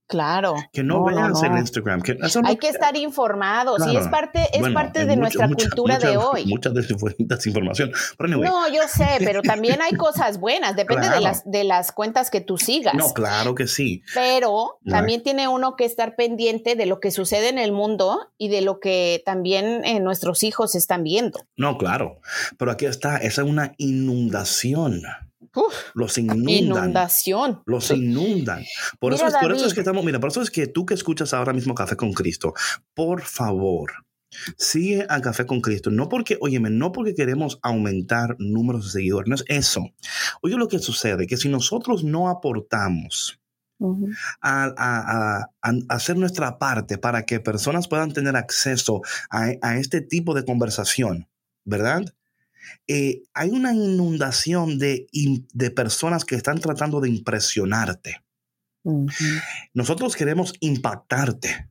Claro. 0.10 0.56
que 0.74 0.84
no, 0.84 1.04
veas 1.06 1.42
el 1.44 1.52
no. 1.52 1.58
Instagram, 1.60 2.02
que 2.02 2.18
eso 2.22 2.42
no- 2.42 2.50
Hay 2.50 2.58
que 2.58 2.68
estar 2.68 2.98
informados 2.98 3.80
y 3.82 3.92
Claro. 3.92 4.00
es 4.00 4.08
parte, 4.08 4.48
es 4.52 4.60
Bueno, 4.60 4.74
parte 4.74 5.00
de 5.02 5.06
mucha- 5.06 5.20
nuestra 5.20 5.48
mucha- 5.48 5.66
cultura 5.68 6.00
de 6.00 6.08
mucha- 6.18 6.28
hoy. 6.30 6.46
Mucha 6.48 6.70
desinfo- 6.72 7.16
desinformación. 7.18 7.92
Pero 8.18 8.28
anyway, 8.28 8.50
No, 8.50 8.68
yo 8.70 8.82
sé, 8.88 9.08
pero 9.34 9.42
también 9.44 9.82
hay 9.82 9.94
cosas 9.94 10.40
buenas, 10.40 10.76
depende 10.76 11.04
Claro. 11.04 11.16
de 11.18 11.22
las 11.24 11.44
de 11.50 11.64
las 11.64 11.92
cuentas 11.92 12.30
que 12.32 12.42
tú 12.42 12.58
sigas. 12.58 12.96
no, 12.96 13.14
claro 13.14 13.54
que 13.56 13.68
sí. 13.68 14.02
Pero 14.16 14.80
también 14.86 15.22
tiene 15.22 15.48
uno 15.48 15.76
que 15.76 15.86
estar 15.86 16.16
pendiente 16.16 16.76
de 16.76 16.86
lo 16.88 17.00
que 17.00 17.12
sucede 17.12 17.50
en 17.50 17.60
el 17.60 17.72
mundo 17.72 18.32
y 18.40 18.48
de 18.50 18.62
lo 18.62 18.80
que 18.80 19.22
también 19.26 19.86
eh, 19.86 20.00
nuestros 20.00 20.42
hijos 20.44 20.74
están 20.74 21.04
viendo. 21.04 21.40
No, 21.56 21.78
claro. 21.78 22.20
Pero 22.58 22.72
aquí 22.72 22.86
está, 22.88 23.18
esa 23.18 23.44
es 23.44 23.48
una 23.48 23.74
inundación. 23.78 25.04
Uf, 25.56 25.74
Los 25.94 26.18
inundan. 26.18 26.50
inundación. 26.50 27.62
Los 27.66 27.92
inundan. 27.92 28.64
Por, 29.00 29.14
Mira, 29.14 29.28
eso 29.28 29.36
es, 29.38 29.42
por 29.42 29.52
eso 29.54 29.66
es 29.66 29.74
que 29.74 29.80
estamos, 29.82 30.04
mira, 30.06 30.20
por 30.20 30.30
eso 30.30 30.42
es 30.42 30.52
que 30.52 30.68
tú 30.68 30.86
que 30.86 30.94
escuchas 30.94 31.34
ahora 31.34 31.54
mismo 31.54 31.74
Café 31.76 31.96
con 31.96 32.14
Cristo, 32.14 32.54
por 32.94 33.22
favor, 33.22 33.92
sigue 34.58 35.06
a 35.10 35.22
Café 35.22 35.46
con 35.46 35.60
Cristo. 35.62 35.90
No 35.92 36.08
porque, 36.08 36.38
óyeme, 36.42 36.70
no 36.70 36.92
porque 36.92 37.16
queremos 37.16 37.60
aumentar 37.64 38.36
números 38.40 38.86
de 38.86 38.92
seguidores, 39.00 39.28
no 39.28 39.36
es 39.36 39.44
eso. 39.48 39.90
Oye 40.42 40.56
lo 40.56 40.68
que 40.68 40.80
sucede, 40.80 41.26
que 41.28 41.38
si 41.38 41.50
nosotros 41.50 42.04
no 42.04 42.30
aportamos 42.30 43.40
a, 44.42 44.66
a- 44.66 44.72
a- 44.78 45.50
a 45.62 45.74
hacer 45.96 46.18
nuestra 46.18 46.60
parte 46.60 46.98
para 46.98 47.26
que 47.26 47.40
personas 47.40 47.88
puedan 47.88 48.12
tener 48.12 48.36
acceso 48.36 49.02
a, 49.30 49.52
a 49.62 49.78
este 49.78 50.02
tipo 50.02 50.34
de 50.34 50.44
conversación, 50.44 51.30
¿verdad? 51.66 52.04
Eh, 52.88 53.24
hay 53.34 53.50
una 53.50 53.74
inundación 53.74 54.80
de, 54.80 55.08
de 55.54 55.72
personas 55.72 56.26
que 56.26 56.36
están 56.36 56.60
tratando 56.60 57.00
de 57.02 57.10
impresionarte. 57.10 58.24
Nosotros 59.74 60.16
queremos 60.16 60.54
impactarte 60.60 61.70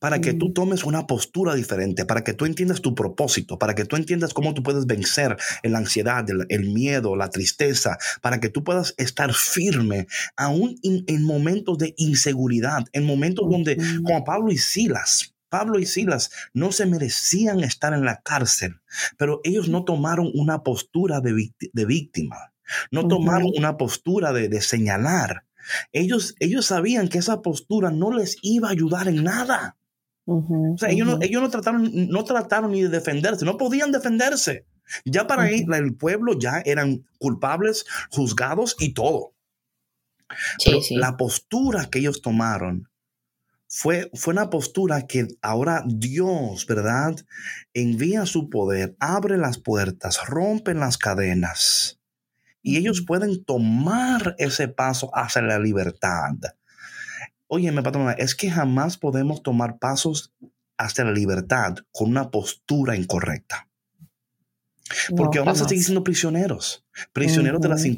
para 0.00 0.20
que 0.20 0.32
tú 0.32 0.46
Ujú. 0.46 0.54
tomes 0.54 0.82
una 0.82 1.06
postura 1.06 1.54
diferente, 1.54 2.04
para 2.04 2.24
que 2.24 2.32
tú 2.32 2.44
entiendas 2.44 2.80
tu 2.82 2.94
propósito, 2.96 3.56
para 3.56 3.74
que 3.76 3.84
tú 3.84 3.94
entiendas 3.94 4.34
cómo 4.34 4.52
tú 4.52 4.64
puedes 4.64 4.84
vencer 4.86 5.36
la 5.62 5.78
ansiedad, 5.78 6.28
el, 6.28 6.44
el 6.48 6.72
miedo, 6.72 7.14
la 7.14 7.30
tristeza, 7.30 7.96
para 8.20 8.40
que 8.40 8.48
tú 8.48 8.64
puedas 8.64 8.94
estar 8.96 9.32
firme 9.32 10.08
aún 10.36 10.76
in- 10.82 11.04
en 11.06 11.22
momentos 11.22 11.78
de 11.78 11.94
inseguridad, 11.98 12.84
en 12.92 13.04
momentos 13.04 13.48
donde, 13.48 13.76
como 14.02 14.24
Pablo 14.24 14.50
y 14.50 14.58
Silas, 14.58 15.35
Pablo 15.48 15.78
y 15.78 15.86
Silas 15.86 16.30
no 16.52 16.72
se 16.72 16.86
merecían 16.86 17.60
estar 17.60 17.92
en 17.92 18.04
la 18.04 18.20
cárcel, 18.22 18.80
pero 19.16 19.40
ellos 19.44 19.68
no 19.68 19.84
tomaron 19.84 20.30
una 20.34 20.62
postura 20.62 21.20
de, 21.20 21.32
víctima, 21.86 22.52
no 22.90 23.06
tomaron 23.08 23.50
una 23.56 23.76
postura 23.76 24.32
de, 24.32 24.48
de 24.48 24.60
señalar. 24.60 25.44
Ellos, 25.92 26.34
ellos 26.38 26.66
sabían 26.66 27.08
que 27.08 27.18
esa 27.18 27.42
postura 27.42 27.90
no 27.90 28.12
les 28.12 28.36
iba 28.42 28.68
a 28.68 28.72
ayudar 28.72 29.08
en 29.08 29.24
nada. 29.24 29.76
O 30.26 30.76
sea, 30.76 30.90
ellos, 30.90 31.06
no, 31.06 31.18
ellos 31.22 31.40
no, 31.40 31.50
trataron, 31.50 31.90
no 32.08 32.24
trataron 32.24 32.72
ni 32.72 32.82
de 32.82 32.88
defenderse, 32.88 33.44
no 33.44 33.56
podían 33.56 33.92
defenderse. 33.92 34.66
Ya 35.04 35.26
para 35.26 35.44
ahí, 35.44 35.62
Ujú. 35.62 35.74
el 35.74 35.94
pueblo 35.94 36.38
ya 36.38 36.62
eran 36.64 37.06
culpables, 37.18 37.86
juzgados 38.10 38.76
y 38.80 38.92
todo. 38.92 39.34
Sí, 40.58 40.70
Pero 40.70 40.82
sí. 40.82 40.96
la 40.96 41.16
postura 41.16 41.88
que 41.90 42.00
ellos 42.00 42.22
tomaron 42.22 42.88
fue, 43.68 44.10
fue 44.14 44.32
una 44.32 44.50
postura 44.50 45.06
que 45.06 45.26
ahora 45.42 45.84
Dios, 45.86 46.66
¿verdad? 46.66 47.16
Envía 47.74 48.26
su 48.26 48.48
poder, 48.48 48.96
abre 49.00 49.38
las 49.38 49.58
puertas, 49.58 50.26
rompe 50.26 50.74
las 50.74 50.98
cadenas. 50.98 51.98
Y 52.62 52.76
ellos 52.78 53.02
pueden 53.06 53.44
tomar 53.44 54.34
ese 54.38 54.68
paso 54.68 55.10
hacia 55.14 55.42
la 55.42 55.58
libertad. 55.58 56.34
Óyeme, 57.48 57.82
patrona, 57.82 58.12
es 58.12 58.34
que 58.34 58.50
jamás 58.50 58.98
podemos 58.98 59.42
tomar 59.42 59.78
pasos 59.78 60.32
hacia 60.76 61.04
la 61.04 61.12
libertad 61.12 61.76
con 61.92 62.10
una 62.10 62.30
postura 62.30 62.96
incorrecta. 62.96 63.68
Porque 65.16 65.38
No, 65.38 65.46
vamos 65.46 65.60
a 65.60 65.64
seguir 65.64 65.78
jamás. 65.78 65.86
siendo 65.86 66.04
prisioneros, 66.04 66.84
prisioneros 67.12 67.60
de 67.60 67.68
las 67.68 67.80
Ujú. 67.80 67.88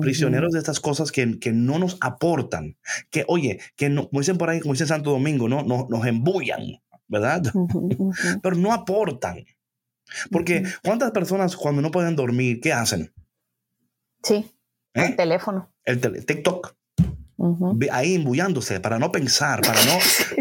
Prisioneros 0.00 0.52
de 0.52 0.58
estas 0.58 0.80
cosas 0.80 1.12
que, 1.12 1.38
que 1.38 1.52
no 1.52 1.78
nos 1.78 1.96
aportan, 2.00 2.76
que 3.10 3.24
oye, 3.28 3.60
que 3.76 3.88
no, 3.88 4.08
como 4.08 4.20
dicen 4.20 4.38
por 4.38 4.50
ahí, 4.50 4.60
como 4.60 4.74
dice 4.74 4.86
Santo 4.86 5.10
Domingo, 5.10 5.48
¿no? 5.48 5.62
nos, 5.62 5.88
nos 5.88 6.06
embullan, 6.06 6.80
¿verdad? 7.06 7.42
Pero 8.42 8.56
no 8.56 8.72
aportan. 8.72 9.44
Porque. 10.30 10.64
¿cuántas 10.82 11.10
personas 11.10 11.54
cuando 11.56 11.82
no 11.82 11.90
pueden 11.90 12.16
dormir, 12.16 12.60
qué 12.60 12.72
hacen? 12.72 13.12
Sí, 14.22 14.50
¿Eh? 14.94 15.04
el 15.06 15.16
teléfono. 15.16 15.72
El 15.84 16.00
tele- 16.00 16.22
TikTok, 16.22 16.74
Ahí 17.92 18.16
embullándose 18.16 18.80
para 18.80 18.98
no 18.98 19.12
pensar, 19.12 19.60
para 19.62 19.84
no, 19.84 19.98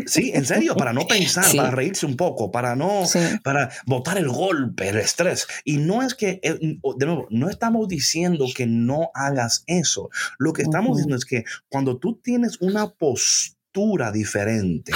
sí, 0.07 0.31
en 0.33 0.45
serio, 0.45 0.75
para 0.75 0.93
no 0.93 1.05
pensar, 1.07 1.45
Sí. 1.45 1.57
para 1.57 1.69
reírse 1.71 2.05
un 2.07 2.15
poco, 2.17 2.49
para 2.51 2.75
no, 2.75 3.05
Sí. 3.05 3.19
para 3.43 3.69
botar 3.85 4.17
el 4.17 4.29
golpe, 4.29 4.89
el 4.89 4.97
estrés. 4.97 5.47
Y 5.63 5.77
no 5.77 6.01
es 6.01 6.15
que, 6.15 6.39
eh, 6.41 6.57
de 6.59 7.05
nuevo, 7.05 7.27
no 7.29 7.49
estamos 7.49 7.87
diciendo 7.87 8.45
que 8.55 8.65
no 8.65 9.11
hagas 9.13 9.63
eso. 9.67 10.09
Lo 10.39 10.53
que 10.53 10.63
estamos 10.63 10.97
diciendo 10.97 11.15
es 11.17 11.25
que 11.25 11.43
cuando 11.69 11.97
tú 11.97 12.19
tienes 12.23 12.59
una 12.61 12.89
postura 12.89 14.11
diferente, 14.11 14.91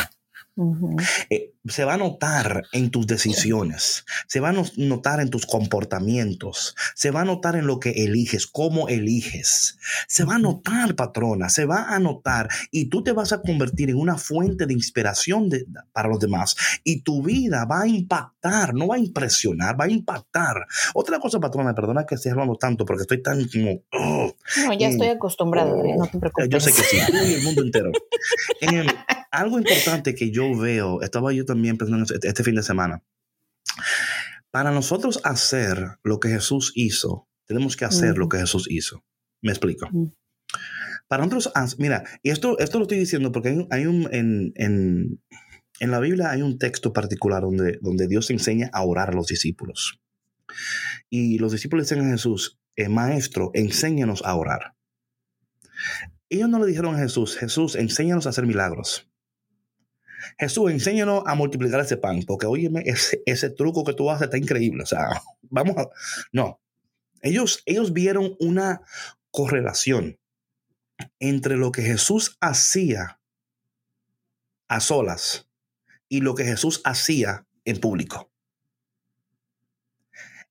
Eh, 1.30 1.54
se 1.68 1.86
va 1.86 1.93
a 1.93 1.97
notar 1.97 2.64
en 2.74 2.89
tus 2.91 3.08
decisiones, 3.08 4.06
se 4.28 4.39
va 4.39 4.49
a 4.49 4.52
no- 4.52 4.66
notar 4.78 5.20
en 5.22 5.30
tus 5.30 5.45
comportamientos, 5.45 6.76
se 6.95 7.12
va 7.12 7.22
a 7.22 7.26
notar 7.26 7.56
en 7.56 7.68
lo 7.68 7.80
que 7.80 7.91
eliges, 7.91 8.47
cómo 8.47 8.88
eliges. 8.89 9.78
Se 10.08 10.24
va 10.24 10.36
a 10.36 10.39
notar, 10.39 10.95
patrona, 10.95 11.49
se 11.49 11.66
va 11.66 11.93
a 11.95 11.99
notar 11.99 12.49
y 12.72 12.86
tú 12.89 13.04
te 13.04 13.12
vas 13.12 13.32
a 13.32 13.41
convertir 13.41 13.89
en 13.91 13.97
una 13.97 14.18
fuente 14.18 14.66
de 14.66 14.74
inspiración 14.74 15.49
de- 15.49 15.66
para 15.93 16.10
los 16.10 16.20
demás 16.20 16.56
y 16.84 17.02
tu 17.02 17.24
vida 17.24 17.66
va 17.66 17.82
a 17.82 17.88
impactar, 17.88 18.74
no 18.74 18.88
va 18.88 18.95
a 18.95 18.99
impresionar, 18.99 19.80
va 19.80 19.86
a 19.86 19.89
impactar. 19.89 20.66
Otra 20.93 21.20
cosa, 21.20 21.39
patrona, 21.39 21.74
perdona 21.76 22.06
que 22.06 22.16
esté 22.16 22.30
hablando 22.32 22.56
tanto 22.56 22.86
porque 22.86 23.04
estoy 23.04 23.22
tan 23.22 23.47
como... 23.47 23.82
oh, 23.93 24.36
No, 24.66 24.74
ya 24.74 24.89
Mm. 24.89 24.91
estoy 24.91 25.08
acostumbrada, 25.10 25.74
David, 25.76 25.95
no 25.97 26.08
te 26.08 26.18
preocupes. 26.20 26.49
yo 26.49 26.60
sé 26.60 26.72
que 26.74 26.84
sí, 26.84 26.97
el 26.99 27.43
mundo 27.43 27.62
entero. 27.64 27.91
Em, 28.62 28.86
algo 29.32 29.57
importante 29.57 30.13
que 30.15 30.32
yo 30.32 30.55
veo, 30.57 31.01
estaba 31.01 31.32
yo 31.34 31.45
también 31.45 31.77
pensando 31.77 32.03
este, 32.13 32.27
este 32.27 32.43
fin 32.43 32.55
de 32.55 32.63
semana. 32.63 33.03
Para 34.51 34.71
nosotros 34.71 35.21
hacer 35.23 35.97
lo 36.03 36.19
que 36.19 36.29
Jesús 36.29 36.73
hizo, 36.75 37.27
tenemos 37.45 37.75
que 37.77 37.86
hacer 37.86 38.17
lo 38.17 38.27
que 38.29 38.38
Jesús 38.38 38.67
hizo. 38.69 39.03
Me 39.41 39.51
explico. 39.51 39.89
Para 41.07 41.25
nosotros, 41.25 41.75
mira, 41.79 42.03
y 42.23 42.29
esto, 42.29 42.57
esto 42.59 42.77
lo 42.77 42.84
estoy 42.84 42.99
diciendo 42.99 43.32
porque 43.32 43.49
hay 43.49 43.67
hay 43.69 43.86
un- 43.86 44.09
en, 44.13 44.53
en, 44.55 45.21
en 45.79 45.91
la 45.91 45.99
Biblia 45.99 46.29
hay 46.32 46.41
un 46.41 46.57
texto 46.57 46.93
particular 46.93 47.41
donde, 47.41 47.79
donde 47.82 48.07
Dios 48.07 48.29
enseña 48.29 48.69
a 48.73 48.84
orar 48.84 49.09
a 49.09 49.13
los 49.13 49.27
discípulos. 49.27 49.99
Y 51.09 51.38
los 51.39 51.51
discípulos 51.51 51.88
dicen 51.89 52.05
a 52.05 52.11
Jesús, 52.11 52.59
"Eh, 52.75 52.88
Maestro, 52.89 53.51
enséñanos 53.53 54.21
a 54.25 54.36
orar. 54.36 54.75
Ellos 56.29 56.47
no 56.49 56.59
le 56.59 56.67
dijeron 56.67 56.95
a 56.95 56.99
Jesús, 56.99 57.38
Jesús, 57.38 57.75
enséñanos 57.75 58.25
a 58.25 58.29
hacer 58.29 58.45
milagros. 58.45 59.09
Jesús, 60.38 60.72
enséñanos 60.72 61.24
a 61.26 61.36
multiplicar 61.36 61.80
ese 61.80 61.97
pan, 61.97 62.22
porque 62.26 62.45
óyeme, 62.45 62.84
ese, 62.86 63.22
ese 63.26 63.49
truco 63.49 63.84
que 63.84 63.93
tú 63.93 64.09
haces 64.09 64.26
está 64.26 64.38
increíble. 64.38 64.84
O 64.84 64.86
sea, 64.86 65.22
vamos 65.41 65.78
a... 65.78 65.89
No. 66.32 66.59
Ellos, 67.22 67.61
ellos 67.65 67.93
vieron 67.93 68.36
una 68.39 68.82
correlación 69.30 70.19
entre 71.19 71.57
lo 71.57 71.72
que 71.72 71.82
Jesús 71.82 72.38
hacía 72.41 73.19
a 74.67 74.80
solas 74.80 75.47
y 76.09 76.22
lo 76.22 76.36
que 76.36 76.45
Jesús 76.45 76.82
hacía 76.84 77.45
en 77.65 77.80
público. 77.80 78.32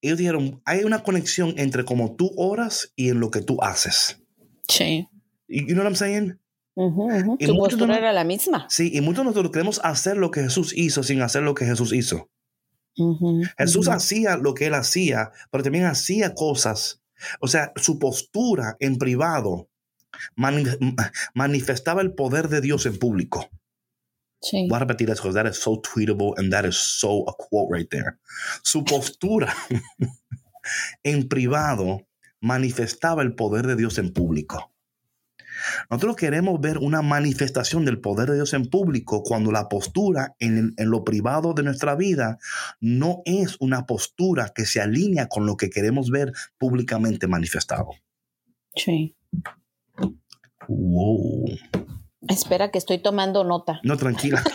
Ellos 0.02 0.18
dijeron, 0.18 0.62
hay 0.64 0.84
una 0.84 1.02
conexión 1.02 1.54
entre 1.58 1.84
cómo 1.84 2.16
tú 2.16 2.32
oras 2.36 2.92
y 2.96 3.10
en 3.10 3.20
lo 3.20 3.30
que 3.30 3.42
tú 3.42 3.62
haces. 3.62 4.22
Sí. 4.68 5.08
You 5.48 5.66
you 5.66 5.74
know 5.74 5.82
what 5.82 5.90
I'm 5.90 5.96
saying? 5.96 6.38
Ujú, 6.86 7.02
ujú. 7.14 7.36
Y 7.38 7.46
Tu 7.46 7.54
muchos 7.54 7.70
postura 7.74 7.92
no- 7.94 7.98
era 7.98 8.12
la 8.12 8.24
misma. 8.24 8.66
Sí, 8.70 8.90
y 8.94 9.00
muchos 9.00 9.18
de 9.24 9.30
nosotros 9.30 9.52
queremos 9.52 9.80
hacer 9.84 10.16
lo 10.16 10.30
que 10.30 10.42
Jesús 10.42 10.72
hizo 10.76 11.02
sin 11.02 11.20
hacer 11.22 11.42
lo 11.42 11.54
que 11.54 11.64
Jesús 11.66 11.92
hizo. 11.92 12.30
Ujú, 12.96 13.42
Jesús 13.58 13.86
ujú. 13.86 13.96
hacía 13.96 14.36
lo 14.36 14.54
que 14.54 14.66
él 14.66 14.74
hacía, 14.74 15.30
pero 15.50 15.62
también 15.62 15.84
hacía 15.84 16.34
cosas. 16.34 17.02
O 17.40 17.48
sea, 17.48 17.72
su 17.76 17.98
postura 17.98 18.76
en 18.80 18.96
privado 18.98 19.68
mani- 20.36 20.64
manifestaba 21.34 22.00
el 22.02 22.14
poder 22.14 22.48
de 22.48 22.60
Dios 22.60 22.86
en 22.86 22.98
público. 22.98 23.48
Sí. 24.42 24.66
Voy 24.68 24.76
a 24.76 24.80
repetir 24.80 25.10
eso, 25.10 25.30
that 25.34 25.46
is 25.46 25.56
so 25.58 25.80
tweetable 25.82 26.32
and 26.38 26.50
that 26.50 26.64
is 26.64 26.76
so 26.76 27.28
a 27.28 27.34
quote 27.36 27.68
right 27.76 27.90
there. 27.90 28.16
Su 28.62 28.82
postura 28.84 29.54
en 31.02 31.28
privado 31.28 32.06
manifestaba 32.40 33.22
el 33.22 33.34
poder 33.34 33.66
de 33.66 33.76
Dios 33.76 33.98
en 33.98 34.12
público. 34.12 34.72
Nosotros 35.90 36.16
queremos 36.16 36.60
ver 36.60 36.78
una 36.78 37.02
manifestación 37.02 37.84
del 37.84 38.00
poder 38.00 38.30
de 38.30 38.36
Dios 38.36 38.54
en 38.54 38.66
público 38.66 39.22
cuando 39.22 39.52
la 39.52 39.68
postura 39.68 40.34
en, 40.38 40.74
en 40.76 40.90
lo 40.90 41.04
privado 41.04 41.52
de 41.54 41.62
nuestra 41.62 41.94
vida 41.94 42.38
no 42.80 43.22
es 43.24 43.56
una 43.60 43.86
postura 43.86 44.52
que 44.54 44.66
se 44.66 44.80
alinea 44.80 45.28
con 45.28 45.46
lo 45.46 45.56
que 45.56 45.70
queremos 45.70 46.10
ver 46.10 46.32
públicamente 46.58 47.26
manifestado. 47.26 47.90
Sí. 48.74 49.16
Wow. 50.68 51.46
Espera 52.28 52.70
que 52.70 52.78
estoy 52.78 52.98
tomando 52.98 53.44
nota. 53.44 53.80
No, 53.82 53.96
tranquila. 53.96 54.42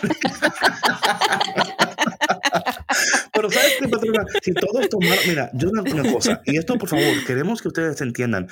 Pero 3.33 3.51
sabes 3.51 3.73
qué, 3.79 3.87
patrona, 3.89 4.23
si 4.41 4.53
todos 4.53 4.87
tomaran, 4.89 5.19
mira, 5.27 5.49
yo 5.53 5.69
una, 5.69 5.81
una 5.81 6.11
cosa, 6.11 6.41
y 6.45 6.57
esto 6.57 6.77
por 6.77 6.87
favor, 6.87 7.25
queremos 7.27 7.61
que 7.61 7.67
ustedes 7.67 7.99
entiendan. 8.01 8.47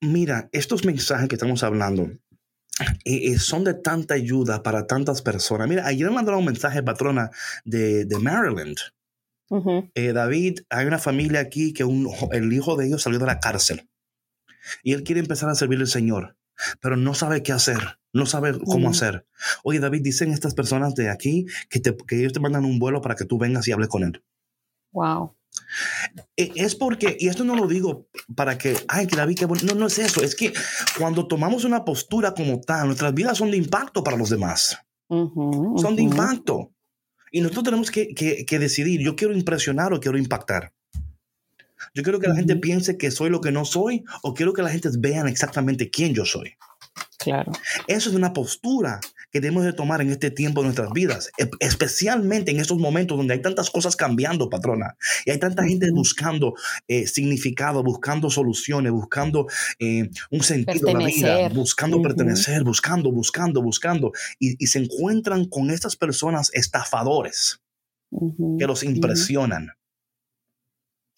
Mira, 0.00 0.48
estos 0.52 0.84
mensajes 0.84 1.28
que 1.28 1.34
estamos 1.34 1.62
hablando 1.62 2.04
eh, 3.04 3.32
eh, 3.32 3.38
son 3.38 3.64
de 3.64 3.74
tanta 3.74 4.14
ayuda 4.14 4.62
para 4.62 4.86
tantas 4.86 5.22
personas. 5.22 5.68
Mira, 5.68 5.86
ayer 5.86 6.06
me 6.08 6.14
mandaron 6.14 6.40
un 6.40 6.46
mensaje, 6.46 6.82
patrona, 6.82 7.30
de, 7.64 8.04
de 8.04 8.18
Maryland. 8.18 8.76
Eh, 9.94 10.12
David, 10.12 10.60
hay 10.70 10.86
una 10.86 10.98
familia 10.98 11.40
aquí 11.40 11.72
que 11.72 11.82
un, 11.84 12.08
el 12.32 12.52
hijo 12.52 12.76
de 12.76 12.86
ellos 12.86 13.02
salió 13.02 13.18
de 13.18 13.26
la 13.26 13.40
cárcel 13.40 13.88
y 14.82 14.92
él 14.92 15.02
quiere 15.02 15.20
empezar 15.20 15.48
a 15.48 15.54
servir 15.54 15.78
al 15.80 15.86
Señor, 15.88 16.36
pero 16.80 16.96
no 16.96 17.14
sabe 17.14 17.42
qué 17.42 17.52
hacer, 17.52 17.98
no 18.12 18.26
sabe 18.26 18.52
cómo 18.58 18.90
hacer. 18.90 19.26
Oye, 19.64 19.80
David, 19.80 20.02
dicen 20.02 20.30
estas 20.32 20.54
personas 20.54 20.94
de 20.94 21.08
aquí 21.08 21.46
que, 21.70 21.80
te- 21.80 21.96
que 21.96 22.20
ellos 22.20 22.34
te 22.34 22.40
mandan 22.40 22.64
un 22.66 22.78
vuelo 22.78 23.00
para 23.00 23.14
que 23.16 23.24
tú 23.24 23.38
vengas 23.38 23.66
y 23.66 23.72
hables 23.72 23.88
con 23.88 24.02
él. 24.04 24.22
Wow. 24.92 25.34
Eh, 26.36 26.52
Es 26.56 26.74
porque, 26.74 27.16
y 27.18 27.28
esto 27.28 27.44
no 27.44 27.54
lo 27.54 27.66
digo 27.66 28.08
para 28.34 28.56
que, 28.58 28.76
ay, 28.88 29.06
que 29.06 29.16
David, 29.16 29.38
qué 29.38 29.44
bueno. 29.46 29.62
No, 29.66 29.74
no 29.74 29.86
es 29.86 29.98
eso. 29.98 30.22
Es 30.22 30.34
que 30.34 30.52
cuando 30.98 31.26
tomamos 31.28 31.64
una 31.64 31.84
postura 31.84 32.32
como 32.34 32.60
tal, 32.60 32.86
nuestras 32.86 33.12
vidas 33.14 33.38
son 33.38 33.50
de 33.50 33.56
impacto 33.56 34.02
para 34.02 34.16
los 34.16 34.30
demás. 34.30 34.78
Son 35.08 35.94
de 35.96 36.02
impacto. 36.02 36.72
Y 37.30 37.40
nosotros 37.40 37.64
tenemos 37.64 37.90
que, 37.90 38.14
que- 38.14 38.44
que 38.46 38.58
decidir, 38.58 39.00
yo 39.00 39.14
quiero 39.16 39.34
impresionar 39.34 39.92
o 39.92 40.00
quiero 40.00 40.16
impactar. 40.18 40.72
Yo 41.94 42.02
quiero 42.02 42.18
que 42.18 42.28
la 42.28 42.34
gente 42.34 42.56
piense 42.56 42.96
que 42.98 43.10
soy 43.10 43.30
lo 43.30 43.40
que 43.40 43.52
no 43.52 43.64
soy 43.64 44.04
o 44.22 44.34
quiero 44.34 44.52
que 44.52 44.62
la 44.62 44.70
gente 44.70 44.88
vean 44.98 45.28
exactamente 45.28 45.90
quién 45.90 46.12
yo 46.14 46.24
soy. 46.24 46.54
Claro. 47.18 47.52
Eso 47.86 48.10
es 48.10 48.16
una 48.16 48.32
postura 48.32 49.00
que 49.30 49.40
debemos 49.40 49.64
de 49.64 49.72
tomar 49.72 50.00
en 50.00 50.10
este 50.10 50.30
tiempo 50.30 50.60
de 50.60 50.66
nuestras 50.66 50.90
vidas, 50.92 51.30
e- 51.38 51.50
especialmente 51.60 52.50
en 52.50 52.60
estos 52.60 52.78
momentos 52.78 53.16
donde 53.16 53.34
hay 53.34 53.42
tantas 53.42 53.70
cosas 53.70 53.96
cambiando, 53.96 54.48
patrona, 54.50 54.96
y 55.24 55.30
hay 55.30 55.38
tanta 55.38 55.64
gente 55.64 55.90
buscando 55.92 56.54
eh, 56.88 57.06
significado, 57.06 57.82
buscando 57.82 58.30
soluciones, 58.30 58.92
buscando 58.92 59.46
eh, 59.78 60.10
un 60.30 60.42
sentido 60.42 60.88
a 60.88 60.92
la 60.94 61.00
vida, 61.06 61.42
buscando 61.54 62.00
pertenecer, 62.02 62.64
buscando, 62.64 63.12
buscando, 63.12 63.62
buscando, 63.62 64.12
y, 64.38 64.62
y 64.62 64.66
se 64.68 64.78
encuentran 64.80 65.44
con 65.46 65.70
estas 65.70 65.96
personas 65.96 66.50
estafadores 66.54 67.60
que 68.58 68.66
los 68.66 68.82
impresionan, 68.82 69.68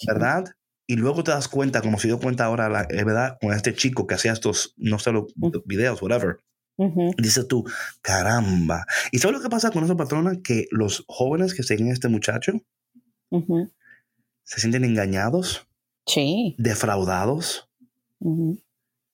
¿verdad? 0.06 0.44
Y 0.86 0.96
luego 0.96 1.22
te 1.22 1.30
das 1.30 1.48
cuenta, 1.48 1.82
como 1.82 1.98
se 1.98 2.08
dio 2.08 2.18
cuenta 2.18 2.44
ahora, 2.44 2.68
la, 2.68 2.82
eh, 2.82 3.04
¿verdad? 3.04 3.38
Con 3.40 3.52
este 3.52 3.74
chico 3.74 4.06
que 4.06 4.14
hacía 4.14 4.32
estos, 4.32 4.74
no 4.76 4.98
sé, 4.98 5.12
los 5.12 5.26
videos, 5.64 6.02
whatever. 6.02 6.38
Ujú. 6.80 7.12
Dices 7.18 7.46
tú, 7.46 7.64
caramba. 8.00 8.86
¿Y 9.12 9.18
sabes 9.18 9.36
lo 9.36 9.42
que 9.42 9.50
pasa 9.50 9.70
con 9.70 9.84
esa 9.84 9.96
patrona? 9.96 10.40
Que 10.42 10.66
los 10.70 11.04
jóvenes 11.08 11.52
que 11.52 11.62
siguen 11.62 11.88
a 11.90 11.92
este 11.92 12.08
muchacho 12.08 12.52
se 14.44 14.60
sienten 14.60 14.84
engañados, 14.84 15.66
Sí. 16.06 16.54
defraudados 16.58 17.68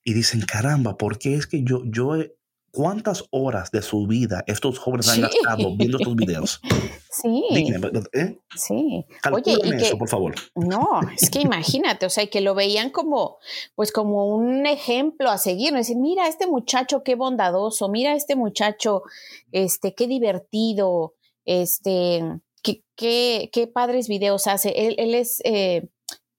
y 0.04 0.14
dicen, 0.14 0.42
caramba, 0.42 0.96
¿por 0.96 1.18
qué 1.18 1.34
es 1.34 1.46
que 1.48 1.64
yo, 1.64 1.82
yo, 1.86 2.14
he- 2.16 2.36
cuántas 2.76 3.24
horas 3.30 3.70
de 3.70 3.80
su 3.80 4.06
vida 4.06 4.44
estos 4.46 4.78
jóvenes 4.78 5.08
han 5.08 5.22
gastado 5.22 5.74
viendo 5.76 5.96
estos 5.98 6.14
videos? 6.14 6.60
Sí. 7.08 7.46
Dime, 7.50 7.80
¿eh? 8.12 8.38
Sí. 8.54 9.06
Oye, 9.32 9.56
y 9.64 9.70
que, 9.70 9.76
eso, 9.76 9.96
por 9.96 10.06
favor. 10.06 10.34
No, 10.54 11.00
es 11.18 11.30
que 11.30 11.40
imagínate, 11.40 12.04
o 12.04 12.10
sea, 12.10 12.26
que 12.26 12.42
lo 12.42 12.54
veían 12.54 12.90
como, 12.90 13.38
pues 13.74 13.90
como 13.90 14.26
un 14.26 14.66
ejemplo 14.66 15.30
a 15.30 15.38
seguir, 15.38 15.72
¿no? 15.72 15.78
decir, 15.78 15.96
mira 15.96 16.28
este 16.28 16.46
muchacho 16.46 17.02
qué 17.02 17.14
bondadoso, 17.14 17.88
mira 17.88 18.14
este 18.14 18.36
muchacho, 18.36 19.02
este, 19.50 19.94
qué 19.94 20.08
divertido, 20.08 21.14
este, 21.46 22.22
qué, 22.62 22.82
qué, 22.96 23.48
qué 23.50 23.66
padres 23.66 24.08
videos 24.08 24.46
hace. 24.46 24.74
Él, 24.76 24.96
él 24.98 25.14
es, 25.14 25.40
eh, 25.44 25.88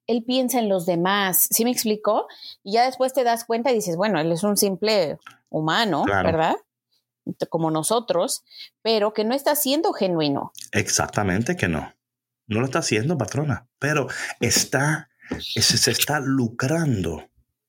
él 0.08 0.24
piensa 0.26 0.60
en 0.60 0.70
los 0.70 0.86
demás, 0.86 1.48
¿sí 1.52 1.64
me 1.66 1.72
explicó? 1.72 2.28
Y 2.64 2.74
ya 2.74 2.86
después 2.86 3.14
te 3.14 3.24
das 3.24 3.46
cuenta 3.46 3.72
y 3.72 3.76
dices, 3.76 3.96
bueno, 3.98 4.20
él 4.20 4.32
es 4.32 4.44
un 4.44 4.58
simple 4.58 5.18
humano, 5.50 6.04
Claro. 6.06 6.26
¿verdad? 6.26 6.56
Como 7.50 7.72
nosotros, 7.72 8.44
pero 8.82 9.14
que 9.14 9.26
no 9.26 9.36
está 9.36 9.56
siendo 9.56 9.92
genuino. 9.92 10.54
Exactamente 10.72 11.58
que 11.58 11.68
no. 11.68 11.94
No 12.48 12.62
lo 12.62 12.66
está 12.66 12.80
haciendo, 12.80 13.18
patrona, 13.18 13.68
pero 13.80 14.08
está, 14.40 15.10
se, 15.40 15.62
se 15.62 15.92
está 15.92 16.22
lucrando, 16.22 17.28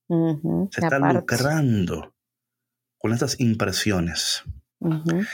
se 0.08 0.80
está 0.80 1.00
lucrando 1.00 2.14
con 2.98 3.12
estas 3.12 3.40
impresiones 3.40 4.44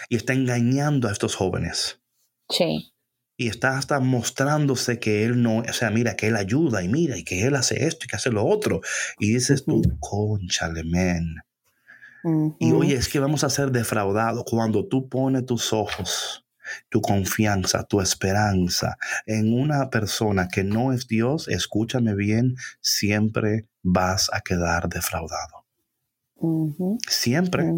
y 0.09 0.17
está 0.17 0.33
engañando 0.33 1.09
a 1.09 1.13
estos 1.13 1.37
jóvenes. 1.37 2.01
Sí. 2.49 2.94
Y 3.37 3.49
está 3.49 3.77
hasta 3.77 4.01
mostrándose 4.01 4.99
que 4.99 5.25
él 5.25 5.43
no, 5.43 5.59
o 5.59 5.73
sea, 5.73 5.91
mira, 5.91 6.15
que 6.17 6.29
él 6.29 6.37
ayuda 6.37 6.83
y 6.83 6.89
mira, 6.89 7.17
y 7.17 7.25
que 7.25 7.47
él 7.47 7.57
hace 7.57 7.87
esto 7.87 8.05
y 8.05 8.09
que 8.09 8.17
hace 8.17 8.31
lo 8.31 8.45
otro. 8.45 8.81
Y 9.19 9.35
dices 9.35 9.65
tú, 9.65 9.83
conchale, 10.01 10.85
men. 10.85 11.37
Y 12.59 12.73
oye, 12.73 12.95
es 12.95 13.09
que 13.09 13.19
vamos 13.19 13.45
a 13.45 13.51
ser 13.51 13.71
defraudados 13.71 14.45
cuando 14.49 14.89
tú 14.89 15.11
pones 15.11 15.45
tus 15.45 15.75
ojos, 15.75 16.47
tu 16.89 17.03
confianza, 17.03 17.85
tu 17.85 18.01
esperanza 18.01 18.97
en 19.27 19.53
una 19.53 19.91
persona 19.91 20.49
que 20.49 20.65
no 20.65 20.93
es 20.93 21.07
Dios, 21.07 21.49
escúchame 21.49 22.15
bien, 22.15 22.57
siempre 22.81 23.67
vas 23.83 24.31
a 24.33 24.41
quedar 24.41 24.89
defraudado. 24.89 25.67
Siempre. 27.09 27.71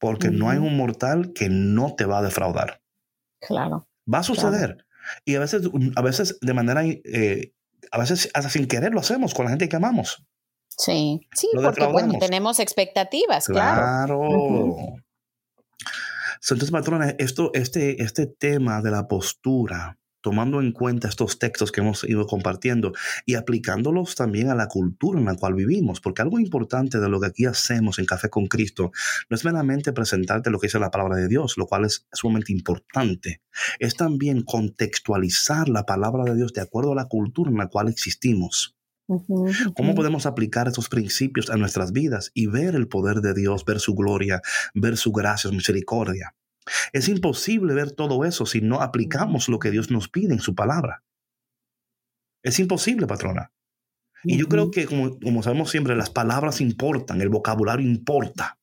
Porque 0.00 0.30
no 0.30 0.50
hay 0.50 0.58
un 0.58 0.76
mortal 0.76 1.32
que 1.32 1.48
no 1.48 1.94
te 1.94 2.04
va 2.04 2.18
a 2.18 2.22
defraudar. 2.22 2.80
Claro. 3.40 3.87
Va 4.12 4.18
a 4.18 4.22
suceder. 4.22 4.84
Y 5.24 5.34
a 5.36 5.40
veces, 5.40 5.62
a 5.96 6.02
veces 6.02 6.38
de 6.40 6.54
manera, 6.54 6.84
eh, 6.84 7.52
a 7.90 7.98
veces 7.98 8.30
hasta 8.34 8.50
sin 8.50 8.66
querer 8.66 8.92
lo 8.92 9.00
hacemos 9.00 9.34
con 9.34 9.44
la 9.44 9.50
gente 9.50 9.68
que 9.68 9.76
amamos. 9.76 10.24
Sí, 10.68 11.26
sí, 11.34 11.48
porque 11.54 11.86
tenemos 12.20 12.60
expectativas, 12.60 13.46
claro. 13.46 14.20
Claro. 14.20 14.76
Entonces, 16.40 16.70
patrona, 16.70 17.14
esto, 17.18 17.50
este, 17.52 18.02
este 18.02 18.26
tema 18.26 18.80
de 18.80 18.90
la 18.92 19.08
postura, 19.08 19.98
tomando 20.28 20.60
en 20.60 20.72
cuenta 20.72 21.08
estos 21.08 21.38
textos 21.38 21.72
que 21.72 21.80
hemos 21.80 22.04
ido 22.04 22.26
compartiendo 22.26 22.92
y 23.24 23.36
aplicándolos 23.36 24.14
también 24.14 24.50
a 24.50 24.54
la 24.54 24.68
cultura 24.68 25.18
en 25.18 25.24
la 25.24 25.36
cual 25.36 25.54
vivimos, 25.54 26.02
porque 26.02 26.20
algo 26.20 26.38
importante 26.38 27.00
de 27.00 27.08
lo 27.08 27.18
que 27.18 27.28
aquí 27.28 27.46
hacemos 27.46 27.98
en 27.98 28.04
Café 28.04 28.28
con 28.28 28.46
Cristo 28.46 28.92
no 29.30 29.34
es 29.34 29.42
meramente 29.46 29.94
presentarte 29.94 30.50
lo 30.50 30.58
que 30.58 30.66
dice 30.66 30.78
la 30.78 30.90
palabra 30.90 31.16
de 31.16 31.28
Dios, 31.28 31.56
lo 31.56 31.64
cual 31.64 31.86
es 31.86 32.06
sumamente 32.12 32.52
importante, 32.52 33.40
es 33.78 33.94
también 33.94 34.42
contextualizar 34.42 35.70
la 35.70 35.86
palabra 35.86 36.24
de 36.24 36.36
Dios 36.36 36.52
de 36.52 36.60
acuerdo 36.60 36.92
a 36.92 36.96
la 36.96 37.06
cultura 37.06 37.50
en 37.50 37.56
la 37.56 37.68
cual 37.68 37.88
existimos. 37.88 38.76
¿Cómo 39.06 39.94
podemos 39.94 40.26
aplicar 40.26 40.68
esos 40.68 40.90
principios 40.90 41.48
a 41.48 41.56
nuestras 41.56 41.92
vidas 41.92 42.32
y 42.34 42.48
ver 42.48 42.74
el 42.74 42.86
poder 42.86 43.22
de 43.22 43.32
Dios, 43.32 43.64
ver 43.64 43.80
su 43.80 43.94
gloria, 43.94 44.42
ver 44.74 44.98
su 44.98 45.10
gracia, 45.10 45.48
su 45.48 45.56
misericordia? 45.56 46.34
Es 46.92 47.08
imposible 47.08 47.74
ver 47.74 47.92
todo 47.92 48.24
eso 48.24 48.46
si 48.46 48.60
no 48.60 48.80
aplicamos 48.80 49.48
lo 49.48 49.58
que 49.58 49.70
Dios 49.70 49.90
nos 49.90 50.08
pide 50.08 50.34
en 50.34 50.40
su 50.40 50.54
palabra. 50.54 51.02
Es 52.42 52.58
imposible, 52.58 53.06
patrona. 53.06 53.52
Y 54.24 54.38
yo 54.38 54.46
creo 54.48 54.70
que, 54.70 54.86
como, 54.86 55.42
sabemos 55.42 55.70
siempre, 55.70 55.94
las 55.94 56.10
palabras 56.10 56.60
importan, 56.60 57.20
el 57.20 57.28
vocabulario 57.28 57.86
importa. 57.86 58.58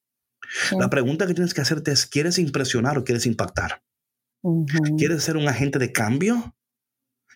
La 0.77 0.89
pregunta 0.89 1.25
que 1.27 1.33
tienes 1.33 1.53
que 1.53 1.61
hacerte 1.61 1.91
es, 1.91 2.05
¿quieres 2.05 2.37
impresionar 2.37 2.97
o 2.97 3.03
quieres 3.03 3.25
impactar? 3.25 3.81
¿Quieres 4.97 5.23
ser 5.23 5.37
un 5.37 5.47
agente 5.47 5.79
de 5.79 5.91
cambio? 5.91 6.55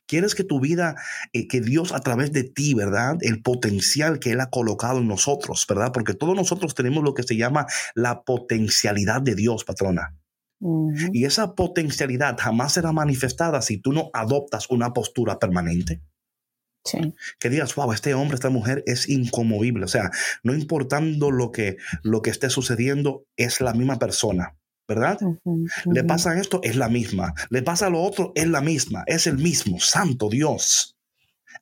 ¿Quieres 0.06 0.36
que 0.36 0.44
tu 0.44 0.60
vida, 0.60 0.96
eh, 1.34 1.48
que 1.48 1.62
Dios 1.62 1.92
a 1.92 2.00
través 2.00 2.32
de 2.32 2.44
ti, 2.44 2.74
¿verdad? 2.74 3.18
El 3.22 3.42
potencial 3.42 4.20
que 4.20 4.32
Él 4.32 4.42
ha 4.42 4.50
colocado 4.50 5.00
en 5.00 5.08
nosotros, 5.08 5.66
¿verdad? 5.68 5.92
Porque 5.94 6.14
todos 6.14 6.36
nosotros 6.36 6.74
tenemos 6.74 7.04
lo 7.04 7.14
que 7.14 7.24
se 7.24 7.38
llama 7.38 7.68
la 7.94 8.24
potencialidad 8.24 9.22
de 9.22 9.36
Dios, 9.36 9.64
patrona. 9.64 10.16
Y 11.14 11.26
esa 11.26 11.56
potencialidad 11.56 12.38
jamás 12.38 12.74
será 12.74 12.92
manifestada 12.92 13.62
si 13.62 13.78
tú 13.78 13.94
no 13.94 14.10
adoptas 14.14 14.70
una 14.70 14.94
postura 14.94 15.40
permanente. 15.40 16.02
Que 17.40 17.50
digas, 17.50 17.76
wow, 17.76 17.92
este 17.94 18.14
hombre, 18.14 18.36
esta 18.36 18.50
mujer 18.50 18.84
es 18.86 19.10
incomovible. 19.10 19.86
O 19.86 19.88
sea, 19.88 20.12
no 20.44 20.54
importando 20.54 21.32
lo 21.32 21.52
que, 21.52 21.78
lo 22.04 22.22
que 22.22 22.30
esté 22.30 22.50
sucediendo, 22.50 23.26
es 23.38 23.62
la 23.62 23.74
misma 23.74 24.00
persona, 24.00 24.58
¿verdad? 24.88 25.20
Le 25.86 26.04
pasa 26.04 26.40
esto, 26.40 26.62
es 26.64 26.76
la 26.76 26.90
misma. 26.90 27.34
Le 27.50 27.62
pasa 27.62 27.90
lo 27.90 28.02
otro, 28.02 28.32
es 28.36 28.48
la 28.48 28.62
misma. 28.62 29.04
Es 29.08 29.28
el 29.28 29.38
mismo. 29.38 29.80
Santo 29.80 30.30
Dios. 30.30 30.98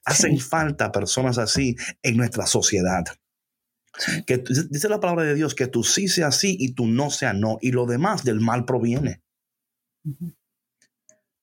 Hacen 0.06 0.40
falta 0.40 0.92
personas 0.92 1.38
así 1.38 1.76
en 2.02 2.18
nuestra 2.18 2.46
sociedad. 2.46 3.04
Que 4.26 4.44
dice 4.70 4.90
la 4.90 5.00
palabra 5.00 5.24
de 5.24 5.36
Dios 5.36 5.56
que 5.56 5.68
tú 5.68 5.84
sí 5.84 6.08
sea 6.08 6.32
sí 6.32 6.56
y 6.60 6.74
tú 6.74 6.88
no 6.88 7.10
sea 7.10 7.34
no. 7.34 7.58
Y 7.62 7.72
lo 7.72 7.86
demás 7.86 8.24
del 8.24 8.40
mal 8.40 8.66
proviene. 8.66 9.22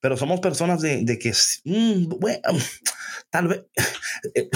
Pero 0.00 0.16
somos 0.16 0.40
personas 0.40 0.82
de, 0.82 1.18
que, 1.18 1.32
mm, 1.64 2.12
tal 3.30 3.48
vez, 3.48 3.64
eh, 4.34 4.50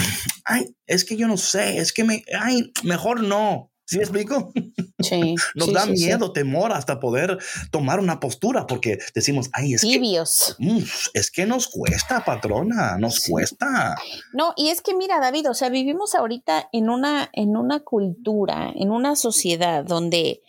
ay, 0.45 0.75
es 0.85 1.05
que 1.05 1.17
yo 1.17 1.27
no 1.27 1.37
sé, 1.37 1.79
es 1.79 1.91
que 1.91 2.03
me, 2.03 2.23
ay, 2.39 2.71
mejor 2.83 3.23
no. 3.23 3.68
¿Sí 3.89 3.97
me 3.97 4.03
explico? 4.03 4.51
Sí. 4.99 5.33
Nos 5.55 5.73
da 5.73 5.87
miedo, 5.87 6.31
temor 6.31 6.73
hasta 6.73 6.99
poder 6.99 7.39
tomar 7.71 7.99
una 7.99 8.19
postura 8.19 8.67
porque 8.67 8.99
decimos, 9.15 9.49
ay, 9.51 9.73
es 9.73 9.81
Tibios. 9.81 10.55
que. 10.59 10.83
Es 11.15 11.31
que 11.31 11.47
nos 11.47 11.67
cuesta, 11.69 12.23
patrona, 12.23 12.99
nos 12.99 13.27
cuesta. 13.27 13.95
No, 14.31 14.53
y 14.55 14.69
es 14.69 14.81
que 14.81 14.93
mira, 14.93 15.19
David, 15.19 15.49
o 15.49 15.55
sea, 15.55 15.69
vivimos 15.69 16.13
ahorita 16.13 16.69
en 16.71 16.91
una, 16.91 17.31
en 17.33 17.57
una 17.57 17.79
cultura, 17.79 18.71
en 18.75 18.91
una 18.91 19.15
sociedad 19.15 19.83
donde 19.83 20.43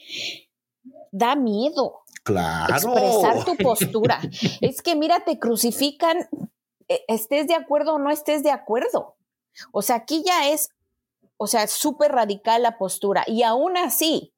da 1.10 1.34
miedo. 1.34 2.00
Claro. 2.22 2.74
Expresar 2.74 3.44
tu 3.46 3.56
postura. 3.62 4.20
es 4.60 4.82
que 4.82 4.96
mira, 4.96 5.24
te 5.24 5.38
crucifican, 5.38 6.28
e, 6.88 7.04
estés 7.08 7.46
de 7.46 7.54
acuerdo 7.54 7.94
o 7.94 7.98
no 7.98 8.10
estés 8.10 8.42
de 8.42 8.50
acuerdo. 8.50 9.16
O 9.72 9.80
sea, 9.80 9.96
aquí 9.96 10.22
ya 10.26 10.50
es 10.50 10.68
o 11.42 11.46
sea, 11.46 11.66
súper 11.66 12.12
radical 12.12 12.62
la 12.62 12.76
postura 12.76 13.24
y 13.26 13.44
aún 13.44 13.78
así 13.78 14.34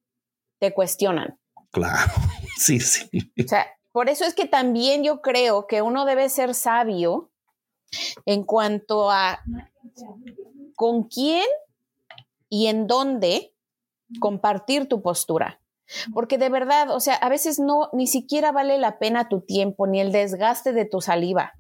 te 0.61 0.73
cuestionan. 0.73 1.37
Claro, 1.73 2.13
sí, 2.57 2.79
sí. 2.79 3.09
O 3.45 3.49
sea, 3.49 3.67
por 3.91 4.09
eso 4.09 4.25
es 4.25 4.35
que 4.35 4.47
también 4.47 5.03
yo 5.03 5.21
creo 5.21 5.67
que 5.67 5.83
uno 5.83 6.05
debe 6.05 6.29
ser 6.29 6.55
sabio 6.55 7.33
en 8.25 8.45
cuanto 8.45 9.11
a 9.11 9.43
con 10.77 11.09
quién 11.09 11.45
y 12.49 12.69
en 12.69 12.87
dónde 12.87 13.53
compartir 14.21 14.87
tu 14.87 15.03
postura. 15.03 15.61
Porque 16.15 16.39
de 16.39 16.51
verdad, 16.51 16.91
o 16.91 17.01
sea, 17.01 17.15
a 17.17 17.29
veces 17.29 17.59
no, 17.59 17.91
ni 17.93 18.07
siquiera 18.07 18.53
vale 18.53 18.79
la 18.79 19.01
pena 19.01 19.29
tu 19.29 19.41
tiempo 19.41 19.89
ni 19.89 20.01
el 20.01 20.13
desgaste 20.13 20.73
de 20.73 20.85
tu 20.85 21.01
saliva. 21.01 21.53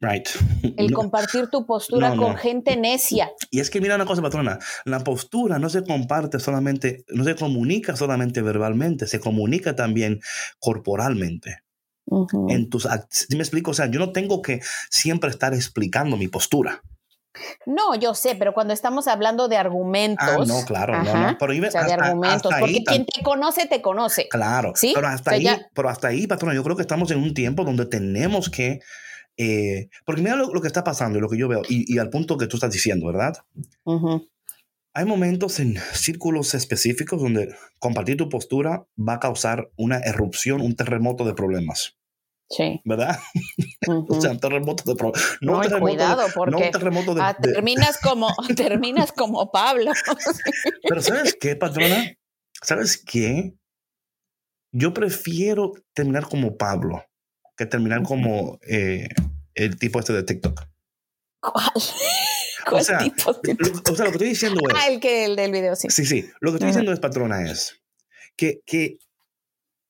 Right. 0.00 0.28
El 0.76 0.92
compartir 0.92 1.48
tu 1.48 1.66
postura 1.66 2.14
con 2.16 2.36
gente 2.36 2.76
necia. 2.76 3.30
Y 3.50 3.60
es 3.60 3.70
que 3.70 3.80
mira 3.80 3.94
una 3.94 4.06
cosa, 4.06 4.22
patrona, 4.22 4.58
la 4.84 5.00
postura 5.00 5.58
no 5.58 5.68
se 5.68 5.84
comparte 5.84 6.38
solamente, 6.38 7.04
no 7.08 7.24
se 7.24 7.34
comunica 7.34 7.96
solamente 7.96 8.42
verbalmente, 8.42 9.06
se 9.06 9.20
comunica 9.20 9.74
también 9.74 10.20
corporalmente. 10.58 11.62
En 12.48 12.70
tus 12.70 12.88
¿sí 13.10 13.36
me 13.36 13.42
explico? 13.42 13.72
O 13.72 13.74
sea, 13.74 13.86
yo 13.86 13.98
no 13.98 14.12
tengo 14.12 14.40
que 14.40 14.60
siempre 14.90 15.28
estar 15.28 15.54
explicando 15.54 16.16
mi 16.16 16.28
postura. 16.28 16.82
No, 17.66 17.94
yo 17.94 18.14
sé, 18.14 18.34
pero 18.34 18.54
cuando 18.54 18.72
estamos 18.72 19.08
hablando 19.08 19.48
de 19.48 19.56
argumentos. 19.56 20.26
Ah, 20.26 20.44
no, 20.46 20.64
claro, 20.64 21.02
no, 21.02 21.14
no. 21.14 21.36
Pero 21.38 21.52
o 21.52 21.70
sea, 21.70 21.84
de 21.84 21.92
argumentos, 21.92 22.52
porque 22.58 22.82
quien 22.84 23.04
te 23.04 23.22
conoce, 23.22 23.66
te 23.66 23.82
conoce. 23.82 24.28
Claro, 24.28 24.72
¿sí? 24.74 24.92
pero 24.94 25.08
hasta 25.08 25.32
ahí, 25.32 25.46
pero 25.74 25.88
hasta 25.88 26.08
ahí, 26.08 26.26
patrona, 26.26 26.54
yo 26.54 26.62
creo 26.62 26.76
que 26.76 26.82
estamos 26.82 27.10
en 27.10 27.18
un 27.18 27.34
tiempo 27.34 27.64
donde 27.64 27.86
tenemos 27.86 28.48
que 28.48 28.80
eh, 29.36 29.88
porque 30.04 30.22
mira 30.22 30.36
lo, 30.36 30.60
que 30.60 30.66
está 30.66 30.82
pasando 30.82 31.18
y 31.18 31.20
lo 31.20 31.28
que 31.28 31.38
yo 31.38 31.48
veo, 31.48 31.62
y, 31.68 31.98
al 31.98 32.10
punto 32.10 32.38
que 32.38 32.46
tú 32.46 32.56
estás 32.56 32.72
diciendo, 32.72 33.06
¿verdad? 33.06 33.34
Hay 34.94 35.04
momentos 35.04 35.60
en 35.60 35.76
círculos 35.92 36.54
específicos 36.54 37.20
donde 37.20 37.54
compartir 37.78 38.16
tu 38.16 38.30
postura 38.30 38.86
va 38.96 39.14
a 39.14 39.20
causar 39.20 39.70
una 39.76 39.98
erupción, 39.98 40.62
un 40.62 40.74
terremoto 40.74 41.24
de 41.24 41.34
problemas. 41.34 41.98
Sí. 42.48 42.80
¿Verdad? 42.84 43.18
o 44.08 44.20
sea, 44.20 44.30
un 44.30 44.40
terremoto 44.40 44.84
de 44.86 44.96
problemas. 44.96 45.36
No, 45.42 45.60
cuidado, 45.80 46.26
porque 46.34 46.70
terminas, 47.42 47.98
como, 47.98 48.28
terminas 48.56 49.12
como 49.12 49.50
Pablo. 49.50 49.92
Pero 50.88 51.02
¿sabes 51.02 51.36
qué, 51.38 51.56
patrona? 51.56 52.16
¿Sabes 52.62 52.96
qué? 52.96 53.52
Yo 54.72 54.94
prefiero 54.94 55.72
terminar 55.92 56.26
como 56.26 56.56
Pablo 56.56 57.04
que 57.56 57.66
terminar 57.66 58.02
como 58.02 58.58
eh, 58.68 59.08
el 59.56 59.76
tipo 59.78 59.98
este 59.98 60.12
de 60.12 60.22
TikTok. 60.22 60.62
¿Cuál? 61.40 61.72
¿Cuál 62.68 62.80
o 62.80 62.84
sea, 62.84 62.98
tipo 62.98 63.32
de 63.32 63.54
TikTok? 63.54 63.90
o 63.90 63.96
sea, 63.96 64.04
lo 64.04 64.10
que 64.12 64.16
estoy 64.16 64.28
diciendo 64.28 64.60
es. 64.68 64.74
Ah, 64.76 64.88
el, 64.88 65.00
que, 65.00 65.24
el 65.24 65.36
del 65.36 65.52
video, 65.52 65.74
sí. 65.74 65.88
Sí, 65.90 66.04
sí. 66.04 66.28
Lo 66.40 66.52
que 66.52 66.56
estoy 66.56 66.68
diciendo 66.68 66.92
es, 66.92 67.00
patrona, 67.00 67.50
es 67.50 67.80
que, 68.36 68.60
que 68.66 68.98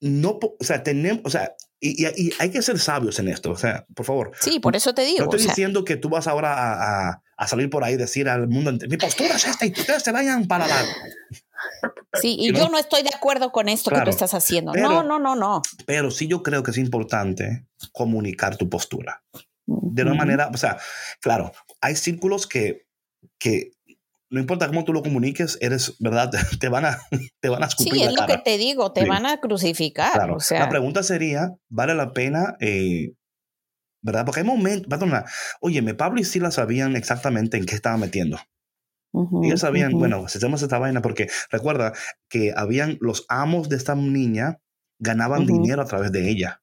no, 0.00 0.38
o 0.40 0.64
sea, 0.64 0.82
tenemos, 0.82 1.22
o 1.24 1.30
sea, 1.30 1.54
y, 1.80 2.06
y, 2.06 2.32
hay 2.38 2.50
que 2.50 2.62
ser 2.62 2.78
sabios 2.78 3.18
en 3.18 3.28
esto, 3.28 3.50
o 3.50 3.56
sea, 3.56 3.86
por 3.94 4.06
favor. 4.06 4.32
Sí, 4.40 4.60
por 4.60 4.76
eso 4.76 4.94
te 4.94 5.02
digo. 5.02 5.24
No 5.24 5.30
estoy 5.30 5.46
diciendo 5.46 5.84
que 5.84 5.96
tú 5.96 6.08
vas 6.08 6.26
ahora 6.26 6.54
a, 6.54 7.10
a, 7.10 7.22
a, 7.36 7.48
salir 7.48 7.68
por 7.68 7.84
ahí 7.84 7.94
y 7.94 7.96
decir 7.96 8.28
al 8.28 8.48
mundo, 8.48 8.72
mi 8.88 8.96
postura 8.96 9.36
es 9.36 9.46
esta 9.46 9.66
y 9.66 9.72
ustedes 9.72 10.02
se 10.02 10.12
vayan 10.12 10.46
para 10.46 10.66
la... 10.66 10.84
Sí, 12.14 12.36
y 12.38 12.52
yo 12.56 12.68
no 12.68 12.78
estoy 12.78 13.02
de 13.02 13.10
acuerdo 13.14 13.52
con 13.52 13.68
esto 13.68 13.90
que 13.90 14.00
tú 14.00 14.10
estás 14.10 14.32
haciendo. 14.32 14.72
no, 14.72 15.02
no, 15.02 15.18
no, 15.18 15.36
no. 15.36 15.62
Pero 15.84 16.10
sí 16.10 16.28
yo 16.28 16.42
creo 16.42 16.62
que 16.62 16.70
es 16.70 16.78
importante 16.78 17.66
comunicar 17.92 18.56
tu 18.56 18.70
postura. 18.70 19.22
De 19.66 20.02
una 20.02 20.14
manera, 20.14 20.48
o 20.52 20.56
sea, 20.56 20.78
claro, 21.20 21.52
hay 21.80 21.96
círculos 21.96 22.46
que, 22.46 22.86
que 23.38 23.72
no 24.30 24.40
importa 24.40 24.66
cómo 24.66 24.84
tú 24.84 24.92
lo 24.92 25.02
comuniques, 25.02 25.58
eres, 25.60 25.96
¿verdad? 25.98 26.30
Te 26.60 26.68
van 26.68 26.84
a, 26.84 26.98
te 27.40 27.48
van 27.48 27.62
a 27.62 27.66
escupir 27.66 27.94
Sí, 27.94 28.02
es 28.02 28.14
lo 28.14 28.26
que 28.26 28.38
te 28.38 28.58
digo, 28.58 28.92
te 28.92 29.06
van 29.06 29.26
a 29.26 29.38
crucificar. 29.38 30.30
O 30.30 30.40
sea. 30.40 30.60
La 30.60 30.68
pregunta 30.68 31.02
sería, 31.02 31.54
¿vale 31.68 31.94
la 31.94 32.12
pena, 32.12 32.56
eh, 32.60 33.12
verdad? 34.02 34.24
Porque 34.24 34.40
hay 34.40 34.46
momentos, 34.46 34.88
perdona, 34.88 35.24
oye, 35.60 35.82
Pablo 35.94 36.20
y 36.20 36.24
Sila 36.24 36.50
sabían 36.50 36.96
exactamente 36.96 37.56
en 37.56 37.66
qué 37.66 37.74
estaban 37.74 38.00
metiendo. 38.00 38.38
Ellos 39.42 39.60
sabían, 39.60 39.92
bueno, 39.92 40.28
si 40.28 40.36
hacemos 40.36 40.60
esta 40.60 40.78
vaina, 40.78 41.00
porque 41.00 41.28
recuerda 41.50 41.94
que 42.28 42.52
habían 42.54 42.98
los 43.00 43.24
amos 43.28 43.70
de 43.70 43.76
esta 43.76 43.94
niña 43.94 44.58
ganaban 44.98 45.46
dinero 45.46 45.80
a 45.80 45.86
través 45.86 46.12
de 46.12 46.28
ella. 46.28 46.62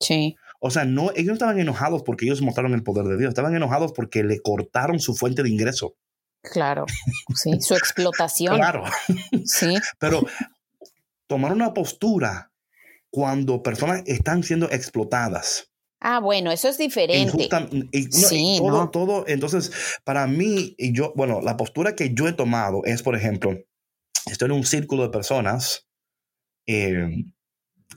Sí. 0.00 0.36
O 0.60 0.70
sea, 0.70 0.84
no, 0.84 1.10
ellos 1.12 1.28
no 1.28 1.32
estaban 1.32 1.58
enojados 1.58 2.02
porque 2.02 2.26
ellos 2.26 2.42
mostraron 2.42 2.74
el 2.74 2.82
poder 2.82 3.06
de 3.06 3.16
Dios, 3.16 3.30
estaban 3.30 3.54
enojados 3.54 3.92
porque 3.92 4.22
le 4.22 4.40
cortaron 4.40 5.00
su 5.00 5.14
fuente 5.14 5.42
de 5.42 5.48
ingreso. 5.48 5.96
Claro, 6.42 6.86
sí, 7.34 7.60
su 7.60 7.74
explotación. 7.74 8.56
Claro. 8.56 8.84
Sí. 9.44 9.74
Pero 9.98 10.22
tomar 11.26 11.52
una 11.52 11.72
postura 11.72 12.52
cuando 13.10 13.62
personas 13.62 14.02
están 14.06 14.42
siendo 14.42 14.70
explotadas. 14.70 15.70
Ah, 16.00 16.18
bueno, 16.18 16.50
eso 16.50 16.68
es 16.68 16.78
diferente. 16.78 17.48
sí, 18.10 18.56
todo, 18.58 18.90
todo, 18.90 19.24
entonces, 19.26 19.70
para 20.04 20.26
mí, 20.26 20.74
yo, 20.78 21.12
bueno, 21.14 21.40
la 21.42 21.56
postura 21.58 21.94
que 21.94 22.14
yo 22.14 22.26
he 22.26 22.32
tomado 22.32 22.82
es, 22.84 23.02
por 23.02 23.16
ejemplo, 23.16 23.54
estoy 24.30 24.46
en 24.46 24.52
un 24.52 24.64
círculo 24.64 25.02
de 25.02 25.10
personas, 25.10 25.86
eh, 26.66 27.24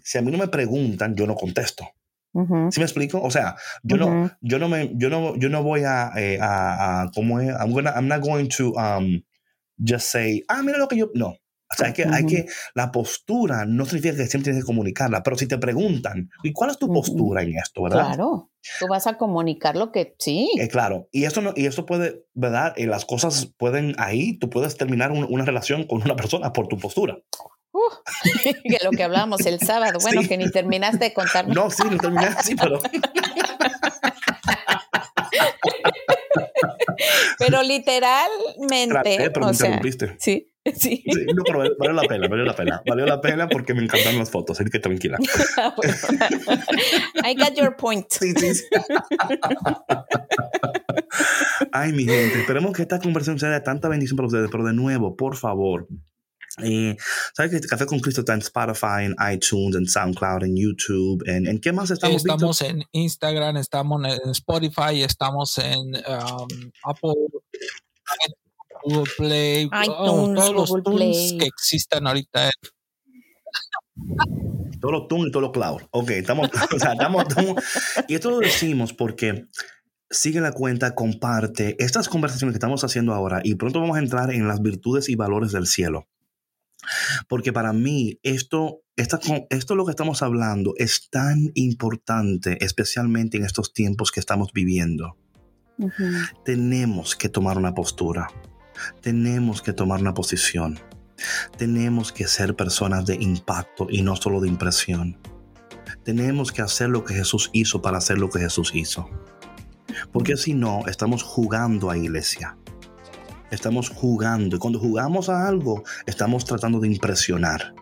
si 0.03 0.17
a 0.17 0.21
mí 0.21 0.31
no 0.31 0.37
me 0.37 0.49
preguntan, 0.49 1.15
yo 1.15 1.25
no 1.27 1.35
contesto. 1.35 1.87
¿Sí 2.33 2.79
me 2.79 2.85
explico? 2.85 3.21
O 3.21 3.29
sea, 3.29 3.55
yo 3.83 3.97
no, 3.97 4.31
yo 4.41 4.57
no 4.57 4.67
me, 4.67 4.91
yo 4.95 5.09
no, 5.09 5.35
yo 5.35 5.49
no 5.49 5.61
voy 5.61 5.83
a, 5.83 6.11
eh, 6.15 6.39
a, 6.41 7.03
a 7.03 7.11
¿cómo 7.13 7.39
es? 7.39 7.49
I'm, 7.49 7.71
gonna, 7.71 7.91
I'm 7.91 8.07
not 8.07 8.21
going 8.21 8.47
to 8.57 8.73
um, 8.73 9.21
just 9.77 10.07
say, 10.07 10.43
ah, 10.47 10.63
mira 10.63 10.79
lo 10.79 10.87
que 10.87 10.97
yo, 10.97 11.11
no. 11.13 11.27
O 11.73 11.75
sea, 11.75 11.87
hay 11.87 11.93
que, 11.93 12.05
hay 12.05 12.25
que, 12.25 12.45
la 12.75 12.91
postura 12.91 13.65
no 13.65 13.85
significa 13.85 14.15
que 14.15 14.27
siempre 14.27 14.51
tienes 14.51 14.63
que 14.63 14.67
comunicarla, 14.67 15.23
pero 15.23 15.37
si 15.37 15.47
te 15.47 15.57
preguntan, 15.57 16.29
¿y 16.43 16.53
cuál 16.53 16.69
es 16.69 16.77
tu 16.77 16.87
postura 16.87 17.41
en 17.41 17.57
esto, 17.57 17.83
verdad? 17.83 18.07
Claro, 18.07 18.51
tú 18.79 18.87
vas 18.87 19.07
a 19.07 19.17
comunicar 19.17 19.75
lo 19.75 19.91
que 19.91 20.15
sí. 20.19 20.51
Eh, 20.59 20.67
claro, 20.67 21.07
y 21.11 21.25
eso, 21.25 21.41
no, 21.41 21.53
y 21.55 21.65
eso 21.65 21.85
puede, 21.85 22.25
¿verdad? 22.33 22.73
Y 22.77 22.85
las 22.85 23.05
cosas 23.05 23.51
pueden 23.57 23.95
ahí, 23.97 24.37
tú 24.37 24.49
puedes 24.49 24.77
terminar 24.77 25.11
una 25.11 25.45
relación 25.45 25.85
con 25.85 26.03
una 26.03 26.15
persona 26.15 26.53
por 26.53 26.67
tu 26.67 26.77
postura. 26.77 27.17
Uh, 27.73 27.89
que 28.63 28.77
lo 28.83 28.91
que 28.91 29.03
hablábamos 29.03 29.45
el 29.45 29.59
sábado, 29.59 29.99
bueno, 30.01 30.21
que 30.27 30.37
ni 30.37 30.49
terminaste 30.51 31.05
de 31.05 31.13
contarme. 31.13 31.53
No, 31.53 31.69
sí, 31.69 31.83
no 31.89 31.97
terminé, 31.97 32.27
sí, 32.43 32.55
pero... 32.55 32.81
pero 37.39 37.63
literalmente. 37.63 39.31
pero 39.33 39.47
o 39.47 39.53
sea, 39.53 39.81
sí. 40.19 40.49
Sí. 40.75 41.03
no, 41.35 41.43
pero 41.43 41.59
valió 41.77 41.93
la 41.93 42.03
pena, 42.03 42.29
valió 42.29 42.45
la 42.45 42.55
pena. 42.55 42.81
Valió 42.87 43.05
la 43.05 43.19
pena 43.19 43.49
porque 43.49 43.73
me 43.73 43.83
encantan 43.83 44.17
las 44.17 44.31
fotos, 44.31 44.61
así 44.61 44.69
que 44.69 44.79
tranquila. 44.79 45.17
I 47.25 47.35
got 47.35 47.53
your 47.55 47.75
point. 47.75 48.05
Sí, 48.09 48.33
sí, 48.33 48.63
Ay, 51.71 51.91
mi 51.91 52.05
gente, 52.05 52.39
esperemos 52.39 52.71
que 52.73 52.83
esta 52.83 52.99
conversación 52.99 53.39
sea 53.39 53.49
de 53.49 53.59
tanta 53.59 53.89
bendición 53.89 54.15
para 54.15 54.27
ustedes, 54.27 54.49
pero 54.49 54.63
de 54.63 54.71
nuevo, 54.73 55.17
por 55.17 55.35
favor, 55.35 55.87
eh, 56.61 56.95
¿Sabes 57.33 57.51
que 57.51 57.67
Café 57.67 57.85
con 57.85 57.99
Cristo 57.99 58.21
está 58.21 58.33
en 58.33 58.39
Spotify, 58.39 59.05
en 59.05 59.15
iTunes, 59.33 59.75
en 59.75 59.87
SoundCloud, 59.87 60.43
en 60.43 60.55
YouTube? 60.55 61.23
¿En, 61.25 61.47
en 61.47 61.59
qué 61.59 61.71
más 61.71 61.89
estamos? 61.89 62.17
Estamos 62.17 62.61
en 62.61 62.83
Instagram, 62.91 63.57
estamos 63.57 64.03
en 64.05 64.29
Spotify, 64.31 65.01
estamos 65.01 65.57
en 65.57 65.95
um, 65.95 66.71
Apple, 66.83 67.13
Google 68.83 69.11
Play, 69.17 69.69
oh, 69.87 70.31
todos 70.35 70.53
los 70.53 70.83
tools 70.83 71.35
que 71.39 71.45
existan 71.45 72.05
ahorita. 72.05 72.51
Todos 74.79 74.91
los 74.91 75.07
tools 75.07 75.27
y 75.29 75.31
todos 75.31 75.43
los 75.43 75.51
cloud. 75.51 75.81
Ok, 75.91 76.11
estamos, 76.11 76.49
o 76.75 76.79
sea, 76.79 76.93
estamos, 76.93 77.25
y 78.07 78.13
esto 78.13 78.29
lo 78.29 78.39
decimos 78.39 78.93
porque 78.93 79.45
sigue 80.11 80.39
la 80.39 80.51
cuenta, 80.51 80.93
comparte 80.93 81.75
estas 81.79 82.07
conversaciones 82.09 82.53
que 82.53 82.57
estamos 82.57 82.83
haciendo 82.83 83.13
ahora 83.13 83.41
y 83.43 83.55
pronto 83.55 83.79
vamos 83.79 83.97
a 83.97 83.99
entrar 83.99 84.31
en 84.31 84.47
las 84.47 84.61
virtudes 84.61 85.09
y 85.09 85.15
valores 85.15 85.51
del 85.51 85.65
cielo. 85.65 86.07
Porque 87.27 87.53
para 87.53 87.73
mí 87.73 88.19
esto, 88.23 88.81
esta, 88.95 89.19
esto 89.49 89.75
lo 89.75 89.85
que 89.85 89.91
estamos 89.91 90.21
hablando 90.21 90.73
es 90.77 91.09
tan 91.09 91.51
importante, 91.55 92.63
especialmente 92.63 93.37
en 93.37 93.45
estos 93.45 93.73
tiempos 93.73 94.11
que 94.11 94.19
estamos 94.19 94.51
viviendo. 94.53 95.17
Tenemos 96.45 97.15
que 97.15 97.29
tomar 97.29 97.57
una 97.57 97.73
postura. 97.73 98.27
Tenemos 99.01 99.61
que 99.61 99.73
tomar 99.73 100.01
una 100.01 100.13
posición. 100.13 100.79
Tenemos 101.57 102.11
que 102.11 102.27
ser 102.27 102.55
personas 102.55 103.05
de 103.05 103.15
impacto 103.15 103.87
y 103.89 104.01
no 104.01 104.15
solo 104.15 104.41
de 104.41 104.49
impresión. 104.49 105.17
Tenemos 106.03 106.51
que 106.51 106.61
hacer 106.61 106.89
lo 106.89 107.03
que 107.03 107.13
Jesús 107.13 107.49
hizo 107.53 107.81
para 107.81 107.97
hacer 107.97 108.17
lo 108.17 108.29
que 108.29 108.39
Jesús 108.39 108.71
hizo. 108.73 109.09
Porque 110.11 110.37
si 110.37 110.53
no, 110.53 110.81
estamos 110.87 111.23
jugando 111.23 111.89
a 111.89 111.97
iglesia 111.97 112.57
estamos 113.53 113.89
jugando. 113.89 114.55
Y 114.55 114.59
cuando 114.59 114.79
jugamos 114.79 115.29
a 115.29 115.47
algo, 115.47 115.83
estamos 116.05 116.45
tratando 116.45 116.79
de 116.79 116.87
impresionar. 116.87 117.73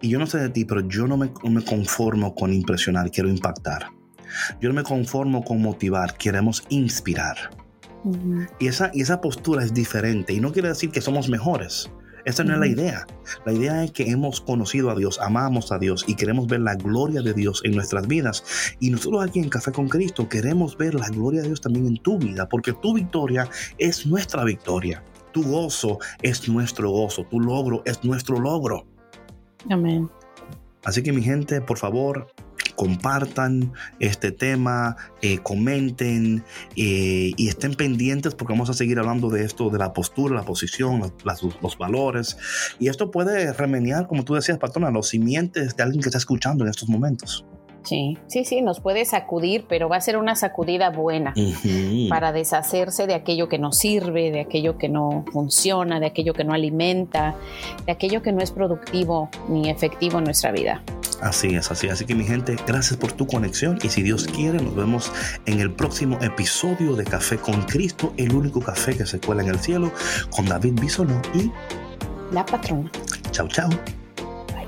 Y 0.00 0.08
yo 0.08 0.18
no 0.18 0.26
sé 0.26 0.38
de 0.38 0.48
ti, 0.48 0.64
pero 0.64 0.80
yo 0.88 1.06
no 1.06 1.16
me, 1.16 1.32
conformo 1.64 2.34
con 2.34 2.52
impresionar, 2.52 3.10
quiero 3.10 3.28
impactar. 3.28 3.86
Yo 4.60 4.68
no 4.68 4.74
me 4.74 4.82
conformo 4.82 5.44
con 5.44 5.60
motivar, 5.60 6.16
queremos 6.16 6.64
inspirar. 6.68 7.36
y, 8.58 8.66
esa, 8.66 8.90
y 8.92 9.02
esa 9.02 9.20
postura 9.20 9.64
es 9.64 9.74
diferente. 9.74 10.32
Y 10.32 10.40
no 10.40 10.52
quiere 10.52 10.68
decir 10.68 10.90
que 10.90 11.00
somos 11.00 11.28
mejores. 11.28 11.90
Esa 12.24 12.44
no 12.44 12.54
es 12.54 12.60
la 12.60 12.66
idea. 12.66 13.06
La 13.44 13.52
idea 13.52 13.84
es 13.84 13.90
que 13.92 14.10
hemos 14.10 14.40
conocido 14.40 14.90
a 14.90 14.94
Dios, 14.94 15.18
amamos 15.20 15.72
a 15.72 15.78
Dios 15.78 16.04
y 16.06 16.14
queremos 16.14 16.46
ver 16.46 16.60
la 16.60 16.74
gloria 16.74 17.22
de 17.22 17.34
Dios 17.34 17.62
en 17.64 17.74
nuestras 17.74 18.06
vidas. 18.06 18.44
Y 18.80 18.90
nosotros 18.90 19.24
aquí 19.24 19.40
en 19.40 19.48
Café 19.48 19.72
con 19.72 19.88
Cristo 19.88 20.28
queremos 20.28 20.76
ver 20.76 20.94
la 20.94 21.08
gloria 21.08 21.42
de 21.42 21.48
Dios 21.48 21.60
también 21.60 21.86
en 21.86 21.96
tu 21.96 22.18
vida, 22.18 22.48
porque 22.48 22.72
tu 22.74 22.94
victoria 22.94 23.48
es 23.78 24.06
nuestra 24.06 24.44
victoria. 24.44 25.02
Tu 25.32 25.42
gozo 25.42 25.98
es 26.20 26.48
nuestro 26.48 26.90
gozo, 26.90 27.24
tu 27.24 27.40
logro 27.40 27.82
es 27.86 28.04
nuestro 28.04 28.38
logro. 28.38 28.86
Amén. 29.70 30.10
Así 30.84 31.02
que 31.02 31.12
mi 31.12 31.22
gente, 31.22 31.60
por 31.60 31.78
favor, 31.78 32.26
compartan 32.76 33.72
este 33.98 34.32
tema, 34.32 34.96
eh, 35.20 35.38
comenten 35.38 36.44
eh, 36.76 37.32
y 37.36 37.48
estén 37.48 37.74
pendientes 37.74 38.34
porque 38.34 38.52
vamos 38.52 38.70
a 38.70 38.74
seguir 38.74 38.98
hablando 38.98 39.30
de 39.30 39.44
esto, 39.44 39.70
de 39.70 39.78
la 39.78 39.92
postura, 39.92 40.34
la 40.34 40.44
posición, 40.44 41.12
los, 41.24 41.78
valores. 41.78 42.36
Y 42.78 42.88
esto 42.88 43.10
puede 43.10 43.52
remediar, 43.52 44.06
como 44.06 44.24
tú 44.24 44.34
decías, 44.34 44.58
patrona, 44.58 44.90
los 44.90 45.08
simientes 45.08 45.76
de 45.76 45.82
alguien 45.82 46.02
que 46.02 46.08
está 46.08 46.18
escuchando 46.18 46.64
en 46.64 46.70
estos 46.70 46.88
momentos. 46.88 47.44
Sí, 47.84 48.16
sí, 48.28 48.44
sí, 48.44 48.62
nos 48.62 48.80
puede 48.80 49.04
sacudir, 49.04 49.64
pero 49.68 49.88
va 49.88 49.96
a 49.96 50.00
ser 50.00 50.16
una 50.16 50.36
sacudida 50.36 50.90
buena 50.90 51.34
para 52.08 52.32
deshacerse 52.32 53.06
de 53.06 53.14
aquello 53.14 53.48
que 53.48 53.58
no 53.58 53.72
sirve, 53.72 54.30
de 54.30 54.40
aquello 54.40 54.78
que 54.78 54.88
no 54.88 55.24
funciona, 55.32 55.98
de 55.98 56.06
aquello 56.06 56.32
que 56.32 56.44
no 56.44 56.54
alimenta, 56.54 57.34
de 57.84 57.92
aquello 57.92 58.22
que 58.22 58.32
no 58.32 58.40
es 58.40 58.52
productivo 58.52 59.28
ni 59.48 59.68
efectivo 59.68 60.18
en 60.18 60.24
nuestra 60.24 60.52
vida. 60.52 60.82
Así 61.20 61.54
es, 61.54 61.70
así. 61.70 61.88
Así 61.88 62.04
que 62.04 62.16
mi 62.16 62.24
gente, 62.24 62.56
gracias 62.66 62.98
por 62.98 63.12
tu 63.12 63.26
conexión 63.26 63.78
y 63.82 63.88
si 63.88 64.02
Dios 64.02 64.26
quiere, 64.26 64.58
nos 64.58 64.74
vemos 64.74 65.12
en 65.46 65.60
el 65.60 65.72
próximo 65.72 66.18
episodio 66.20 66.96
de 66.96 67.04
Café 67.04 67.36
con 67.38 67.62
Cristo, 67.62 68.12
el 68.16 68.34
único 68.34 68.60
café 68.60 68.96
que 68.96 69.06
se 69.06 69.20
cuela 69.20 69.42
en 69.42 69.50
el 69.50 69.60
cielo, 69.60 69.92
con 70.34 70.46
David 70.46 70.80
Bisonó 70.80 71.22
y 71.32 71.50
la 72.32 72.44
patrona. 72.44 72.90
Chao, 73.30 73.46
chao. 73.46 73.70